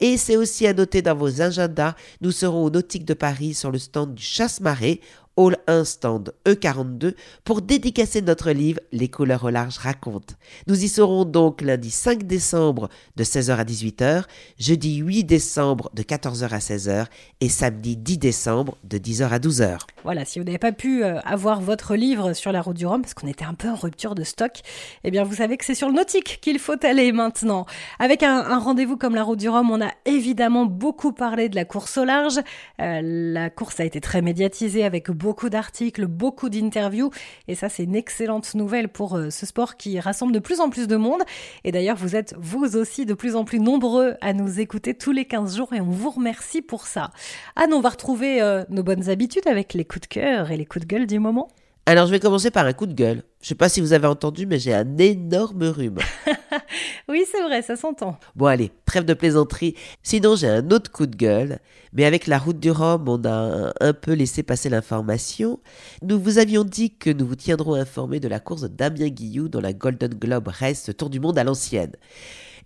Et 0.00 0.16
c'est 0.16 0.36
aussi 0.36 0.66
à 0.66 0.72
noter 0.72 1.02
dans 1.02 1.14
vos 1.14 1.40
agendas, 1.40 1.94
nous 2.20 2.32
serons 2.32 2.64
au 2.64 2.70
Nautique 2.70 3.04
de 3.04 3.14
Paris 3.14 3.54
sur 3.54 3.70
le 3.70 3.78
stand 3.78 4.14
du 4.14 4.22
Chasse-Marée 4.22 5.00
Hall 5.38 5.56
1 5.68 5.84
stand 5.84 6.34
E42 6.44 7.14
pour 7.44 7.62
dédicacer 7.62 8.22
notre 8.22 8.50
livre 8.50 8.80
Les 8.90 9.06
couleurs 9.06 9.44
au 9.44 9.50
large 9.50 9.78
racontent. 9.78 10.34
Nous 10.66 10.82
y 10.82 10.88
serons 10.88 11.24
donc 11.24 11.60
lundi 11.60 11.92
5 11.92 12.24
décembre 12.24 12.88
de 13.14 13.22
16h 13.22 13.52
à 13.52 13.62
18h, 13.62 14.24
jeudi 14.58 14.96
8 14.96 15.22
décembre 15.22 15.90
de 15.94 16.02
14h 16.02 16.48
à 16.48 16.58
16h 16.58 17.06
et 17.40 17.48
samedi 17.48 17.96
10 17.96 18.18
décembre 18.18 18.76
de 18.82 18.98
10h 18.98 19.28
à 19.28 19.38
12h. 19.38 19.78
Voilà, 20.02 20.24
si 20.24 20.40
vous 20.40 20.44
n'avez 20.44 20.58
pas 20.58 20.72
pu 20.72 21.04
euh, 21.04 21.20
avoir 21.20 21.60
votre 21.60 21.94
livre 21.94 22.32
sur 22.32 22.50
la 22.50 22.60
route 22.60 22.76
du 22.76 22.86
Rhum 22.86 23.02
parce 23.02 23.14
qu'on 23.14 23.28
était 23.28 23.44
un 23.44 23.54
peu 23.54 23.68
en 23.68 23.76
rupture 23.76 24.16
de 24.16 24.24
stock, 24.24 24.60
eh 25.04 25.12
bien 25.12 25.22
vous 25.22 25.36
savez 25.36 25.56
que 25.56 25.64
c'est 25.64 25.76
sur 25.76 25.88
le 25.88 25.94
nautique 25.94 26.40
qu'il 26.42 26.58
faut 26.58 26.84
aller 26.84 27.12
maintenant. 27.12 27.64
Avec 28.00 28.24
un, 28.24 28.58
rendez-vous 28.58 28.96
comme 28.96 29.14
la 29.14 29.22
route 29.22 29.38
du 29.38 29.48
Rhum, 29.48 29.70
on 29.70 29.80
a 29.80 29.92
évidemment 30.04 30.66
beaucoup 30.66 31.12
parlé 31.12 31.48
de 31.48 31.54
la 31.54 31.64
course 31.64 31.96
au 31.96 32.04
large. 32.04 32.40
Euh, 32.80 33.00
la 33.04 33.50
course 33.50 33.78
a 33.78 33.84
été 33.84 34.00
très 34.00 34.20
médiatisée 34.20 34.84
avec 34.84 35.12
beaucoup 35.12 35.27
beaucoup 35.28 35.50
d'articles, 35.50 36.06
beaucoup 36.06 36.48
d'interviews. 36.48 37.10
Et 37.48 37.54
ça, 37.54 37.68
c'est 37.68 37.84
une 37.84 37.94
excellente 37.94 38.54
nouvelle 38.54 38.88
pour 38.88 39.14
euh, 39.14 39.28
ce 39.28 39.44
sport 39.44 39.76
qui 39.76 40.00
rassemble 40.00 40.32
de 40.32 40.38
plus 40.38 40.60
en 40.60 40.70
plus 40.70 40.88
de 40.88 40.96
monde. 40.96 41.20
Et 41.64 41.70
d'ailleurs, 41.70 41.98
vous 41.98 42.16
êtes 42.16 42.34
vous 42.38 42.76
aussi 42.76 43.04
de 43.04 43.12
plus 43.12 43.36
en 43.36 43.44
plus 43.44 43.60
nombreux 43.60 44.14
à 44.22 44.32
nous 44.32 44.58
écouter 44.58 44.94
tous 44.94 45.12
les 45.12 45.26
15 45.26 45.54
jours 45.54 45.74
et 45.74 45.82
on 45.82 45.90
vous 45.90 46.08
remercie 46.08 46.62
pour 46.62 46.86
ça. 46.86 47.10
Anne, 47.56 47.74
on 47.74 47.82
va 47.82 47.90
retrouver 47.90 48.40
euh, 48.40 48.64
nos 48.70 48.82
bonnes 48.82 49.10
habitudes 49.10 49.46
avec 49.46 49.74
les 49.74 49.84
coups 49.84 50.08
de 50.08 50.14
cœur 50.14 50.50
et 50.50 50.56
les 50.56 50.64
coups 50.64 50.86
de 50.86 50.88
gueule 50.88 51.06
du 51.06 51.18
moment. 51.18 51.50
Alors 51.88 52.04
je 52.04 52.10
vais 52.10 52.20
commencer 52.20 52.50
par 52.50 52.66
un 52.66 52.74
coup 52.74 52.84
de 52.84 52.92
gueule. 52.92 53.22
Je 53.40 53.48
sais 53.48 53.54
pas 53.54 53.70
si 53.70 53.80
vous 53.80 53.94
avez 53.94 54.06
entendu, 54.06 54.44
mais 54.44 54.58
j'ai 54.58 54.74
un 54.74 54.98
énorme 54.98 55.64
rhume. 55.64 55.96
oui, 57.08 57.24
c'est 57.32 57.42
vrai, 57.42 57.62
ça 57.62 57.76
s'entend. 57.76 58.18
Bon 58.36 58.44
allez, 58.44 58.70
trêve 58.84 59.06
de 59.06 59.14
plaisanterie. 59.14 59.74
Sinon 60.02 60.36
j'ai 60.36 60.48
un 60.48 60.70
autre 60.70 60.92
coup 60.92 61.06
de 61.06 61.16
gueule. 61.16 61.60
Mais 61.94 62.04
avec 62.04 62.26
la 62.26 62.36
route 62.36 62.60
du 62.60 62.70
Rhum, 62.70 63.08
on 63.08 63.24
a 63.24 63.72
un 63.80 63.92
peu 63.94 64.12
laissé 64.12 64.42
passer 64.42 64.68
l'information. 64.68 65.60
Nous 66.02 66.20
vous 66.20 66.36
avions 66.36 66.62
dit 66.62 66.94
que 66.94 67.08
nous 67.08 67.26
vous 67.26 67.36
tiendrons 67.36 67.72
informés 67.72 68.20
de 68.20 68.28
la 68.28 68.38
course 68.38 68.60
de 68.60 68.68
Damien 68.68 69.08
Guillou 69.08 69.48
dans 69.48 69.62
la 69.62 69.72
Golden 69.72 70.12
Globe 70.12 70.48
Race 70.48 70.90
Tour 70.94 71.08
du 71.08 71.20
Monde 71.20 71.38
à 71.38 71.44
l'ancienne 71.44 71.92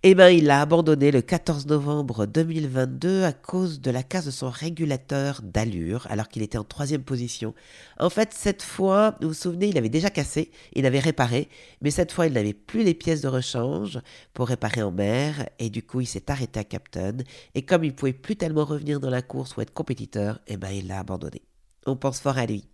eh 0.05 0.15
ben, 0.15 0.27
il 0.27 0.49
a 0.49 0.59
abandonné 0.59 1.11
le 1.11 1.21
14 1.21 1.65
novembre 1.67 2.25
2022 2.25 3.23
à 3.23 3.31
cause 3.31 3.79
de 3.79 3.89
la 3.89 4.03
casse 4.03 4.25
de 4.25 4.31
son 4.31 4.49
régulateur 4.49 5.39
d'allure, 5.41 6.07
alors 6.09 6.27
qu'il 6.27 6.41
était 6.41 6.57
en 6.57 6.65
troisième 6.65 7.03
position. 7.03 7.53
En 7.97 8.09
fait, 8.09 8.33
cette 8.33 8.63
fois, 8.63 9.15
vous 9.21 9.29
vous 9.29 9.33
souvenez, 9.33 9.69
il 9.69 9.77
avait 9.77 9.87
déjà 9.87 10.09
cassé, 10.09 10.51
il 10.73 10.85
avait 10.85 10.99
réparé, 10.99 11.47
mais 11.81 11.89
cette 11.89 12.11
fois, 12.11 12.27
il 12.27 12.33
n'avait 12.33 12.51
plus 12.51 12.83
les 12.83 12.93
pièces 12.93 13.21
de 13.21 13.29
rechange 13.29 14.01
pour 14.33 14.49
réparer 14.49 14.83
en 14.83 14.91
mer, 14.91 15.47
et 15.57 15.69
du 15.69 15.83
coup, 15.83 16.01
il 16.01 16.05
s'est 16.05 16.29
arrêté 16.29 16.59
à 16.59 16.65
Captain, 16.65 17.15
et 17.55 17.61
comme 17.61 17.85
il 17.85 17.95
pouvait 17.95 18.11
plus 18.11 18.35
tellement 18.35 18.65
revenir 18.65 18.99
dans 18.99 19.09
la 19.09 19.21
course 19.21 19.55
ou 19.55 19.61
être 19.61 19.73
compétiteur, 19.73 20.41
eh 20.47 20.57
ben, 20.57 20.71
il 20.71 20.87
l'a 20.87 20.99
abandonné. 20.99 21.43
On 21.85 21.95
pense 21.95 22.19
fort 22.19 22.37
à 22.37 22.45
lui. 22.45 22.72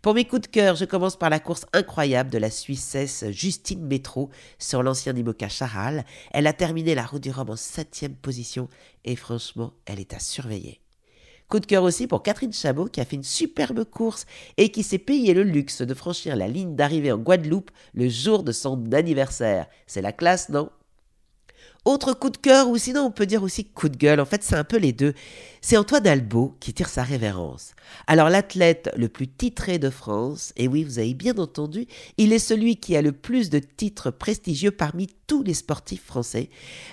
Pour 0.00 0.14
mes 0.14 0.24
coups 0.24 0.42
de 0.42 0.46
cœur, 0.46 0.76
je 0.76 0.84
commence 0.84 1.16
par 1.16 1.28
la 1.28 1.40
course 1.40 1.66
incroyable 1.72 2.30
de 2.30 2.38
la 2.38 2.50
Suissesse 2.50 3.24
Justine 3.30 3.84
Métro 3.84 4.30
sur 4.56 4.84
l'ancien 4.84 5.16
Imoca 5.16 5.48
Charal. 5.48 6.04
Elle 6.30 6.46
a 6.46 6.52
terminé 6.52 6.94
la 6.94 7.04
route 7.04 7.22
du 7.22 7.32
Rhum 7.32 7.50
en 7.50 7.56
septième 7.56 8.14
position 8.14 8.68
et 9.04 9.16
franchement, 9.16 9.72
elle 9.86 9.98
est 9.98 10.14
à 10.14 10.20
surveiller. 10.20 10.80
Coup 11.48 11.58
de 11.58 11.66
cœur 11.66 11.82
aussi 11.82 12.06
pour 12.06 12.22
Catherine 12.22 12.52
Chabot 12.52 12.86
qui 12.86 13.00
a 13.00 13.04
fait 13.04 13.16
une 13.16 13.24
superbe 13.24 13.84
course 13.84 14.24
et 14.56 14.70
qui 14.70 14.84
s'est 14.84 14.98
payé 14.98 15.34
le 15.34 15.42
luxe 15.42 15.82
de 15.82 15.94
franchir 15.94 16.36
la 16.36 16.46
ligne 16.46 16.76
d'arrivée 16.76 17.10
en 17.10 17.18
Guadeloupe 17.18 17.72
le 17.92 18.08
jour 18.08 18.44
de 18.44 18.52
son 18.52 18.92
anniversaire. 18.92 19.66
C'est 19.88 20.02
la 20.02 20.12
classe, 20.12 20.48
non? 20.48 20.70
Autre 21.84 22.12
coup 22.12 22.28
de 22.28 22.36
cœur, 22.36 22.68
ou 22.68 22.76
sinon 22.76 23.02
on 23.02 23.10
peut 23.10 23.24
dire 23.24 23.42
aussi 23.42 23.64
coup 23.64 23.88
de 23.88 23.96
gueule, 23.96 24.20
en 24.20 24.26
fait 24.26 24.42
c'est 24.42 24.56
un 24.56 24.64
peu 24.64 24.76
les 24.76 24.92
deux. 24.92 25.14
C'est 25.68 25.76
Antoine 25.76 26.06
Albo 26.06 26.56
qui 26.60 26.72
tire 26.72 26.88
sa 26.88 27.02
révérence. 27.02 27.74
Alors 28.06 28.30
l'athlète 28.30 28.90
le 28.96 29.10
plus 29.10 29.28
titré 29.28 29.78
de 29.78 29.90
France, 29.90 30.54
et 30.56 30.66
oui 30.66 30.82
vous 30.82 30.98
avez 30.98 31.12
bien 31.12 31.36
entendu, 31.36 31.86
il 32.16 32.32
est 32.32 32.38
celui 32.38 32.76
qui 32.76 32.96
a 32.96 33.02
le 33.02 33.12
plus 33.12 33.50
de 33.50 33.58
titres 33.58 34.10
prestigieux 34.10 34.70
parmi 34.70 35.08
tous 35.26 35.42
les 35.42 35.52
sportifs 35.52 36.06
français, 36.06 36.48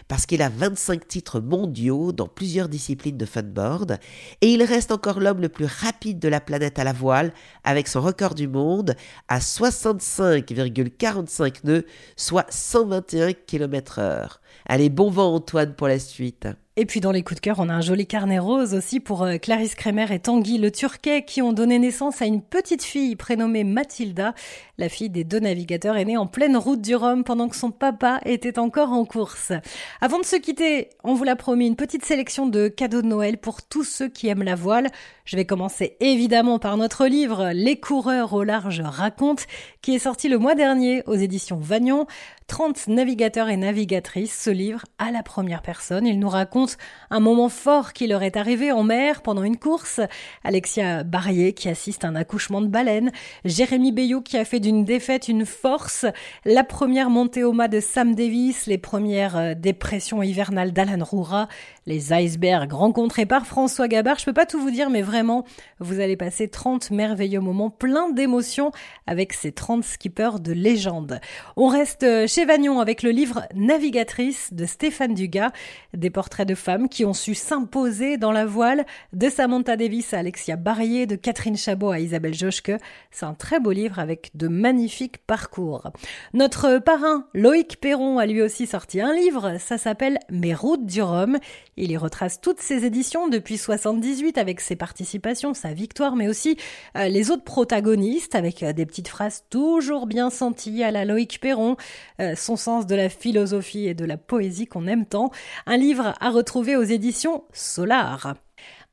parce 0.10 0.26
qu'il 0.26 0.42
a 0.42 0.50
25 0.50 1.08
titres 1.08 1.40
mondiaux 1.40 2.12
dans 2.12 2.28
plusieurs 2.28 2.68
disciplines 2.68 3.16
de 3.16 3.26
funboard, 3.26 3.98
et 4.42 4.52
il 4.52 4.62
reste 4.62 4.92
encore 4.92 5.22
l'homme 5.22 5.40
le 5.40 5.48
plus 5.48 5.68
rapide 5.68 6.20
de 6.20 6.28
la 6.28 6.42
planète 6.42 6.78
à 6.78 6.84
la 6.84 6.92
voile, 6.92 7.32
avec 7.64 7.88
son 7.88 8.02
record 8.02 8.36
du 8.36 8.50
monde 8.50 8.98
à 9.30 9.40
65,45 9.40 11.60
nœuds, 11.64 11.86
soit 12.18 12.52
121 12.52 13.32
km/h. 13.32 14.40
Allez, 14.66 14.90
bon 14.90 15.10
vent 15.10 15.34
Antoine 15.34 15.76
pour 15.76 15.88
la 15.88 15.98
suite. 15.98 16.50
Et 16.78 16.86
puis 16.86 17.00
dans 17.00 17.14
les 17.14 17.24
coups 17.24 17.40
de 17.40 17.42
cœur, 17.42 17.60
on 17.60 17.70
a 17.70 17.74
un 17.74 17.80
joli 17.80 18.06
carnet 18.06 18.38
rose 18.38 18.74
aussi 18.74 19.00
pour 19.00 19.24
euh, 19.24 19.38
Clarisse 19.38 19.76
Kremer 19.76 20.12
et 20.12 20.20
Tanguy 20.20 20.58
le 20.58 20.72
Turquet 20.72 21.24
qui 21.24 21.42
ont 21.42 21.54
donné 21.54 21.80
naissance 21.80 22.22
à 22.22 22.26
une 22.26 22.42
petite 22.42 22.84
fille 22.84 23.16
prénommée 23.16 23.64
Mathilda. 23.64 24.34
La 24.78 24.90
fille 24.90 25.10
des 25.10 25.24
deux 25.24 25.40
navigateurs 25.40 25.96
est 25.96 26.04
née 26.04 26.18
en 26.18 26.28
pleine 26.28 26.58
route 26.58 26.82
du 26.82 26.94
Rhum 26.94 27.24
pendant 27.24 27.48
que 27.48 27.56
son 27.56 27.72
papa 27.72 28.20
était 28.26 28.60
encore 28.60 28.92
en 28.92 29.06
course. 29.06 29.54
Avant 30.02 30.20
de 30.20 30.26
se 30.26 30.36
quitter, 30.36 30.90
on 31.06 31.14
vous 31.14 31.24
l'a 31.24 31.38
promis, 31.38 31.66
une 31.66 31.78
petite 31.78 32.04
sélection 32.04 32.46
de 32.46 32.68
cadeaux 32.68 33.02
de 33.02 33.08
Noël 33.08 33.38
pour 33.38 33.62
tous 33.62 33.86
ceux 33.86 34.10
qui 34.10 34.28
aiment 34.28 34.44
la 34.44 34.56
voile. 34.56 34.90
Je 35.26 35.36
vais 35.38 35.46
commencer 35.46 35.98
évidemment 36.02 36.60
par 36.60 36.78
notre 36.78 37.08
livre 37.08 37.50
Les 37.52 37.80
coureurs 37.80 38.34
au 38.34 38.44
large 38.44 38.82
racontent 38.82 39.44
qui 39.82 39.96
est 39.96 40.00
sorti 40.00 40.30
le 40.30 40.38
mois 40.38 40.54
dernier 40.54 41.02
aux 41.08 41.16
éditions 41.16 41.58
Vagnon. 41.58 42.06
30 42.48 42.90
navigateurs 42.90 43.50
et 43.50 43.58
navigatrices 43.58 44.40
se 44.40 44.52
livrent 44.52 44.86
à 45.00 45.10
la 45.10 45.24
première 45.24 45.64
personne. 45.64 46.06
Ils 46.06 46.20
nous 46.20 46.30
racontent 46.30 46.74
un 47.10 47.20
moment 47.20 47.50
fort 47.50 47.92
qui 47.94 48.06
leur 48.06 48.22
est 48.22 48.38
arrivé 48.38 48.72
en 48.72 48.84
mer 48.84 49.24
pendant 49.24 49.42
une 49.42 49.58
course. 49.58 50.00
Alexia 50.44 51.04
Barrier 51.04 51.54
qui 51.54 51.70
assiste 51.70 52.04
à 52.04 52.10
un 52.10 52.16
accouchement 52.16 52.62
de 52.62 52.68
baleine. 52.68 53.12
Jérémy 53.46 53.92
Bayot 53.92 54.22
qui 54.22 54.38
a 54.38 54.46
fait 54.46 54.60
d'une 54.60 54.86
défaite 54.86 55.28
une 55.28 55.48
force. 55.48 56.06
La 56.46 56.64
première 56.64 57.10
montée 57.10 57.44
au 57.44 57.52
mât 57.52 57.68
de 57.68 57.80
Sam 57.80 58.14
Davis. 58.14 58.68
Les 58.68 58.78
premières 58.78 59.38
euh, 59.38 59.54
dépressions 59.56 60.22
hivernales 60.22 60.72
d'Alan 60.72 61.04
Roura. 61.04 61.48
Les 61.88 62.14
icebergs 62.14 62.74
rencontrés 62.74 63.28
par 63.28 63.46
François 63.46 63.88
Gabard. 63.88 64.18
Je 64.18 64.26
peux 64.26 64.34
pas 64.34 64.48
tout 64.48 64.60
vous 64.60 64.72
dire, 64.72 64.90
mais 64.90 65.04
vraiment, 65.04 65.46
vous 65.80 66.00
allez 66.00 66.18
passer 66.18 66.48
30 66.48 66.90
merveilleux 66.90 67.42
moments 67.42 67.70
pleins 67.70 68.10
d'émotions 68.10 68.72
avec 69.06 69.34
ces 69.34 69.52
30 69.52 69.84
skippers 69.84 70.40
de 70.40 70.52
légende. 70.52 71.20
On 71.56 71.68
reste 71.68 72.02
euh, 72.02 72.26
chez 72.26 72.44
Vagnon 72.44 72.80
avec 72.80 73.04
le 73.04 73.12
livre 73.12 73.44
Navigatrice 73.54 74.52
de 74.52 74.66
Stéphane 74.66 75.14
Dugas, 75.14 75.52
des 75.94 76.10
portraits 76.10 76.48
de 76.48 76.56
femmes 76.56 76.90
qui 76.90 77.06
ont 77.06 77.14
su 77.14 77.36
s'imposer 77.36 78.18
dans 78.18 78.32
la 78.32 78.48
voile, 78.48 78.84
de 79.14 79.30
Samantha 79.30 79.78
Davis 79.78 80.12
à 80.16 80.18
Alexia 80.18 80.56
Barrier, 80.56 81.06
de 81.06 81.16
Catherine 81.16 81.56
Chabot 81.56 81.92
à 81.92 82.00
Isabelle 82.00 82.34
Joschke. 82.34 82.72
C'est 83.12 83.28
un 83.28 83.36
très 83.36 83.60
beau 83.60 83.72
livre 83.72 84.00
avec 84.00 84.32
de 84.34 84.48
magnifiques 84.48 85.20
parcours. 85.28 85.92
Notre 86.34 86.80
parrain 86.80 87.28
Loïc 87.36 87.80
Perron 87.80 88.18
a 88.18 88.26
lui 88.26 88.42
aussi 88.42 88.66
sorti 88.66 89.02
un 89.02 89.14
livre, 89.14 89.58
ça 89.60 89.78
s'appelle 89.78 90.18
Mes 90.32 90.56
routes 90.56 90.88
du 90.88 91.04
Rhum. 91.04 91.38
Il 91.78 91.92
y 91.92 91.98
retrace 91.98 92.40
toutes 92.40 92.62
ses 92.62 92.86
éditions 92.86 93.28
depuis 93.28 93.58
78 93.58 94.38
avec 94.38 94.62
ses 94.62 94.78
participations, 94.78 95.54
sa 95.54 95.74
victoire, 95.74 96.16
mais 96.16 96.30
aussi 96.30 96.58
euh, 96.96 97.10
les 97.10 97.32
autres 97.32 97.44
protagonistes 97.44 98.34
avec 98.34 98.64
euh, 98.64 98.72
des 98.72 98.86
petites 98.86 99.10
phrases 99.10 99.44
toujours 99.50 100.08
bien 100.08 100.30
senties 100.30 100.84
à 100.84 100.92
la 100.92 101.04
Loïc 101.04 101.42
Perron. 101.42 101.76
Euh, 102.22 102.34
son 102.36 102.56
sens 102.56 102.88
de 102.88 102.96
la 102.96 103.10
philosophie 103.10 103.88
et 103.88 103.94
de 103.94 104.06
la 104.06 104.16
poésie 104.16 104.68
qu'on 104.68 104.88
aime 104.88 105.06
tant, 105.06 105.32
un 105.66 105.76
livre 105.76 106.14
à 106.22 106.30
retrouver 106.30 106.78
aux 106.78 106.84
éditions 106.84 107.44
Solar. 107.52 108.36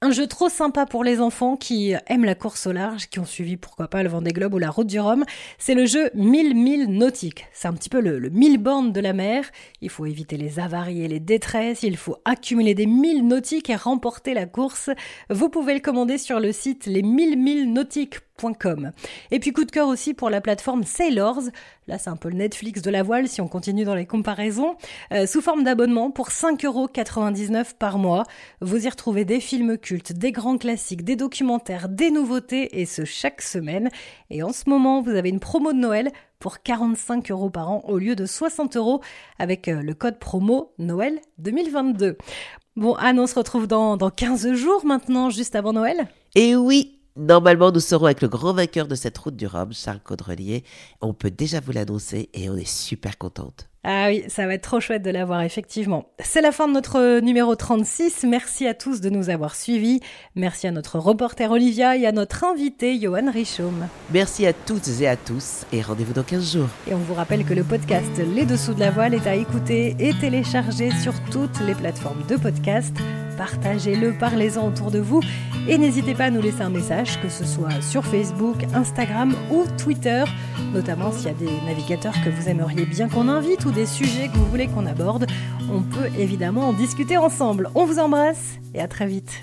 Un 0.05 0.11
jeu 0.11 0.27
trop 0.27 0.49
sympa 0.49 0.85
pour 0.85 1.05
les 1.05 1.21
enfants 1.21 1.57
qui 1.57 1.95
aiment 2.09 2.25
la 2.25 2.35
course 2.35 2.67
au 2.67 2.73
large, 2.73 3.09
qui 3.09 3.21
ont 3.21 3.25
suivi 3.25 3.57
pourquoi 3.57 3.87
pas 3.87 4.03
le 4.03 4.09
Vendée 4.09 4.33
Globe 4.33 4.55
ou 4.55 4.59
la 4.59 4.69
Route 4.69 4.89
du 4.89 4.99
Rhum. 4.99 5.25
C'est 5.59 5.75
le 5.75 5.87
jeu 5.87 6.11
1000 6.15 6.57
milles 6.57 6.87
nautiques. 6.89 7.47
C'est 7.53 7.69
un 7.69 7.73
petit 7.73 7.89
peu 7.89 8.01
le, 8.01 8.19
le 8.19 8.29
1000 8.29 8.59
bornes 8.59 8.93
de 8.93 9.01
la 9.01 9.13
mer. 9.13 9.45
Il 9.81 9.91
faut 9.91 10.05
éviter 10.05 10.37
les 10.37 10.59
avaries 10.59 11.05
et 11.05 11.09
les 11.09 11.21
détresses. 11.21 11.85
Il 11.85 11.97
faut 11.97 12.17
accumuler 12.25 12.75
des 12.75 12.87
milles 12.87 13.25
nautiques 13.25 13.71
et 13.71 13.77
remporter 13.77 14.35
la 14.35 14.47
course. 14.47 14.91
Vous 15.31 15.49
pouvez 15.49 15.73
le 15.73 15.81
commander 15.81 16.19
sur 16.19 16.41
le 16.41 16.51
site 16.51 16.87
les 16.87 17.03
1000 17.03 17.39
milles 17.39 17.73
nautiques 17.73 18.19
Et 19.31 19.39
puis 19.39 19.53
coup 19.53 19.65
de 19.65 19.71
cœur 19.71 19.89
aussi 19.89 20.15
pour 20.15 20.29
la 20.29 20.41
plateforme 20.41 20.85
Sailors. 20.85 21.43
Là, 21.87 21.99
c'est 21.99 22.11
un 22.11 22.17
peu 22.17 22.29
le 22.29 22.37
Netflix 22.37 22.83
de 22.83 22.91
la 22.91 23.03
voile 23.03 23.29
si 23.29 23.41
on 23.41 23.49
continue 23.49 23.85
dans 23.85 23.95
les 23.95 24.07
comparaisons. 24.07 24.77
Euh, 25.13 25.27
sous 25.27 25.41
forme 25.41 25.65
d'abonnement 25.65 26.11
pour 26.11 26.29
5,99€ 26.29 27.75
par 27.79 27.99
mois. 27.99 28.25
Vous 28.61 28.85
y 28.85 28.89
retrouvez 28.89 29.25
des 29.25 29.41
films 29.41 29.79
cultes, 29.79 30.13
des 30.13 30.33
grands 30.33 30.59
classiques, 30.59 31.05
des 31.05 31.17
documentaires, 31.17 31.89
des 31.89 32.11
nouveautés 32.11 32.81
et 32.81 32.87
ce 32.87 33.05
chaque 33.05 33.43
semaine. 33.43 33.91
Et 34.31 34.43
en 34.43 34.53
ce 34.53 34.69
moment, 34.69 35.03
vous 35.03 35.11
avez 35.11 35.29
une 35.29 35.41
promo 35.41 35.73
de 35.73 35.79
Noël 35.79 36.11
pour 36.39 36.63
45 36.63 37.31
euros 37.31 37.51
par 37.51 37.71
an 37.71 37.83
au 37.87 37.99
lieu 37.99 38.17
de 38.17 38.27
60 38.27 38.77
euros 38.77 39.01
avec 39.39 39.69
euh, 39.69 39.81
le 39.83 39.95
code 39.95 40.19
promo 40.19 40.73
Noël 40.79 41.21
2022. 41.39 42.17
Bon, 42.75 42.95
Anne, 42.95 43.21
on 43.21 43.27
se 43.27 43.35
retrouve 43.35 43.67
dans, 43.67 43.97
dans 43.97 44.11
15 44.11 44.55
jours 44.55 44.85
maintenant, 44.85 45.31
juste 45.31 45.55
avant 45.55 45.73
Noël? 45.73 46.09
Et 46.35 46.57
oui, 46.57 47.02
Normalement, 47.17 47.71
nous 47.73 47.81
serons 47.81 48.07
avec 48.07 48.23
le 48.23 48.29
grand 48.29 48.55
vainqueur 48.55 48.89
de 48.89 48.95
cette 48.95 49.19
route 49.19 49.37
du 49.37 49.47
Rhum, 49.47 49.73
Charles 49.73 50.01
Caudrelier. 50.01 50.65
On 51.03 51.13
peut 51.13 51.31
déjà 51.31 51.61
vous 51.61 51.73
l'annoncer 51.73 52.31
et 52.33 52.49
on 52.49 52.57
est 52.57 52.65
super 52.65 53.19
contente. 53.19 53.69
Ah 53.85 54.07
oui, 54.09 54.23
ça 54.29 54.47
va 54.47 54.55
être 54.55 54.63
trop 54.63 54.79
chouette 54.79 55.03
de 55.03 55.11
l'avoir, 55.11 55.43
effectivement. 55.43 56.07
C'est 56.21 56.41
la 56.41 56.53
fin 56.53 56.69
de 56.69 56.73
notre 56.73 57.19
numéro 57.19 57.57
36. 57.57 58.25
Merci 58.29 58.69
à 58.69 58.75
tous 58.75 59.01
de 59.01 59.11
nous 59.11 59.29
avoir 59.29 59.57
suivis. 59.57 59.99
Merci 60.37 60.69
à 60.69 60.71
notre 60.71 61.01
reporter 61.01 61.51
Olivia 61.51 61.97
et 61.97 62.07
à 62.07 62.13
notre 62.13 62.45
invité 62.45 63.01
Johan 63.01 63.29
Richaume. 63.33 63.89
Merci 64.13 64.47
à 64.47 64.53
toutes 64.53 64.89
et 65.01 65.09
à 65.09 65.17
tous 65.17 65.67
et 65.73 65.83
rendez-vous 65.83 66.13
dans 66.13 66.23
15 66.23 66.53
jours. 66.53 66.69
Et 66.89 66.95
on 66.95 66.99
vous 66.99 67.15
rappelle 67.15 67.45
que 67.45 67.55
le 67.55 67.65
podcast 67.65 68.23
Les 68.37 68.47
Dessous 68.47 68.75
de 68.75 68.81
la 68.81 68.93
Voile 68.93 69.15
est 69.15 69.27
à 69.27 69.35
écouter 69.35 69.97
et 69.99 70.15
télécharger 70.15 70.93
sur 70.93 71.15
toutes 71.33 71.59
les 71.67 71.75
plateformes 71.75 72.25
de 72.29 72.37
podcast. 72.37 72.97
Partagez-le, 73.37 74.13
parlez-en 74.13 74.69
autour 74.69 74.93
de 74.93 75.01
vous 75.01 75.21
et 75.69 75.77
n'hésitez 75.77 76.15
pas 76.15 76.27
à 76.27 76.31
nous 76.31 76.41
laisser 76.41 76.63
un 76.63 76.71
message, 76.71 77.21
que 77.21 77.29
ce 77.29 77.45
soit 77.45 77.81
sur 77.81 78.05
Facebook, 78.05 78.65
Instagram 78.75 79.35
ou 79.51 79.65
Twitter, 79.77 80.23
notamment 80.73 81.11
s'il 81.11 81.27
y 81.27 81.31
a 81.31 81.35
des 81.35 81.51
navigateurs 81.67 82.15
que 82.25 82.31
vous 82.31 82.49
aimeriez 82.49 82.85
bien 82.85 83.09
qu'on 83.09 83.29
invite 83.29 83.65
ou 83.65 83.72
des 83.73 83.87
sujets 83.87 84.29
que 84.29 84.37
vous 84.37 84.47
voulez 84.47 84.69
qu'on 84.69 84.87
aborde. 84.87 85.27
On 85.71 85.83
peut 85.83 86.09
évidemment 86.19 86.69
en 86.69 86.73
discuter 86.73 87.17
ensemble. 87.17 87.71
On 87.75 87.85
vous 87.85 87.99
embrasse 87.99 88.59
et 88.75 88.81
à 88.81 88.89
très 88.89 89.07
vite. 89.07 89.43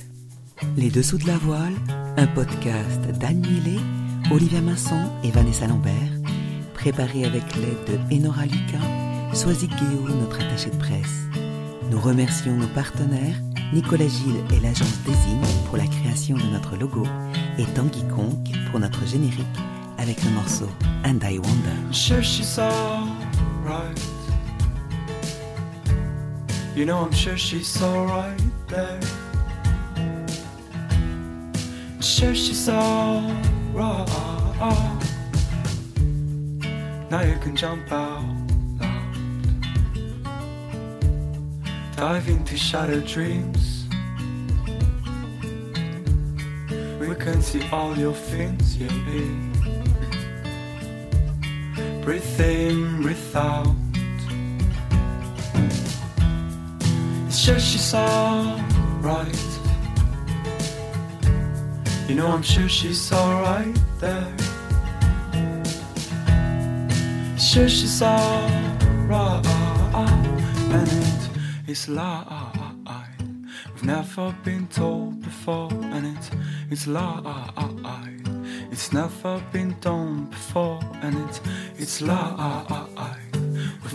Les 0.77 0.89
Dessous 0.89 1.17
de 1.17 1.27
la 1.27 1.37
Voile, 1.37 1.73
un 2.17 2.27
podcast 2.27 3.01
d'Anne 3.19 3.39
Millet, 3.39 3.79
Olivia 4.31 4.61
Masson 4.61 4.99
et 5.23 5.31
Vanessa 5.31 5.67
Lambert, 5.67 5.93
préparé 6.73 7.25
avec 7.25 7.43
l'aide 7.55 7.99
de 8.09 8.15
Enora 8.15 8.45
Lucas, 8.45 9.33
Soisy 9.33 9.67
Guéo, 9.67 10.07
notre 10.21 10.41
attaché 10.41 10.69
de 10.69 10.77
presse. 10.77 11.27
Nous 11.89 11.99
remercions 11.99 12.55
nos 12.55 12.67
partenaires, 12.67 13.41
Nicolas 13.73 14.07
Gilles 14.07 14.43
et 14.55 14.59
l'agence 14.59 14.99
Désigne 15.05 15.41
pour 15.67 15.77
la 15.77 15.87
création 15.87 16.35
de 16.37 16.51
notre 16.51 16.75
logo 16.75 17.03
et 17.57 17.65
Tanguy 17.73 18.03
Conk 18.15 18.37
pour 18.69 18.79
notre 18.79 19.05
générique 19.07 19.45
avec 19.97 20.23
le 20.23 20.31
morceau 20.31 20.69
And 21.05 21.19
I 21.23 21.37
Wonder. 21.37 21.93
Sure 21.93 22.21
she's 22.23 22.59
alright. 22.59 24.18
You 26.79 26.85
know 26.85 26.99
I'm 26.99 27.11
sure 27.11 27.35
she's 27.35 27.81
alright 27.81 28.39
there. 28.69 29.01
Sure 32.01 32.33
she's 32.33 32.69
alright. 32.69 34.07
Now 37.11 37.21
you 37.21 37.35
can 37.41 37.57
jump 37.57 37.91
out 37.91 38.23
loud. 38.79 39.15
Dive 41.97 42.29
into 42.29 42.55
shattered 42.55 43.05
dreams. 43.05 43.89
We 47.01 47.13
can 47.15 47.41
see 47.41 47.67
all 47.73 47.97
your 47.97 48.13
fins, 48.13 48.77
yeah. 48.77 48.87
Breathe 52.05 52.39
in, 52.39 53.01
breathe 53.01 53.35
out. 53.35 53.88
Just 57.49 57.71
she's 57.71 57.93
alright. 57.95 59.43
You 62.07 62.13
know, 62.13 62.27
I'm 62.27 62.43
sure 62.43 62.69
she's 62.69 63.11
alright 63.11 63.75
there. 63.99 64.35
Sure 67.39 67.67
she's 67.67 68.03
alright. 68.03 69.47
And 70.75 70.87
it 70.87 71.29
is 71.67 71.89
light. 71.89 72.27
We've 73.73 73.83
never 73.83 74.35
been 74.43 74.67
told 74.67 75.19
before, 75.23 75.71
and 75.71 76.05
it's 76.69 76.85
light. 76.85 77.23
It's 78.71 78.93
never 78.93 79.43
been 79.51 79.75
done 79.81 80.25
before, 80.25 80.79
and 81.01 81.17
it 81.17 81.41
it's 81.79 81.99
light. 81.99 83.18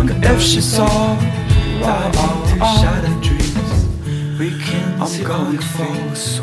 wonder 0.00 0.32
if 0.32 0.40
she's 0.40 0.78
alright. 0.78 1.20
Dive 1.82 2.14
into 2.16 2.64
shattered 2.80 3.20
dreams. 3.20 4.38
We 4.38 4.50
can 4.58 5.06
see 5.06 5.24
all 5.26 5.52
your 5.52 5.62
fins. 5.62 6.40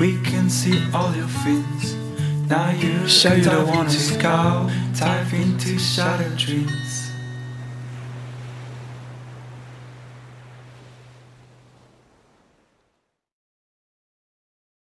We 0.00 0.20
can 0.22 0.50
see 0.50 0.84
all 0.92 1.14
your 1.14 1.28
fins. 1.28 1.94
Now 2.48 2.70
you 2.70 3.08
show 3.08 3.32
you 3.32 3.44
don't 3.44 3.66
wanna 3.66 3.90
go. 4.20 4.70
Dive 4.98 5.32
into 5.32 5.78
shattered 5.78 6.36
dreams. 6.36 6.97